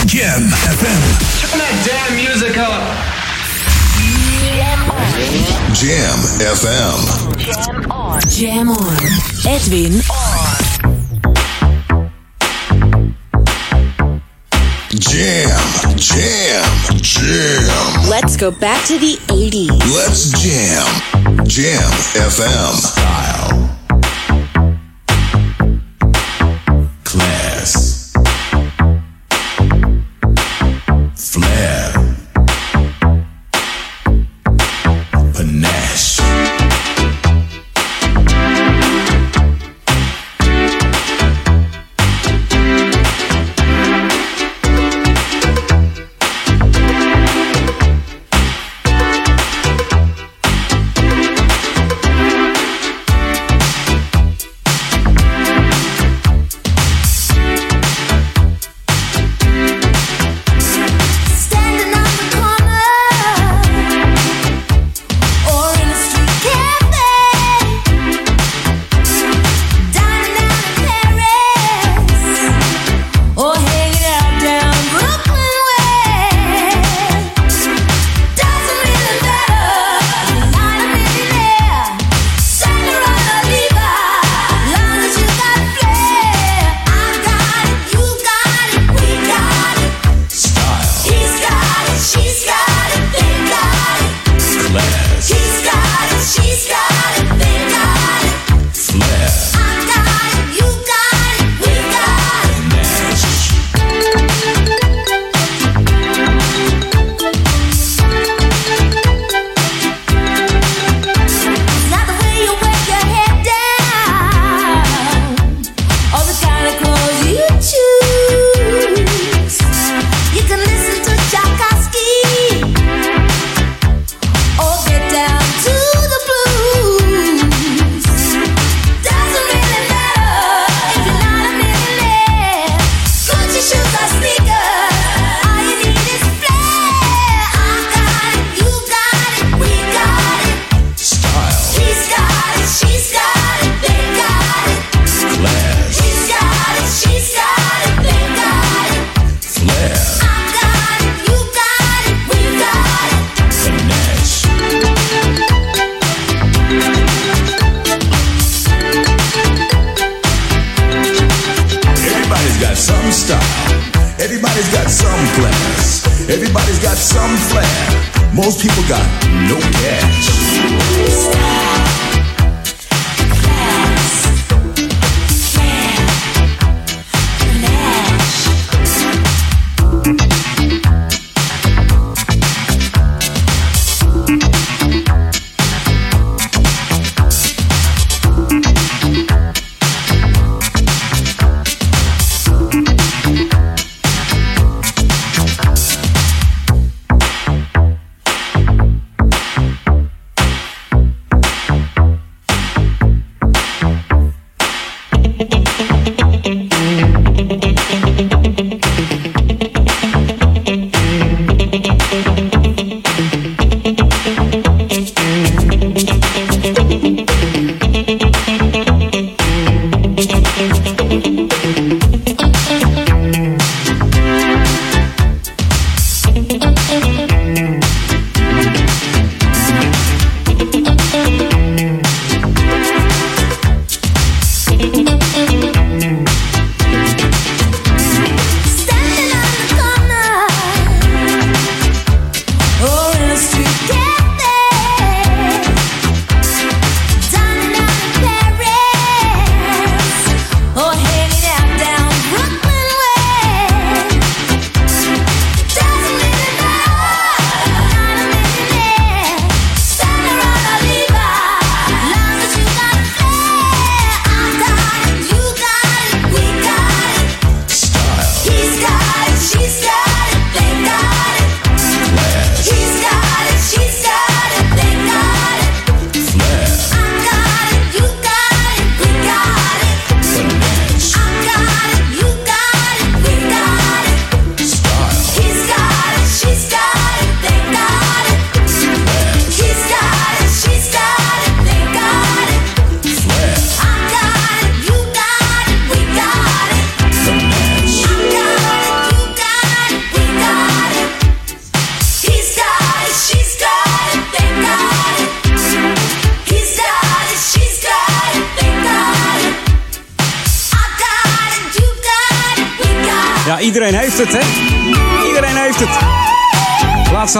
Jam 0.05 0.41
FM. 0.41 1.01
Turn 1.41 1.59
that 1.59 1.75
damn 1.85 2.15
music 2.15 2.57
up. 2.57 2.83
Jam 5.73 6.19
FM. 6.39 6.99
Jam 7.39 7.91
on. 7.91 8.21
Jam 8.29 8.69
on. 8.69 9.01
Edwin 9.47 10.01
Jam, 14.99 15.97
jam, 15.97 16.97
jam. 17.01 18.09
Let's 18.09 18.37
go 18.37 18.51
back 18.51 18.85
to 18.87 18.97
the 18.99 19.17
80s. 19.27 19.71
Let's 19.93 20.29
jam. 20.41 20.85
Jam 21.47 21.91
FM. 22.13 22.73
Style. 22.75 23.84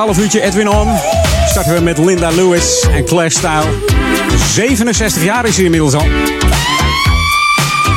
Half 0.06 0.20
uurtje 0.20 0.42
Edwin 0.42 0.70
On. 0.70 0.90
Starten 1.50 1.74
we 1.74 1.82
met 1.82 1.98
Linda 1.98 2.30
Lewis 2.30 2.88
en 2.92 3.06
Clash 3.06 3.36
Style. 3.36 3.64
67 4.54 5.24
jaar 5.24 5.46
is 5.46 5.56
ze 5.56 5.64
inmiddels 5.64 5.94
al. 5.94 6.02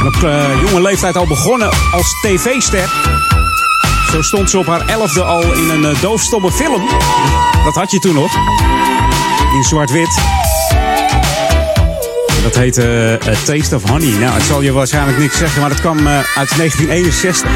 En 0.01 0.06
op 0.06 0.22
eh, 0.22 0.44
jonge 0.66 0.82
leeftijd 0.82 1.16
al 1.16 1.26
begonnen 1.26 1.70
als 1.93 2.20
tv-ster. 2.22 2.93
Zo 4.12 4.22
stond 4.22 4.51
ze 4.51 4.59
op 4.59 4.66
haar 4.66 4.86
elfde 4.86 5.22
al 5.22 5.43
in 5.43 5.70
een 5.70 5.82
uh, 5.82 6.02
doofstomme 6.02 6.52
film. 6.52 6.89
Dat 7.64 7.74
had 7.74 7.90
je 7.90 7.98
toen 7.98 8.14
nog. 8.14 8.35
In 9.55 9.62
zwart-wit. 9.62 10.20
Dat 12.43 12.55
heette 12.55 13.18
uh, 13.26 13.36
Taste 13.44 13.74
of 13.74 13.89
Honey. 13.89 14.18
Nou, 14.18 14.32
het 14.32 14.44
zal 14.44 14.60
je 14.60 14.72
waarschijnlijk 14.72 15.18
niks 15.18 15.39
zeggen, 15.39 15.60
maar 15.60 15.70
dat 15.70 15.80
kwam 15.80 16.09
uit 16.09 16.56
1961. 16.56 17.51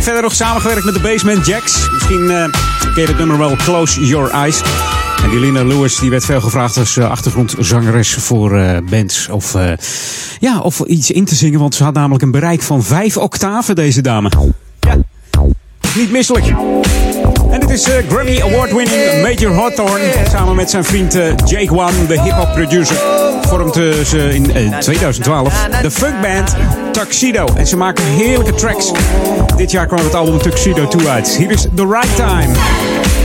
Verder 0.00 0.22
nog 0.22 0.34
samengewerkt 0.34 0.84
met 0.84 0.94
de 0.94 1.00
Basement 1.00 1.46
Jacks. 1.46 1.90
Misschien 1.90 2.50
het 3.06 3.18
nummer 3.18 3.38
wel 3.38 3.56
Close 3.56 4.06
Your 4.06 4.30
Eyes. 4.30 4.60
En 5.22 5.30
die 5.30 5.40
Lewis 5.52 5.98
die 5.98 6.10
werd 6.10 6.24
veel 6.24 6.40
gevraagd 6.40 6.76
als 6.76 6.98
achtergrondzangeres 6.98 8.14
voor 8.14 8.60
bands. 8.90 9.28
Of, 9.28 9.56
ja, 10.40 10.60
of 10.60 10.80
iets 10.80 11.10
in 11.10 11.24
te 11.24 11.34
zingen, 11.34 11.60
want 11.60 11.74
ze 11.74 11.84
had 11.84 11.94
namelijk 11.94 12.22
een 12.22 12.30
bereik 12.30 12.62
van 12.62 12.82
vijf 12.82 13.16
octaven, 13.16 13.74
deze 13.74 14.00
dame. 14.00 14.30
Ja, 14.80 14.96
niet 15.96 16.10
misselijk. 16.10 16.46
En 17.50 17.60
dit 17.60 17.70
is 17.70 17.88
Grammy 18.08 18.40
Award 18.42 18.72
winning 18.72 19.22
Major 19.22 19.54
Hawthorne. 19.54 20.12
Samen 20.30 20.56
met 20.56 20.70
zijn 20.70 20.84
vriend 20.84 21.12
Jake 21.44 21.70
One, 21.70 22.06
de 22.06 22.20
hip-hop 22.20 22.52
producer. 22.52 22.96
Vormden 23.40 24.06
ze 24.06 24.34
in 24.34 24.44
uh, 24.56 24.78
2012 24.78 25.68
de 25.82 25.90
funkband 25.90 26.56
Tuxedo. 26.92 27.46
En 27.56 27.66
ze 27.66 27.76
maken 27.76 28.04
heerlijke 28.04 28.54
tracks. 28.54 28.92
Dit 29.56 29.70
jaar 29.70 29.86
kwam 29.86 30.04
het 30.04 30.14
album 30.14 30.38
Tuxedo 30.38 30.88
2 30.88 31.08
uit. 31.08 31.28
Hier 31.28 31.50
is 31.50 31.66
The 31.74 31.86
Right 31.86 32.16
Time. 32.16 33.17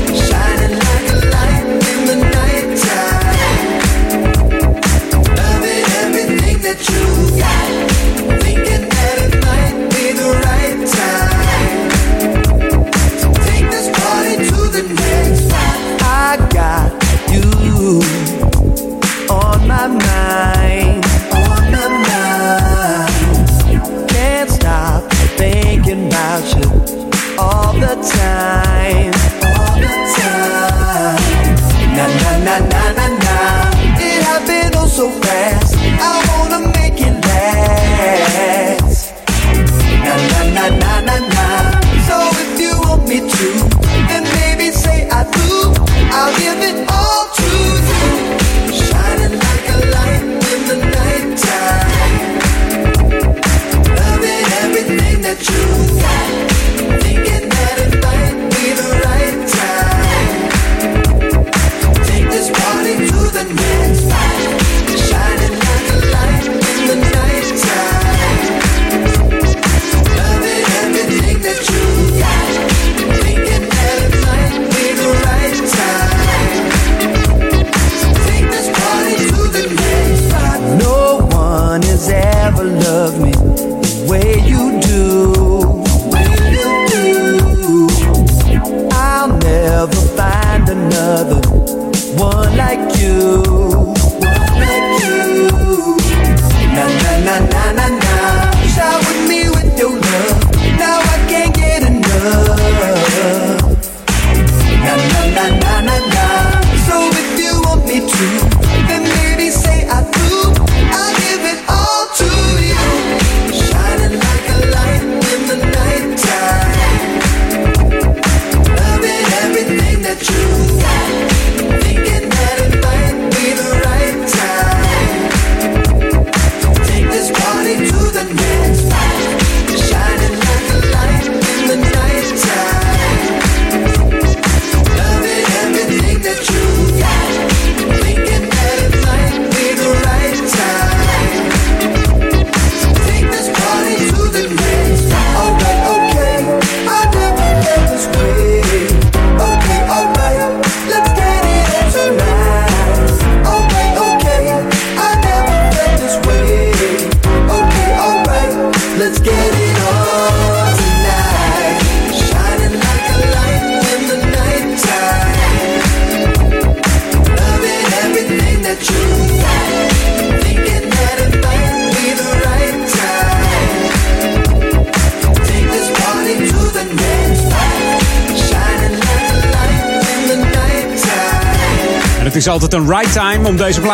never 82.56 82.70
loved 82.70 83.20
me. 83.20 83.33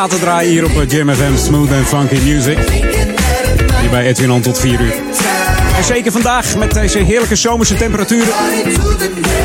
Te 0.09 0.19
draaien 0.19 0.51
hier 0.51 0.65
op 0.65 0.81
eh, 0.81 0.89
Jam 0.89 1.09
FM 1.09 1.35
Smooth 1.35 1.71
and 1.71 1.87
Funky 1.87 2.19
Music. 2.23 2.57
Hier 3.81 3.89
bij 3.89 4.05
Edwin 4.05 4.41
tot 4.41 4.59
4 4.59 4.81
uur. 4.81 4.93
En 5.77 5.83
zeker 5.83 6.11
vandaag 6.11 6.57
met 6.57 6.73
deze 6.73 6.99
heerlijke 6.99 7.35
zomerse 7.35 7.75
temperaturen. 7.75 8.33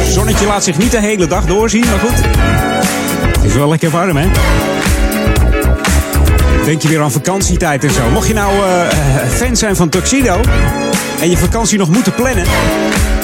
Zonnetje 0.08 0.46
laat 0.46 0.64
zich 0.64 0.78
niet 0.78 0.90
de 0.90 1.00
hele 1.00 1.26
dag 1.26 1.44
doorzien, 1.44 1.84
maar 1.86 1.98
goed. 1.98 2.20
Het 3.36 3.44
is 3.44 3.54
wel 3.54 3.68
lekker 3.68 3.90
warm, 3.90 4.16
hè? 4.16 4.26
Denk 6.64 6.82
je 6.82 6.88
weer 6.88 7.02
aan 7.02 7.12
vakantietijd 7.12 7.84
en 7.84 7.90
zo. 7.90 8.10
Mocht 8.10 8.28
je 8.28 8.34
nou 8.34 8.54
uh, 8.54 8.86
fan 9.28 9.56
zijn 9.56 9.76
van 9.76 9.88
Tuxedo 9.88 10.40
en 11.20 11.30
je 11.30 11.36
vakantie 11.36 11.78
nog 11.78 11.88
moeten 11.88 12.14
plannen, 12.14 12.44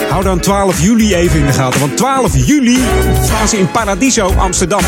hou 0.09 0.25
dan 0.25 0.41
12 0.41 0.81
juli 0.81 1.15
even 1.15 1.39
in 1.39 1.47
de 1.47 1.53
gaten. 1.53 1.81
Want 1.81 1.97
12 1.97 2.33
juli 2.35 2.79
staan 3.25 3.49
ze 3.49 3.59
in 3.59 3.71
Paradiso 3.71 4.35
Amsterdam. 4.37 4.81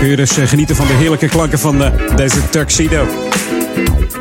Kun 0.00 0.08
je 0.08 0.16
dus 0.16 0.38
uh, 0.38 0.46
genieten 0.46 0.76
van 0.76 0.86
de 0.86 0.92
heerlijke 0.92 1.28
klanken 1.28 1.58
van 1.58 1.82
uh, 1.82 1.90
deze 2.16 2.48
Tuxedo. 2.50 3.06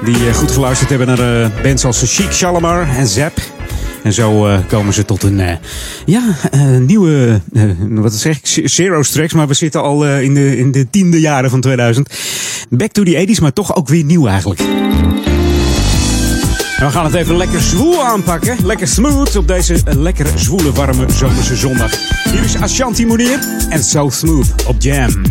Die 0.03 0.33
goed 0.33 0.51
geluisterd 0.51 0.89
hebben 0.89 1.07
naar 1.07 1.51
bands 1.63 1.85
als 1.85 2.03
Chic 2.15 2.31
Shalimar 2.31 2.89
en 2.89 3.07
Zap. 3.07 3.37
En 4.03 4.13
zo 4.13 4.59
komen 4.67 4.93
ze 4.93 5.05
tot 5.05 5.23
een 5.23 5.41
ja, 6.05 6.35
nieuwe, 6.79 7.41
wat 7.89 8.13
zeg 8.13 8.37
ik, 8.37 8.69
Zero 8.69 9.01
Tracks. 9.01 9.33
Maar 9.33 9.47
we 9.47 9.53
zitten 9.53 9.81
al 9.81 10.07
in, 10.07 10.33
de, 10.33 10.57
in 10.57 10.71
de 10.71 10.89
tiende 10.89 11.19
jaren 11.19 11.49
van 11.49 11.61
2000. 11.61 12.09
Back 12.69 12.91
to 12.91 13.03
the 13.03 13.27
80s, 13.27 13.41
maar 13.41 13.53
toch 13.53 13.75
ook 13.75 13.87
weer 13.87 14.03
nieuw 14.03 14.27
eigenlijk. 14.27 14.59
En 16.79 16.85
we 16.85 16.91
gaan 16.91 17.05
het 17.05 17.13
even 17.13 17.37
lekker 17.37 17.61
zwoel 17.61 18.05
aanpakken. 18.05 18.57
Lekker 18.65 18.87
smooth 18.87 19.35
op 19.35 19.47
deze 19.47 19.77
lekker 19.97 20.27
zwoele, 20.35 20.71
warme 20.71 21.05
zomerse 21.11 21.55
zondag. 21.55 21.91
Hier 22.31 22.43
is 22.43 22.55
Ashanti 22.55 23.05
Mounier 23.05 23.39
en 23.69 23.83
So 23.83 24.09
Smooth 24.09 24.65
op. 24.67 24.75
Jam 24.81 25.21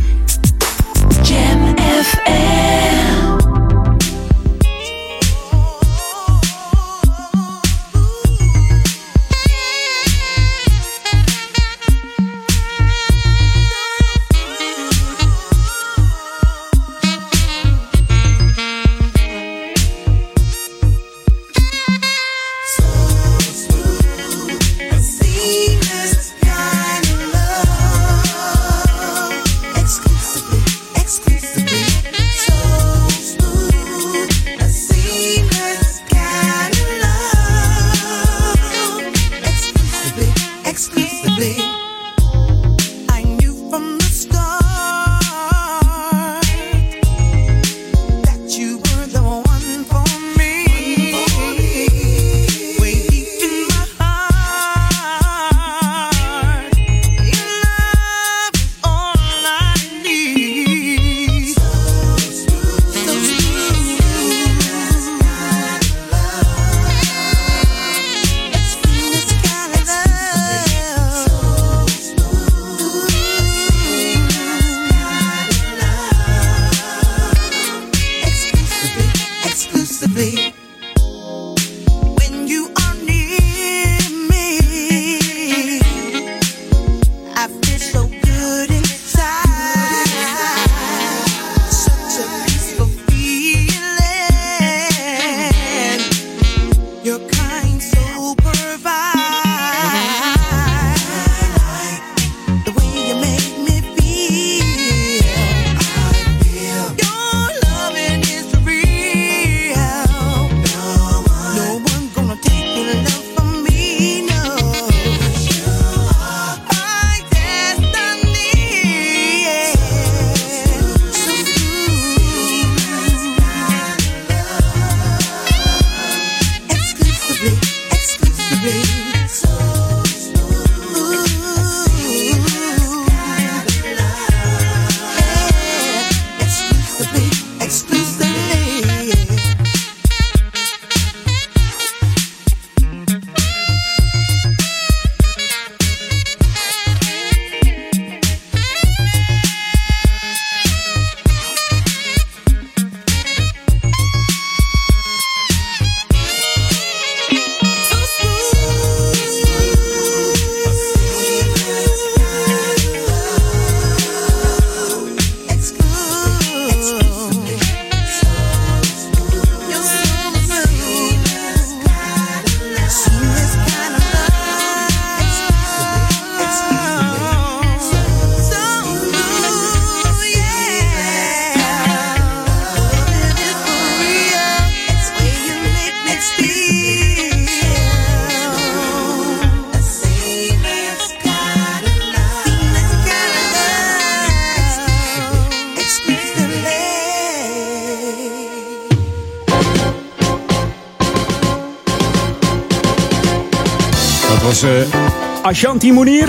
Ashanti 205.49 205.93
Mounir. 205.93 206.29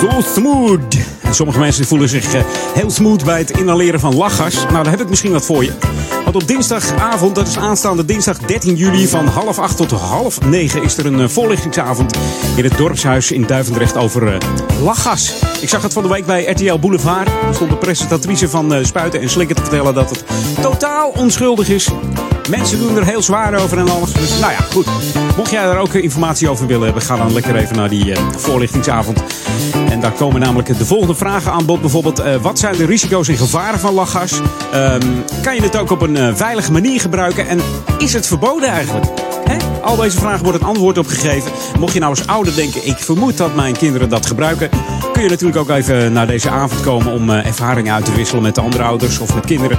Zo 0.00 0.20
smooth. 0.34 0.96
Sommige 1.30 1.58
mensen 1.58 1.84
voelen 1.84 2.08
zich 2.08 2.34
eh, 2.34 2.42
heel 2.74 2.90
smooth 2.90 3.24
bij 3.24 3.38
het 3.38 3.50
inhaleren 3.50 4.00
van 4.00 4.14
lachgas. 4.14 4.54
Nou, 4.54 4.82
daar 4.82 4.90
heb 4.90 5.00
ik 5.00 5.08
misschien 5.08 5.32
wat 5.32 5.44
voor 5.44 5.64
je. 5.64 5.72
Want 6.24 6.36
op 6.36 6.48
dinsdagavond, 6.48 7.34
dat 7.34 7.48
is 7.48 7.58
aanstaande 7.58 8.04
dinsdag 8.04 8.38
13 8.38 8.74
juli 8.74 9.08
van 9.08 9.26
half 9.26 9.58
acht 9.58 9.76
tot 9.76 9.90
half 9.90 10.40
negen... 10.40 10.82
is 10.82 10.96
er 10.96 11.06
een 11.06 11.20
eh, 11.20 11.28
voorlichtingsavond 11.28 12.16
in 12.56 12.64
het 12.64 12.76
dorpshuis 12.76 13.32
in 13.32 13.46
Duivendrecht 13.46 13.96
over 13.96 14.22
uh, 14.22 14.36
lachgas. 14.82 15.34
Ik 15.60 15.68
zag 15.68 15.82
het 15.82 15.92
van 15.92 16.02
de 16.02 16.08
week 16.08 16.26
bij 16.26 16.44
RTL 16.44 16.78
Boulevard. 16.78 17.28
Er 17.28 17.54
stond 17.54 17.70
de 17.70 17.76
presentatrice 17.76 18.48
van 18.48 18.86
Spuiten 18.86 19.20
en 19.20 19.30
Slikken 19.30 19.56
te 19.56 19.62
vertellen 19.62 19.94
dat 19.94 20.10
het 20.10 20.24
totaal 20.60 21.08
onschuldig 21.08 21.68
is. 21.68 21.88
Mensen 22.50 22.78
doen 22.78 22.96
er 22.96 23.06
heel 23.06 23.22
zwaar 23.22 23.54
over 23.54 23.78
en 23.78 23.88
alles. 23.88 24.12
Dus 24.12 24.38
nou 24.38 24.52
ja, 24.52 24.60
goed. 24.72 24.86
Mocht 25.36 25.50
jij 25.50 25.64
daar 25.64 25.78
ook 25.78 25.94
informatie 25.94 26.48
over 26.48 26.66
willen 26.66 26.84
hebben, 26.84 27.02
ga 27.02 27.16
dan 27.16 27.32
lekker 27.32 27.56
even 27.56 27.76
naar 27.76 27.88
die 27.88 28.06
uh, 28.06 28.18
voorlichtingsavond. 28.36 29.22
En 29.90 30.00
daar 30.00 30.12
komen 30.12 30.40
namelijk 30.40 30.78
de 30.78 30.86
volgende 30.86 31.14
vragen 31.14 31.52
aan 31.52 31.66
bod. 31.66 31.80
Bijvoorbeeld, 31.80 32.20
uh, 32.20 32.36
wat 32.36 32.58
zijn 32.58 32.76
de 32.76 32.86
risico's 32.86 33.28
en 33.28 33.36
gevaren 33.36 33.80
van 33.80 33.94
lachgas? 33.94 34.32
Um, 34.74 35.24
kan 35.42 35.54
je 35.54 35.62
het 35.62 35.76
ook 35.76 35.90
op 35.90 36.00
een 36.00 36.36
veilige 36.36 36.72
manier 36.72 37.00
gebruiken? 37.00 37.48
En 37.48 37.60
is 37.98 38.12
het 38.12 38.26
verboden 38.26 38.68
eigenlijk? 38.68 39.04
Al 39.82 39.96
deze 39.96 40.18
vragen 40.18 40.44
wordt 40.44 40.60
een 40.60 40.66
antwoord 40.66 40.98
op 40.98 41.06
gegeven. 41.06 41.50
Mocht 41.78 41.92
je 41.92 41.98
nou 41.98 42.10
als 42.10 42.26
ouder 42.26 42.54
denken, 42.54 42.86
ik 42.86 42.96
vermoed 42.96 43.36
dat 43.36 43.54
mijn 43.54 43.76
kinderen 43.76 44.08
dat 44.08 44.26
gebruiken, 44.26 44.70
kun 45.14 45.22
je 45.22 45.28
natuurlijk 45.28 45.58
ook 45.58 45.70
even 45.70 46.12
naar 46.12 46.26
deze 46.26 46.50
avond 46.50 46.80
komen 46.80 47.12
om 47.12 47.30
uh, 47.30 47.46
ervaringen 47.46 47.94
uit 47.94 48.04
te 48.04 48.14
wisselen 48.14 48.42
met 48.42 48.54
de 48.54 48.60
andere 48.60 48.82
ouders 48.82 49.18
of 49.18 49.34
met 49.34 49.44
kinderen. 49.44 49.78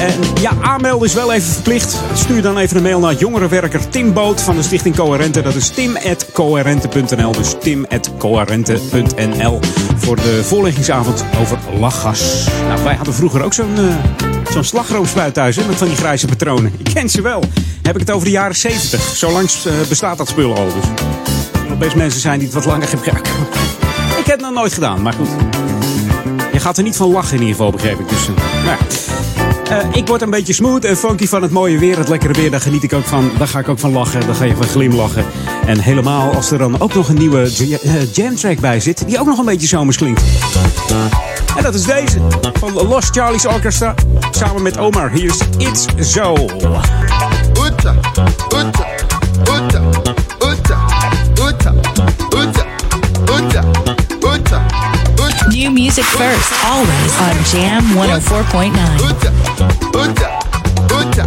En 0.00 0.14
ja, 0.40 0.50
aanmelden 0.62 1.08
is 1.08 1.14
wel 1.14 1.32
even 1.32 1.52
verplicht. 1.52 2.00
Stuur 2.14 2.42
dan 2.42 2.58
even 2.58 2.76
een 2.76 2.82
mail 2.82 3.00
naar 3.00 3.14
jongerenwerker 3.14 3.88
Tim 3.88 4.12
Boot 4.12 4.42
van 4.42 4.56
de 4.56 4.62
Stichting 4.62 4.96
Coherente. 4.96 5.42
Dat 5.42 5.54
is 5.54 5.68
tim.coherente.nl. 5.68 7.32
Dus 7.32 7.54
tim.coherente.nl 7.60 9.60
voor 9.96 10.16
de 10.16 10.44
voorleggingsavond 10.44 11.24
over 11.40 11.58
lachgas. 11.78 12.48
Nou, 12.68 12.82
wij 12.82 12.94
hadden 12.94 13.14
vroeger 13.14 13.42
ook 13.42 13.54
zo'n 13.54 13.76
uh, 13.78 13.94
slagroomspuit 14.62 15.34
thuis 15.34 15.56
hè, 15.56 15.66
met 15.66 15.76
van 15.76 15.86
die 15.86 15.96
grijze 15.96 16.26
patronen. 16.26 16.72
Ik 16.76 16.94
ken 16.94 17.08
ze 17.08 17.22
wel. 17.22 17.44
Heb 17.82 17.94
ik 17.94 18.00
het 18.00 18.10
over 18.10 18.26
de 18.26 18.32
jaren 18.32 18.56
70. 18.56 19.00
Zo 19.00 19.32
lang 19.32 19.50
uh, 19.66 19.72
bestaat 19.88 20.18
dat 20.18 20.28
spul 20.28 20.56
al. 20.56 20.64
Dus 20.64 20.84
er 21.70 21.78
best 21.78 21.96
mensen 21.96 22.20
zijn 22.20 22.38
die 22.38 22.48
het 22.48 22.56
wat 22.56 22.64
langer 22.64 22.88
gebruiken. 22.88 23.32
Ik 24.26 24.32
heb 24.32 24.40
het 24.40 24.50
nog 24.50 24.60
nooit 24.60 24.74
gedaan, 24.74 25.02
maar 25.02 25.12
goed. 25.12 25.28
Je 26.52 26.60
gaat 26.60 26.76
er 26.76 26.82
niet 26.82 26.96
van 26.96 27.10
lachen 27.10 27.34
in 27.34 27.40
ieder 27.40 27.56
geval, 27.56 27.70
begreep 27.70 28.00
ik. 28.00 28.08
Dus, 28.08 28.28
uh, 28.28 28.36
nou 28.64 28.76
ja. 29.68 29.84
Uh, 29.84 29.96
ik 29.96 30.06
word 30.06 30.22
een 30.22 30.30
beetje 30.30 30.52
smooth 30.52 30.84
en 30.84 30.96
funky 30.96 31.26
van 31.26 31.42
het 31.42 31.50
mooie 31.50 31.78
weer, 31.78 31.98
het 31.98 32.08
lekkere 32.08 32.32
weer. 32.32 32.50
Daar 32.50 32.60
geniet 32.60 32.82
ik 32.82 32.92
ook 32.92 33.04
van. 33.04 33.30
Daar 33.38 33.48
ga 33.48 33.58
ik 33.58 33.68
ook 33.68 33.78
van 33.78 33.92
lachen. 33.92 34.26
Daar 34.26 34.34
ga 34.34 34.44
je 34.44 34.56
van 34.56 34.66
glimlachen. 34.66 35.24
En 35.66 35.80
helemaal 35.80 36.34
als 36.34 36.50
er 36.50 36.58
dan 36.58 36.80
ook 36.80 36.94
nog 36.94 37.08
een 37.08 37.18
nieuwe 37.18 37.50
jam 38.12 38.36
track 38.36 38.58
bij 38.58 38.80
zit, 38.80 39.06
die 39.06 39.20
ook 39.20 39.26
nog 39.26 39.38
een 39.38 39.44
beetje 39.44 39.66
zomers 39.66 39.96
klinkt. 39.96 40.22
En 41.56 41.62
dat 41.62 41.74
is 41.74 41.84
deze 41.84 42.20
van 42.52 42.72
Lost 42.72 43.16
Charlie's 43.16 43.46
Orchestra 43.46 43.94
samen 44.30 44.62
met 44.62 44.78
Omar. 44.78 45.10
Hier 45.10 45.24
is 45.24 45.38
It's. 45.56 45.86
Uta, 45.96 46.34
uta, 47.64 47.94
uta, 48.54 48.86
uta, 49.44 49.82
uta, 50.40 50.80
uta, 51.48 51.74
uta, 52.32 52.65
New 55.66 55.72
music 55.72 56.04
first, 56.04 56.52
always 56.64 57.20
on 57.22 57.34
Jam 57.50 57.82
104.9. 57.96 58.70
Uta, 59.02 59.30
uta, 59.98 60.28
uta. 60.94 61.24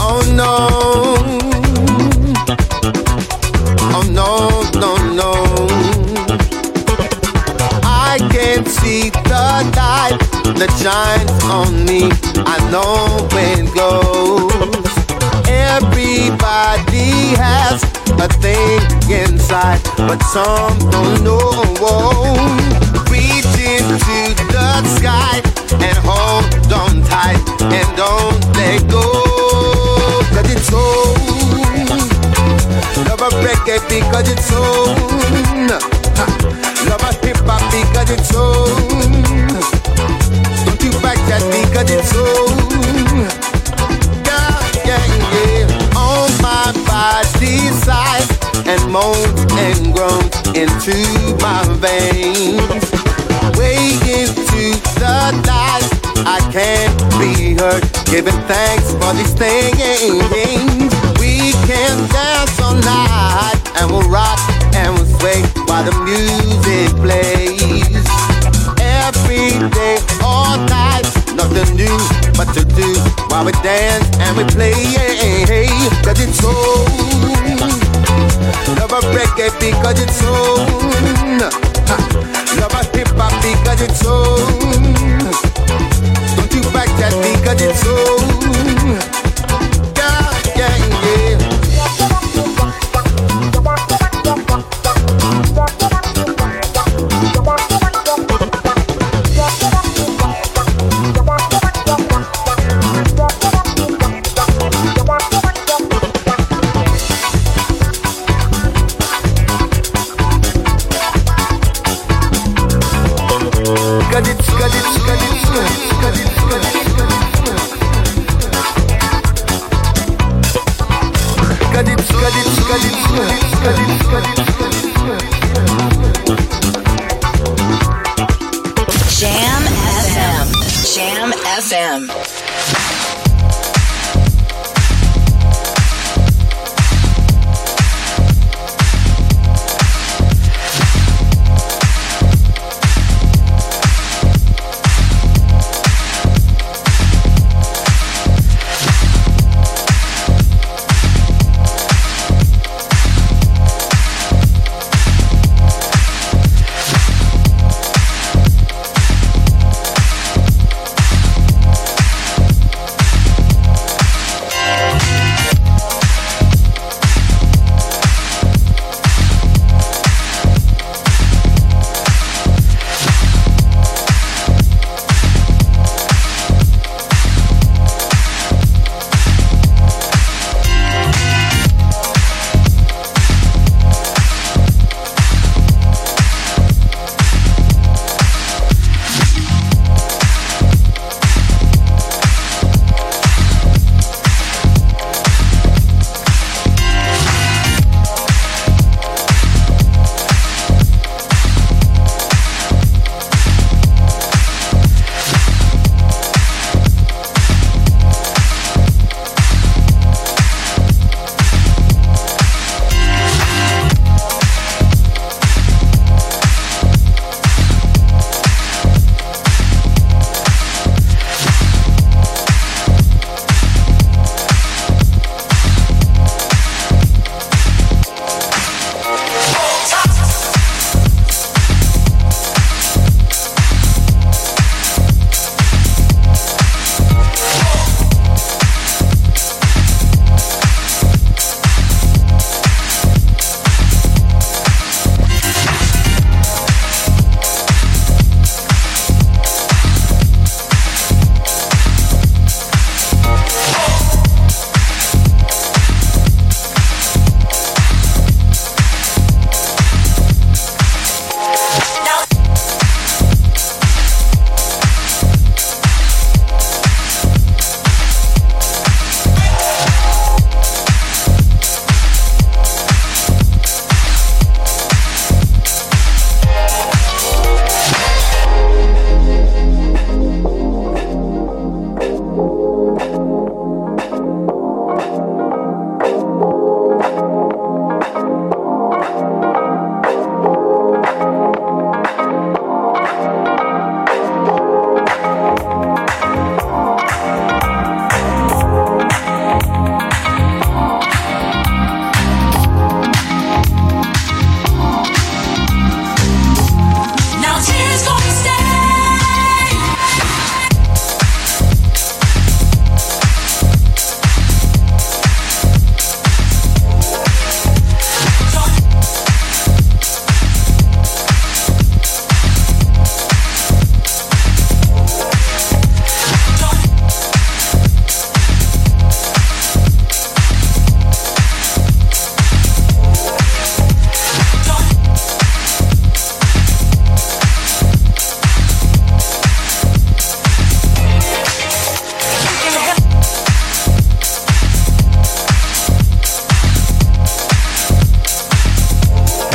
Oh 0.00 0.20
no. 0.36 0.52
Oh 3.90 4.02
no, 4.12 4.28
no, 4.78 4.96
no. 5.14 5.32
I 7.82 8.18
can 8.30 8.66
see 8.66 9.08
the 9.08 9.44
light 9.78 10.18
that 10.58 10.70
shines 10.76 11.44
on 11.44 11.86
me. 11.86 12.10
I 12.44 12.58
know 12.70 13.26
when 13.32 13.66
it 13.66 13.72
glows. 13.72 14.92
Everybody 15.48 17.34
has 17.40 17.82
a 18.24 18.28
thing 18.40 18.80
inside, 19.10 19.82
but 19.96 20.22
some 20.22 20.78
don't 20.90 21.22
know. 21.24 21.50
Reach 23.12 23.54
into 23.60 24.34
the 24.48 24.68
sky 24.96 25.42
and 25.84 25.98
hold 26.00 26.72
on 26.72 27.02
tight 27.04 27.42
and 27.60 27.88
don't 27.96 28.40
let 28.56 28.80
go. 28.88 29.04
Cause 30.32 30.50
it's 30.54 30.66
so 30.68 30.84
Love 33.08 33.20
a 33.20 33.30
reggae 33.44 33.78
because 33.88 34.30
it's 34.32 34.46
so 34.46 34.62
Love 36.88 37.02
a 37.02 37.26
hip 37.26 37.36
hop 37.44 37.62
because 37.72 38.10
it's 38.10 38.28
so 38.28 38.44
Don't 40.64 40.82
you 40.82 40.92
back 41.02 41.18
that 41.28 41.42
because 41.52 41.90
it's 41.90 42.10
so 42.10 43.53
my 46.44 46.72
body 46.84 47.56
size 47.88 48.28
And 48.68 48.80
moans 48.92 49.40
and 49.64 49.94
groans 49.96 50.36
into 50.52 50.96
my 51.40 51.64
veins. 51.80 52.84
Way 53.56 53.96
into 54.20 54.76
the 55.00 55.16
light 55.48 55.88
I 56.36 56.38
can't 56.52 56.98
be 57.20 57.56
hurt 57.56 57.84
Giving 58.12 58.40
thanks 58.44 58.92
for 59.00 59.12
these 59.16 59.32
things. 59.32 60.92
We 61.20 61.56
can 61.68 61.96
dance 62.12 62.60
all 62.60 62.76
night 62.76 63.58
And 63.80 63.90
we'll 63.90 64.08
rock 64.08 64.38
and 64.76 64.92
we'll 64.94 65.10
sway 65.18 65.40
While 65.68 65.84
the 65.88 65.96
music 66.04 66.92
plays. 67.00 68.04
Every 69.00 69.48
day, 69.70 69.96
all 70.22 70.58
night 70.68 71.08
Nothing 71.38 71.76
new 71.76 71.98
but 72.36 72.52
to 72.52 72.64
do 72.64 72.90
While 73.30 73.46
we 73.46 73.52
dance 73.64 74.08
and 74.18 74.36
we 74.36 74.44
play 74.44 74.74
Cause 75.84 76.20
it's 76.20 76.38
so 76.38 76.50
Love 78.78 78.92
a 78.92 79.00
reggae 79.12 79.50
because 79.60 80.00
it's 80.00 80.16
so 80.16 80.32
Love 82.58 82.72
a 82.72 82.96
hip 82.96 83.08
hop 83.18 83.32
because 83.42 83.82
it's 83.82 84.00
so 84.00 84.36
Don't 86.36 86.54
you 86.54 86.62
back 86.72 86.88
that 86.98 87.12
because 87.20 87.60
it's 87.60 87.80
so 87.82 88.23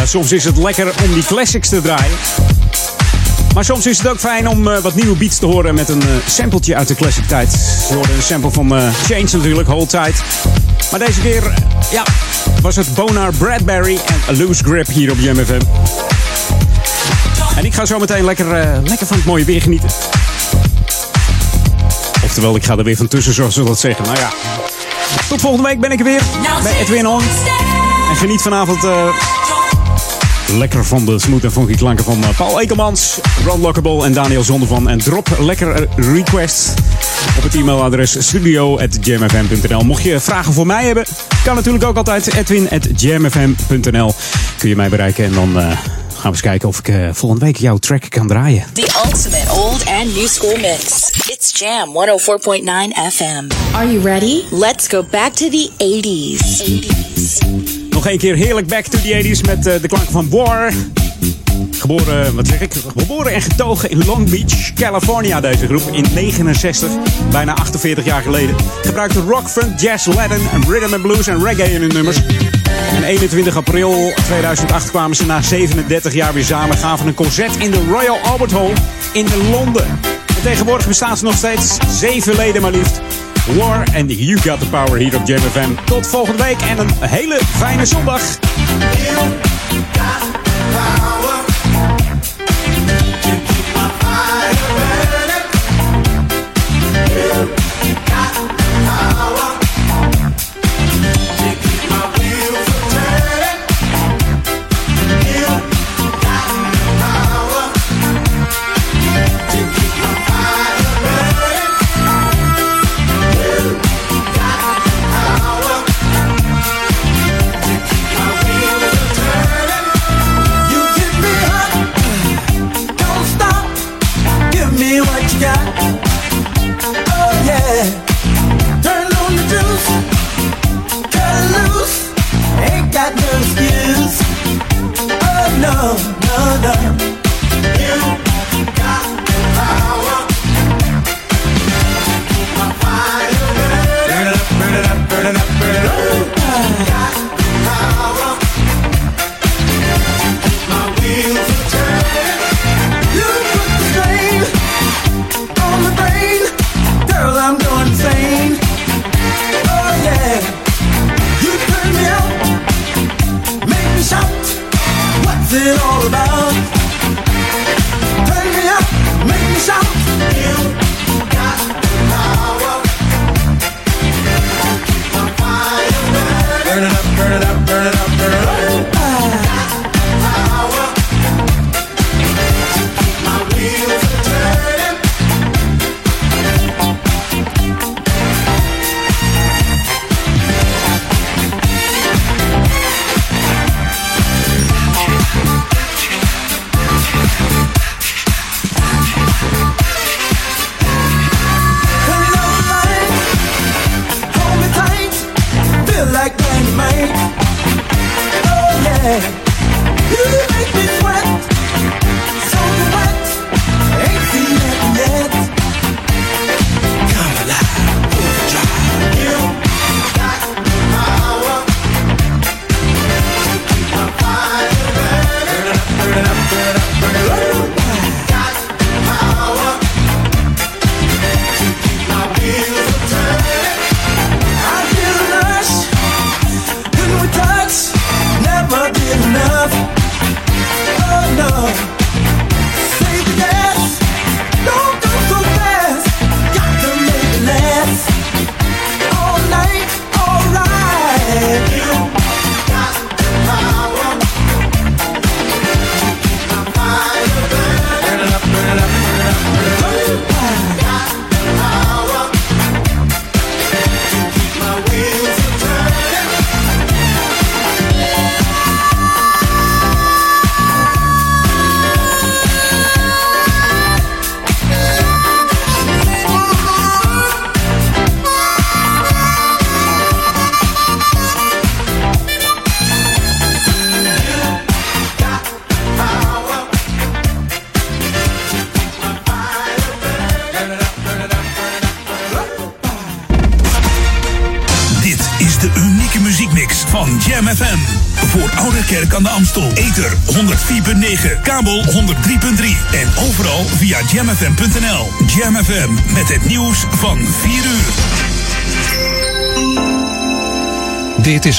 soms 0.09 0.31
is 0.31 0.43
het 0.43 0.57
lekker 0.57 0.93
om 1.03 1.13
die 1.13 1.23
classics 1.23 1.69
te 1.69 1.81
draaien. 1.81 2.17
Maar 3.53 3.65
soms 3.65 3.85
is 3.85 3.97
het 3.97 4.07
ook 4.07 4.19
fijn 4.19 4.47
om 4.47 4.67
uh, 4.67 4.77
wat 4.77 4.95
nieuwe 4.95 5.15
beats 5.15 5.37
te 5.37 5.45
horen 5.45 5.75
met 5.75 5.89
een 5.89 6.01
uh, 6.01 6.09
sampletje 6.27 6.75
uit 6.75 6.87
de 6.87 6.95
classic 6.95 7.27
tijd. 7.27 7.51
We 7.89 7.93
hoorden 7.93 8.15
een 8.15 8.21
sample 8.21 8.51
van 8.51 8.77
uh, 8.77 8.89
Change 9.05 9.27
natuurlijk, 9.31 9.67
Hold 9.67 9.89
Tight. 9.89 10.21
Maar 10.91 10.99
deze 10.99 11.21
keer, 11.21 11.53
ja, 11.91 12.03
was 12.61 12.75
het 12.75 12.93
Bonar 12.93 13.33
Bradbury 13.33 13.99
en 14.05 14.35
A 14.35 14.37
Loose 14.37 14.63
Grip 14.63 14.87
hier 14.87 15.11
op 15.11 15.17
JMFM. 15.19 15.61
En 17.55 17.65
ik 17.65 17.73
ga 17.73 17.85
zo 17.85 17.99
meteen 17.99 18.25
lekker, 18.25 18.47
lekker 18.83 19.07
van 19.07 19.17
het 19.17 19.25
mooie 19.25 19.45
weer 19.45 19.61
genieten. 19.61 19.89
Oftewel, 22.23 22.55
ik 22.55 22.65
ga 22.65 22.77
er 22.77 22.83
weer 22.83 22.97
van 22.97 23.07
tussen, 23.07 23.33
zoals 23.33 23.55
we 23.55 23.63
dat 23.63 23.79
zeggen. 23.79 24.05
Nou 24.05 24.17
ja, 24.17 24.29
tot 25.27 25.41
volgende 25.41 25.67
week 25.67 25.79
ben 25.79 25.91
ik 25.91 25.99
er 25.99 26.05
weer 26.05 26.21
bij 26.63 26.79
Edwin 26.79 27.07
On. 27.07 27.21
En 28.09 28.15
geniet 28.15 28.41
vanavond 28.41 28.83
lekker 30.57 30.85
van 30.85 31.05
de 31.05 31.19
smooth 31.19 31.43
en 31.43 31.51
funky 31.51 31.75
klanken 31.75 32.05
van 32.05 32.19
uh, 32.19 32.29
Paul 32.37 32.59
Ekelmans, 32.61 33.19
Ron 33.45 33.61
Lockable 33.61 34.05
en 34.05 34.13
Daniel 34.13 34.43
Zondervan. 34.43 34.89
En 34.89 34.97
drop 34.97 35.37
lekker 35.39 35.87
request 35.95 36.73
op 37.37 37.43
het 37.43 37.55
e-mailadres 37.55 38.27
studio.jamfm.nl. 38.27 39.83
Mocht 39.83 40.03
je 40.03 40.19
vragen 40.19 40.53
voor 40.53 40.65
mij 40.65 40.85
hebben, 40.85 41.05
kan 41.43 41.55
natuurlijk 41.55 41.83
ook 41.83 41.97
altijd 41.97 42.33
edwin.jamfm.nl. 42.33 44.13
Kun 44.57 44.69
je 44.69 44.75
mij 44.75 44.89
bereiken 44.89 45.25
en 45.25 45.33
dan... 45.33 45.57
Uh, 45.57 45.71
gaan 46.19 46.31
we 46.31 46.37
eens 46.37 46.41
kijken 46.41 46.67
of 46.67 46.79
ik 46.79 46.87
uh, 46.87 47.09
volgende 47.13 47.45
week 47.45 47.57
jouw 47.57 47.77
track 47.77 48.09
kan 48.09 48.27
draaien. 48.27 48.65
The 48.73 49.01
ultimate 49.05 49.51
old 49.51 49.85
and 49.85 50.15
new 50.15 50.27
school 50.27 50.57
mix. 50.57 51.09
It's 51.27 51.59
Jam 51.59 51.89
104.9 51.89 52.63
FM. 53.13 53.47
Are 53.75 53.91
you 53.91 54.03
ready? 54.03 54.43
Let's 54.51 54.87
go 54.87 55.03
back 55.11 55.33
to 55.33 55.49
the 55.49 55.69
80s. 55.77 56.61
80s. 56.61 57.08
Nog 57.99 58.11
een 58.11 58.17
keer 58.17 58.35
heerlijk 58.35 58.67
back 58.67 58.85
to 58.85 58.97
the 58.97 59.23
80s 59.23 59.45
met 59.45 59.67
uh, 59.67 59.73
de 59.81 59.87
klanken 59.87 60.11
van 60.11 60.29
War. 60.29 60.71
Geboren, 61.71 62.35
wat 62.35 62.47
zeg 62.47 62.61
ik? 62.61 62.73
Geboren 62.97 63.33
en 63.33 63.41
getogen 63.41 63.89
in 63.89 64.05
Long 64.05 64.29
Beach, 64.29 64.73
California, 64.73 65.41
deze 65.41 65.65
groep 65.65 65.81
in 65.91 66.05
69, 66.13 66.89
bijna 67.31 67.55
48 67.55 68.05
jaar 68.05 68.21
geleden. 68.21 68.55
Gebruikte 68.81 69.19
rock, 69.19 69.49
funk, 69.49 69.79
jazz, 69.79 70.05
Latin, 70.05 70.39
rhythm 70.67 70.93
and 70.93 71.01
blues 71.01 71.27
en 71.27 71.43
reggae 71.43 71.71
in 71.71 71.81
hun 71.81 71.93
nummers. 71.93 72.17
En 72.95 73.03
21 73.03 73.55
april 73.55 74.13
2008 74.25 74.89
kwamen 74.89 75.15
ze 75.15 75.25
na 75.25 75.41
37 75.41 76.13
jaar 76.13 76.33
weer 76.33 76.43
samen, 76.43 76.77
gaven 76.77 77.07
een 77.07 77.13
concert 77.13 77.55
in 77.55 77.71
de 77.71 77.85
Royal 77.89 78.17
Albert 78.17 78.51
Hall 78.51 78.73
in 79.13 79.27
Londen. 79.51 79.85
En 80.27 80.41
tegenwoordig 80.43 80.87
bestaan 80.87 81.17
ze 81.17 81.23
nog 81.23 81.35
steeds, 81.35 81.77
zeven 81.99 82.35
leden 82.35 82.61
maar 82.61 82.71
liefst. 82.71 83.01
War 83.55 83.83
and 83.95 84.11
You 84.11 84.37
Got 84.41 84.59
The 84.59 84.69
Power 84.69 84.97
hier 84.97 85.15
op 85.15 85.27
Jam 85.27 85.39
FM. 85.39 85.69
Tot 85.85 86.07
volgende 86.07 86.43
week 86.43 86.61
en 86.61 86.79
een 86.79 86.89
hele 86.99 87.39
fijne 87.57 87.85
zondag. 87.85 88.21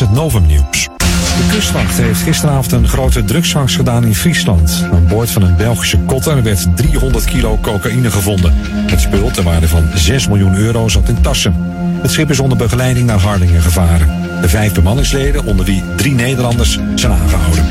Het 0.00 0.12
Novum 0.12 0.46
Nieuws. 0.46 0.88
De 0.98 1.48
kustwacht 1.50 1.96
heeft 1.96 2.22
gisteravond 2.22 2.72
een 2.72 2.88
grote 2.88 3.24
drugsvangst 3.24 3.76
gedaan 3.76 4.04
in 4.04 4.14
Friesland. 4.14 4.84
Aan 4.92 5.06
boord 5.06 5.30
van 5.30 5.42
een 5.42 5.56
Belgische 5.56 5.98
kotter 5.98 6.42
werd 6.42 6.76
300 6.76 7.24
kilo 7.24 7.58
cocaïne 7.62 8.10
gevonden. 8.10 8.52
Het 8.86 9.00
spul 9.00 9.30
ter 9.30 9.42
waarde 9.42 9.68
van 9.68 9.88
6 9.94 10.28
miljoen 10.28 10.54
euro 10.54 10.88
zat 10.88 11.08
in 11.08 11.20
tassen. 11.20 11.54
Het 12.02 12.10
schip 12.10 12.30
is 12.30 12.40
onder 12.40 12.58
begeleiding 12.58 13.06
naar 13.06 13.20
Hardingen 13.20 13.62
gevaren. 13.62 14.40
De 14.40 14.48
vijf 14.48 14.74
bemanningsleden, 14.74 15.44
onder 15.44 15.64
wie 15.64 15.82
drie 15.96 16.14
Nederlanders, 16.14 16.78
zijn 16.94 17.12
aangehouden. 17.12 17.64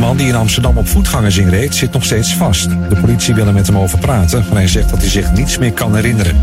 Man 0.00 0.16
die 0.16 0.26
in 0.26 0.34
Amsterdam 0.34 0.76
op 0.76 0.88
voetgangers 0.88 1.36
inreed 1.36 1.74
zit 1.74 1.92
nog 1.92 2.04
steeds 2.04 2.34
vast. 2.34 2.68
De 2.70 2.96
politie 3.00 3.34
wil 3.34 3.46
er 3.46 3.52
met 3.52 3.66
hem 3.66 3.78
over 3.78 3.98
praten, 3.98 4.44
maar 4.48 4.56
hij 4.56 4.68
zegt 4.68 4.90
dat 4.90 4.98
hij 4.98 5.08
zich 5.08 5.32
niets 5.32 5.58
meer 5.58 5.72
kan 5.72 5.94
herinneren. 5.94 6.36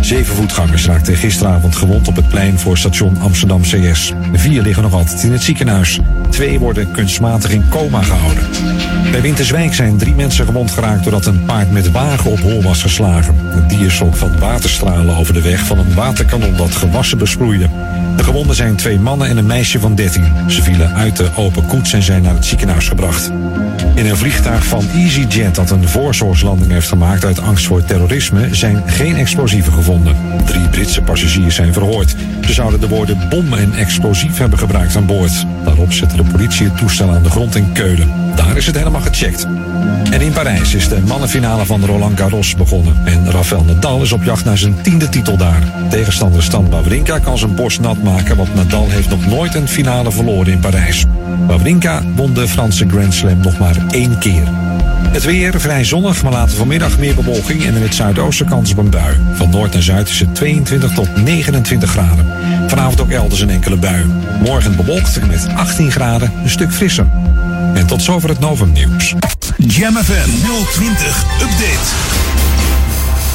Zeven 0.00 0.34
voetgangers 0.34 0.86
raakten 0.86 1.16
gisteravond 1.16 1.76
gewond 1.76 2.08
op 2.08 2.16
het 2.16 2.28
plein 2.28 2.58
voor 2.58 2.78
station 2.78 3.20
Amsterdam 3.20 3.60
CS. 3.62 4.12
Vier 4.32 4.62
liggen 4.62 4.82
nog 4.82 4.92
altijd 4.92 5.22
in 5.22 5.32
het 5.32 5.42
ziekenhuis. 5.42 6.00
Twee 6.30 6.58
worden 6.58 6.90
kunstmatig 6.90 7.50
in 7.50 7.68
coma 7.68 8.02
gehouden. 8.02 8.46
Bij 9.14 9.22
Winterswijk 9.22 9.74
zijn 9.74 9.96
drie 9.96 10.14
mensen 10.14 10.46
gewond 10.46 10.70
geraakt 10.70 11.02
doordat 11.02 11.26
een 11.26 11.44
paard 11.44 11.70
met 11.70 11.90
wagen 11.90 12.30
op 12.30 12.38
hol 12.38 12.62
was 12.62 12.82
geslagen. 12.82 13.34
Het 13.38 13.68
dier 13.68 13.90
schrok 13.90 14.16
van 14.16 14.38
waterstralen 14.38 15.16
over 15.16 15.34
de 15.34 15.42
weg 15.42 15.66
van 15.66 15.78
een 15.78 15.94
waterkanon 15.94 16.56
dat 16.56 16.74
gewassen 16.74 17.18
besproeide. 17.18 17.68
De 18.16 18.24
gewonden 18.24 18.56
zijn 18.56 18.76
twee 18.76 18.98
mannen 18.98 19.28
en 19.28 19.36
een 19.36 19.46
meisje 19.46 19.80
van 19.80 19.94
13. 19.94 20.50
Ze 20.50 20.62
vielen 20.62 20.94
uit 20.94 21.16
de 21.16 21.28
open 21.36 21.66
koets 21.66 21.92
en 21.92 22.02
zijn 22.02 22.22
naar 22.22 22.34
het 22.34 22.44
ziekenhuis 22.44 22.88
gebracht. 22.88 23.30
In 23.94 24.06
een 24.06 24.16
vliegtuig 24.16 24.66
van 24.66 24.88
EasyJet 24.94 25.54
dat 25.54 25.70
een 25.70 25.88
voorzorgslanding 25.88 26.70
heeft 26.70 26.88
gemaakt 26.88 27.24
uit 27.24 27.40
angst 27.40 27.66
voor 27.66 27.84
terrorisme 27.84 28.54
zijn 28.54 28.82
geen 28.86 29.16
explosieven 29.16 29.72
gevonden. 29.72 30.16
Drie 30.44 30.68
Britse 30.68 31.02
passagiers 31.02 31.54
zijn 31.54 31.72
verhoord. 31.72 32.14
Ze 32.44 32.52
zouden 32.52 32.80
de 32.80 32.88
woorden 32.88 33.28
bom 33.28 33.52
en 33.52 33.74
explosief 33.74 34.38
hebben 34.38 34.58
gebruikt 34.58 34.96
aan 34.96 35.06
boord. 35.06 35.46
Daarop 35.64 35.92
zette 35.92 36.16
de 36.16 36.24
politie 36.24 36.66
het 36.66 36.76
toestel 36.76 37.10
aan 37.10 37.22
de 37.22 37.30
grond 37.30 37.54
in 37.54 37.72
Keulen. 37.72 38.10
Daar 38.36 38.56
is 38.56 38.66
het 38.66 38.76
helemaal 38.76 39.00
gecheckt. 39.00 39.46
En 40.14 40.20
in 40.20 40.32
Parijs 40.32 40.74
is 40.74 40.88
de 40.88 41.00
mannenfinale 41.00 41.66
van 41.66 41.84
Roland 41.84 42.18
Garros 42.18 42.54
begonnen. 42.54 42.96
En 43.04 43.30
Rafael 43.30 43.64
Nadal 43.64 44.02
is 44.02 44.12
op 44.12 44.22
jacht 44.22 44.44
naar 44.44 44.58
zijn 44.58 44.82
tiende 44.82 45.08
titel 45.08 45.36
daar. 45.36 45.62
Tegenstander 45.90 46.42
Stan 46.42 46.70
Wawrinka 46.70 47.18
kan 47.18 47.38
zijn 47.38 47.54
borst 47.54 47.80
nat 47.80 48.02
maken, 48.02 48.36
want 48.36 48.54
Nadal 48.54 48.90
heeft 48.90 49.08
nog 49.08 49.26
nooit 49.26 49.54
een 49.54 49.68
finale 49.68 50.12
verloren 50.12 50.52
in 50.52 50.58
Parijs. 50.58 51.04
Wawrinka 51.46 52.02
won 52.16 52.34
de 52.34 52.48
Franse 52.48 52.88
Grand 52.88 53.14
Slam 53.14 53.40
nog 53.40 53.58
maar 53.58 53.76
één 53.90 54.18
keer. 54.18 54.48
Het 55.08 55.24
weer 55.24 55.60
vrij 55.60 55.84
zonnig, 55.84 56.22
maar 56.22 56.32
later 56.32 56.56
vanmiddag 56.56 56.98
meer 56.98 57.14
bewolking 57.14 57.64
en 57.64 57.74
in 57.74 57.82
het 57.82 57.94
zuidoosten 57.94 58.46
kans 58.46 58.70
op 58.70 58.78
een 58.78 58.90
bui. 58.90 59.16
Van 59.32 59.50
noord 59.50 59.72
naar 59.72 59.82
zuid 59.82 60.08
is 60.08 60.20
het 60.20 60.34
22 60.34 60.90
tot 60.92 61.24
29 61.24 61.90
graden. 61.90 62.26
Vanavond 62.66 63.00
ook 63.00 63.10
elders 63.10 63.40
een 63.40 63.50
enkele 63.50 63.76
bui. 63.76 64.06
Morgen 64.44 64.76
bewolkt 64.76 65.26
met 65.26 65.48
18 65.54 65.90
graden, 65.90 66.32
een 66.42 66.50
stuk 66.50 66.72
frisser. 66.72 67.06
En 67.74 67.86
tot 67.86 68.02
zover 68.02 68.28
het 68.28 68.38
Novum 68.38 68.72
nieuws. 68.72 69.14
Jam 69.56 69.96
FM 69.96 70.28
020 70.72 71.24
Update. 71.40 72.22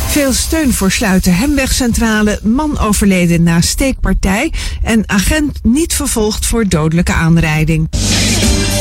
Veel 0.08 0.34
steun 0.34 0.74
voor 0.74 0.92
sluiten 0.92 1.36
Hemwegcentrale, 1.36 2.40
man 2.44 2.80
overleden 2.80 3.44
na 3.44 3.62
steekpartij 3.62 4.54
en 4.84 5.10
agent 5.10 5.60
niet 5.64 5.94
vervolgd 5.94 6.46
voor 6.46 6.68
dodelijke 6.68 7.14
aanrijding. 7.14 7.90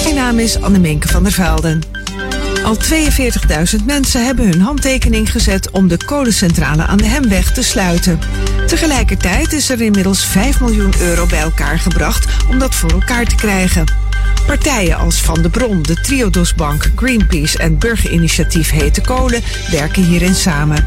Mijn 0.02 0.14
naam 0.14 0.39
is 0.39 0.62
Anneminke 0.62 1.09
van 1.09 1.22
der 1.22 1.32
Velden. 1.32 1.80
Al 2.64 2.76
42.000 3.78 3.85
mensen 3.86 4.24
hebben 4.24 4.48
hun 4.48 4.60
handtekening 4.60 5.32
gezet 5.32 5.70
om 5.70 5.89
de 5.89 6.05
kolencentrale 6.05 6.82
aan 6.82 6.98
de 6.98 7.06
Hemweg 7.06 7.52
te 7.52 7.62
sluiten. 7.62 8.18
Tegelijkertijd 8.66 9.52
is 9.52 9.70
er 9.70 9.80
inmiddels 9.80 10.24
5 10.24 10.60
miljoen 10.60 10.93
euro 11.01 11.26
bij 11.26 11.40
elkaar 11.40 11.78
gebracht 11.78 12.26
om 12.51 12.59
dat 12.59 12.74
voor 12.74 12.90
elkaar 12.90 13.24
te 13.24 13.35
krijgen. 13.35 14.07
Partijen 14.49 14.97
als 14.97 15.20
Van 15.20 15.43
de 15.43 15.49
Bron, 15.49 15.83
de 15.83 15.95
Triodosbank, 15.95 16.91
Greenpeace 16.97 17.59
en 17.59 17.79
burgerinitiatief 17.79 18.70
Hete 18.70 19.01
Kolen 19.01 19.43
werken 19.70 20.05
hierin 20.05 20.35
samen. 20.35 20.87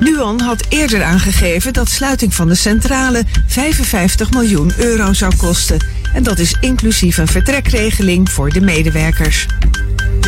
Nuon 0.00 0.40
had 0.40 0.64
eerder 0.68 1.02
aangegeven 1.02 1.72
dat 1.72 1.88
sluiting 1.88 2.34
van 2.34 2.48
de 2.48 2.54
centrale 2.54 3.24
55 3.46 4.30
miljoen 4.30 4.72
euro 4.76 5.12
zou 5.12 5.36
kosten. 5.36 5.84
En 6.14 6.22
dat 6.22 6.38
is 6.38 6.56
inclusief 6.60 7.16
een 7.16 7.26
vertrekregeling 7.26 8.30
voor 8.30 8.50
de 8.50 8.60
medewerkers. 8.60 9.46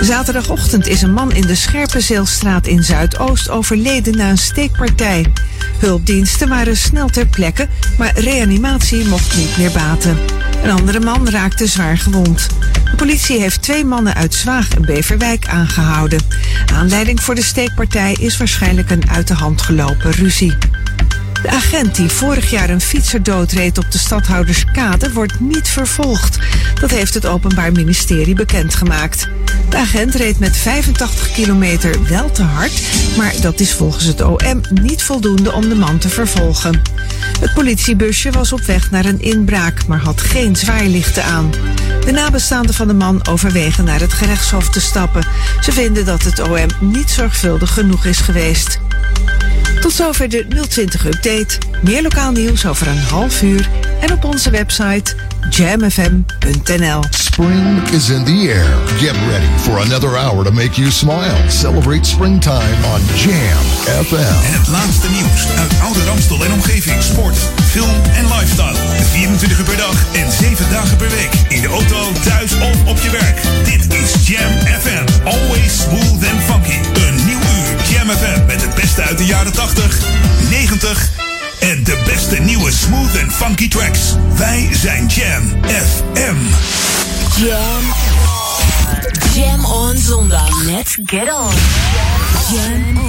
Zaterdagochtend 0.00 0.86
is 0.86 1.02
een 1.02 1.12
man 1.12 1.32
in 1.32 1.46
de 1.46 1.54
Scherpenzeelstraat 1.54 2.66
in 2.66 2.82
Zuidoost 2.82 3.48
overleden 3.48 4.16
na 4.16 4.30
een 4.30 4.38
steekpartij. 4.38 5.32
Hulpdiensten 5.78 6.48
waren 6.48 6.76
snel 6.76 7.08
ter 7.08 7.26
plekke, 7.26 7.68
maar 7.98 8.18
reanimatie 8.18 9.04
mocht 9.04 9.36
niet 9.36 9.56
meer 9.56 9.72
baten. 9.72 10.18
Een 10.64 10.70
andere 10.70 11.00
man 11.00 11.28
raakte 11.28 11.66
zwaar 11.66 11.98
gewond. 11.98 12.48
De 12.84 12.96
politie 12.96 13.40
heeft 13.40 13.62
twee 13.62 13.84
mannen 13.84 14.14
uit 14.14 14.34
Zwaag 14.34 14.68
en 14.70 14.82
Beverwijk 14.82 15.46
aangehouden. 15.46 16.20
Aanleiding 16.74 17.20
voor 17.20 17.34
de 17.34 17.42
steekpartij 17.42 18.16
is 18.20 18.36
waarschijnlijk 18.36 18.90
een 18.90 19.10
uit 19.10 19.28
de 19.28 19.34
hand 19.34 19.62
gelopen 19.62 20.10
ruzie. 20.10 20.56
De 21.44 21.50
agent 21.50 21.94
die 21.94 22.08
vorig 22.08 22.50
jaar 22.50 22.70
een 22.70 22.80
fietser 22.80 23.22
doodreed 23.22 23.78
op 23.78 23.90
de 23.90 23.98
stadhouderskade 23.98 25.12
wordt 25.12 25.40
niet 25.40 25.68
vervolgd. 25.68 26.38
Dat 26.80 26.90
heeft 26.90 27.14
het 27.14 27.26
Openbaar 27.26 27.72
Ministerie 27.72 28.34
bekendgemaakt. 28.34 29.28
De 29.68 29.76
agent 29.76 30.14
reed 30.14 30.38
met 30.38 30.56
85 30.56 31.32
kilometer 31.32 32.08
wel 32.08 32.30
te 32.30 32.42
hard, 32.42 32.82
maar 33.16 33.34
dat 33.40 33.60
is 33.60 33.72
volgens 33.72 34.04
het 34.04 34.20
OM 34.20 34.60
niet 34.82 35.02
voldoende 35.02 35.52
om 35.52 35.68
de 35.68 35.74
man 35.74 35.98
te 35.98 36.08
vervolgen. 36.08 36.82
Het 37.40 37.54
politiebusje 37.54 38.30
was 38.30 38.52
op 38.52 38.60
weg 38.60 38.90
naar 38.90 39.04
een 39.04 39.20
inbraak, 39.20 39.86
maar 39.86 40.00
had 40.00 40.20
geen 40.20 40.56
zwaailichten 40.56 41.24
aan. 41.24 41.50
De 42.04 42.12
nabestaanden 42.12 42.74
van 42.74 42.86
de 42.86 42.94
man 42.94 43.26
overwegen 43.26 43.84
naar 43.84 44.00
het 44.00 44.12
gerechtshof 44.12 44.70
te 44.70 44.80
stappen. 44.80 45.26
Ze 45.60 45.72
vinden 45.72 46.04
dat 46.04 46.22
het 46.22 46.40
OM 46.40 46.68
niet 46.80 47.10
zorgvuldig 47.10 47.74
genoeg 47.74 48.04
is 48.04 48.18
geweest. 48.18 48.80
Tot 49.84 49.92
zover 49.92 50.28
de 50.28 50.46
020 50.68 51.06
Update. 51.06 51.58
Meer 51.82 52.02
lokaal 52.02 52.32
nieuws 52.32 52.66
over 52.66 52.86
een 52.86 52.98
half 52.98 53.42
uur 53.42 53.68
en 54.00 54.12
op 54.12 54.24
onze 54.24 54.50
website 54.50 55.14
jamfm.nl. 55.50 57.02
Spring 57.10 57.88
is 57.90 58.08
in 58.08 58.24
the 58.24 58.52
air. 58.54 58.66
Get 58.98 59.16
ready 59.28 59.50
for 59.60 59.80
another 59.80 60.16
hour 60.16 60.44
to 60.44 60.50
make 60.50 60.80
you 60.80 60.90
smile. 60.90 61.36
Celebrate 61.48 62.08
springtime 62.08 62.76
on 62.94 63.00
Jam 63.14 63.64
FM. 64.04 64.44
En 64.44 64.52
het 64.58 64.68
laatste 64.68 65.10
nieuws 65.10 65.46
uit 65.58 65.72
Oude 65.82 66.04
Ramstel 66.04 66.44
en 66.44 66.52
omgeving. 66.52 67.02
Sport, 67.02 67.36
film 67.70 67.96
en 68.14 68.24
lifestyle. 68.24 68.76
24 69.10 69.58
uur 69.58 69.64
per 69.64 69.76
dag 69.76 69.96
en 70.12 70.32
7 70.32 70.70
dagen 70.70 70.96
per 70.96 71.08
week. 71.08 71.32
In 71.48 71.60
de 71.60 71.68
auto, 71.68 72.12
thuis 72.24 72.52
of 72.54 72.86
op 72.86 72.98
je 72.98 73.10
werk. 73.10 73.38
Dit 73.64 73.94
is 73.94 74.26
Jam 74.28 74.52
FM. 74.80 75.24
Always 75.24 75.82
smooth 75.82 76.22
and 76.30 76.40
funky. 76.48 76.78
Een 77.08 77.13
Jam 78.04 78.16
FM 78.16 78.46
met 78.46 78.62
het 78.62 78.74
beste 78.74 79.02
uit 79.02 79.18
de 79.18 79.24
jaren 79.24 79.52
80, 79.52 79.98
90 80.50 81.10
en 81.60 81.84
de 81.84 82.02
beste 82.06 82.40
nieuwe 82.40 82.72
smooth 82.72 83.22
and 83.22 83.32
funky 83.32 83.68
tracks. 83.68 84.00
Wij 84.36 84.68
zijn 84.72 85.06
Jam 85.06 85.64
FM. 85.64 86.36
Jam. 87.44 87.94
Jam 89.34 89.64
on 89.64 89.96
zondag. 89.96 90.62
Let's 90.62 90.98
get 91.04 91.32
on. 91.32 91.52
Jam. 92.52 93.03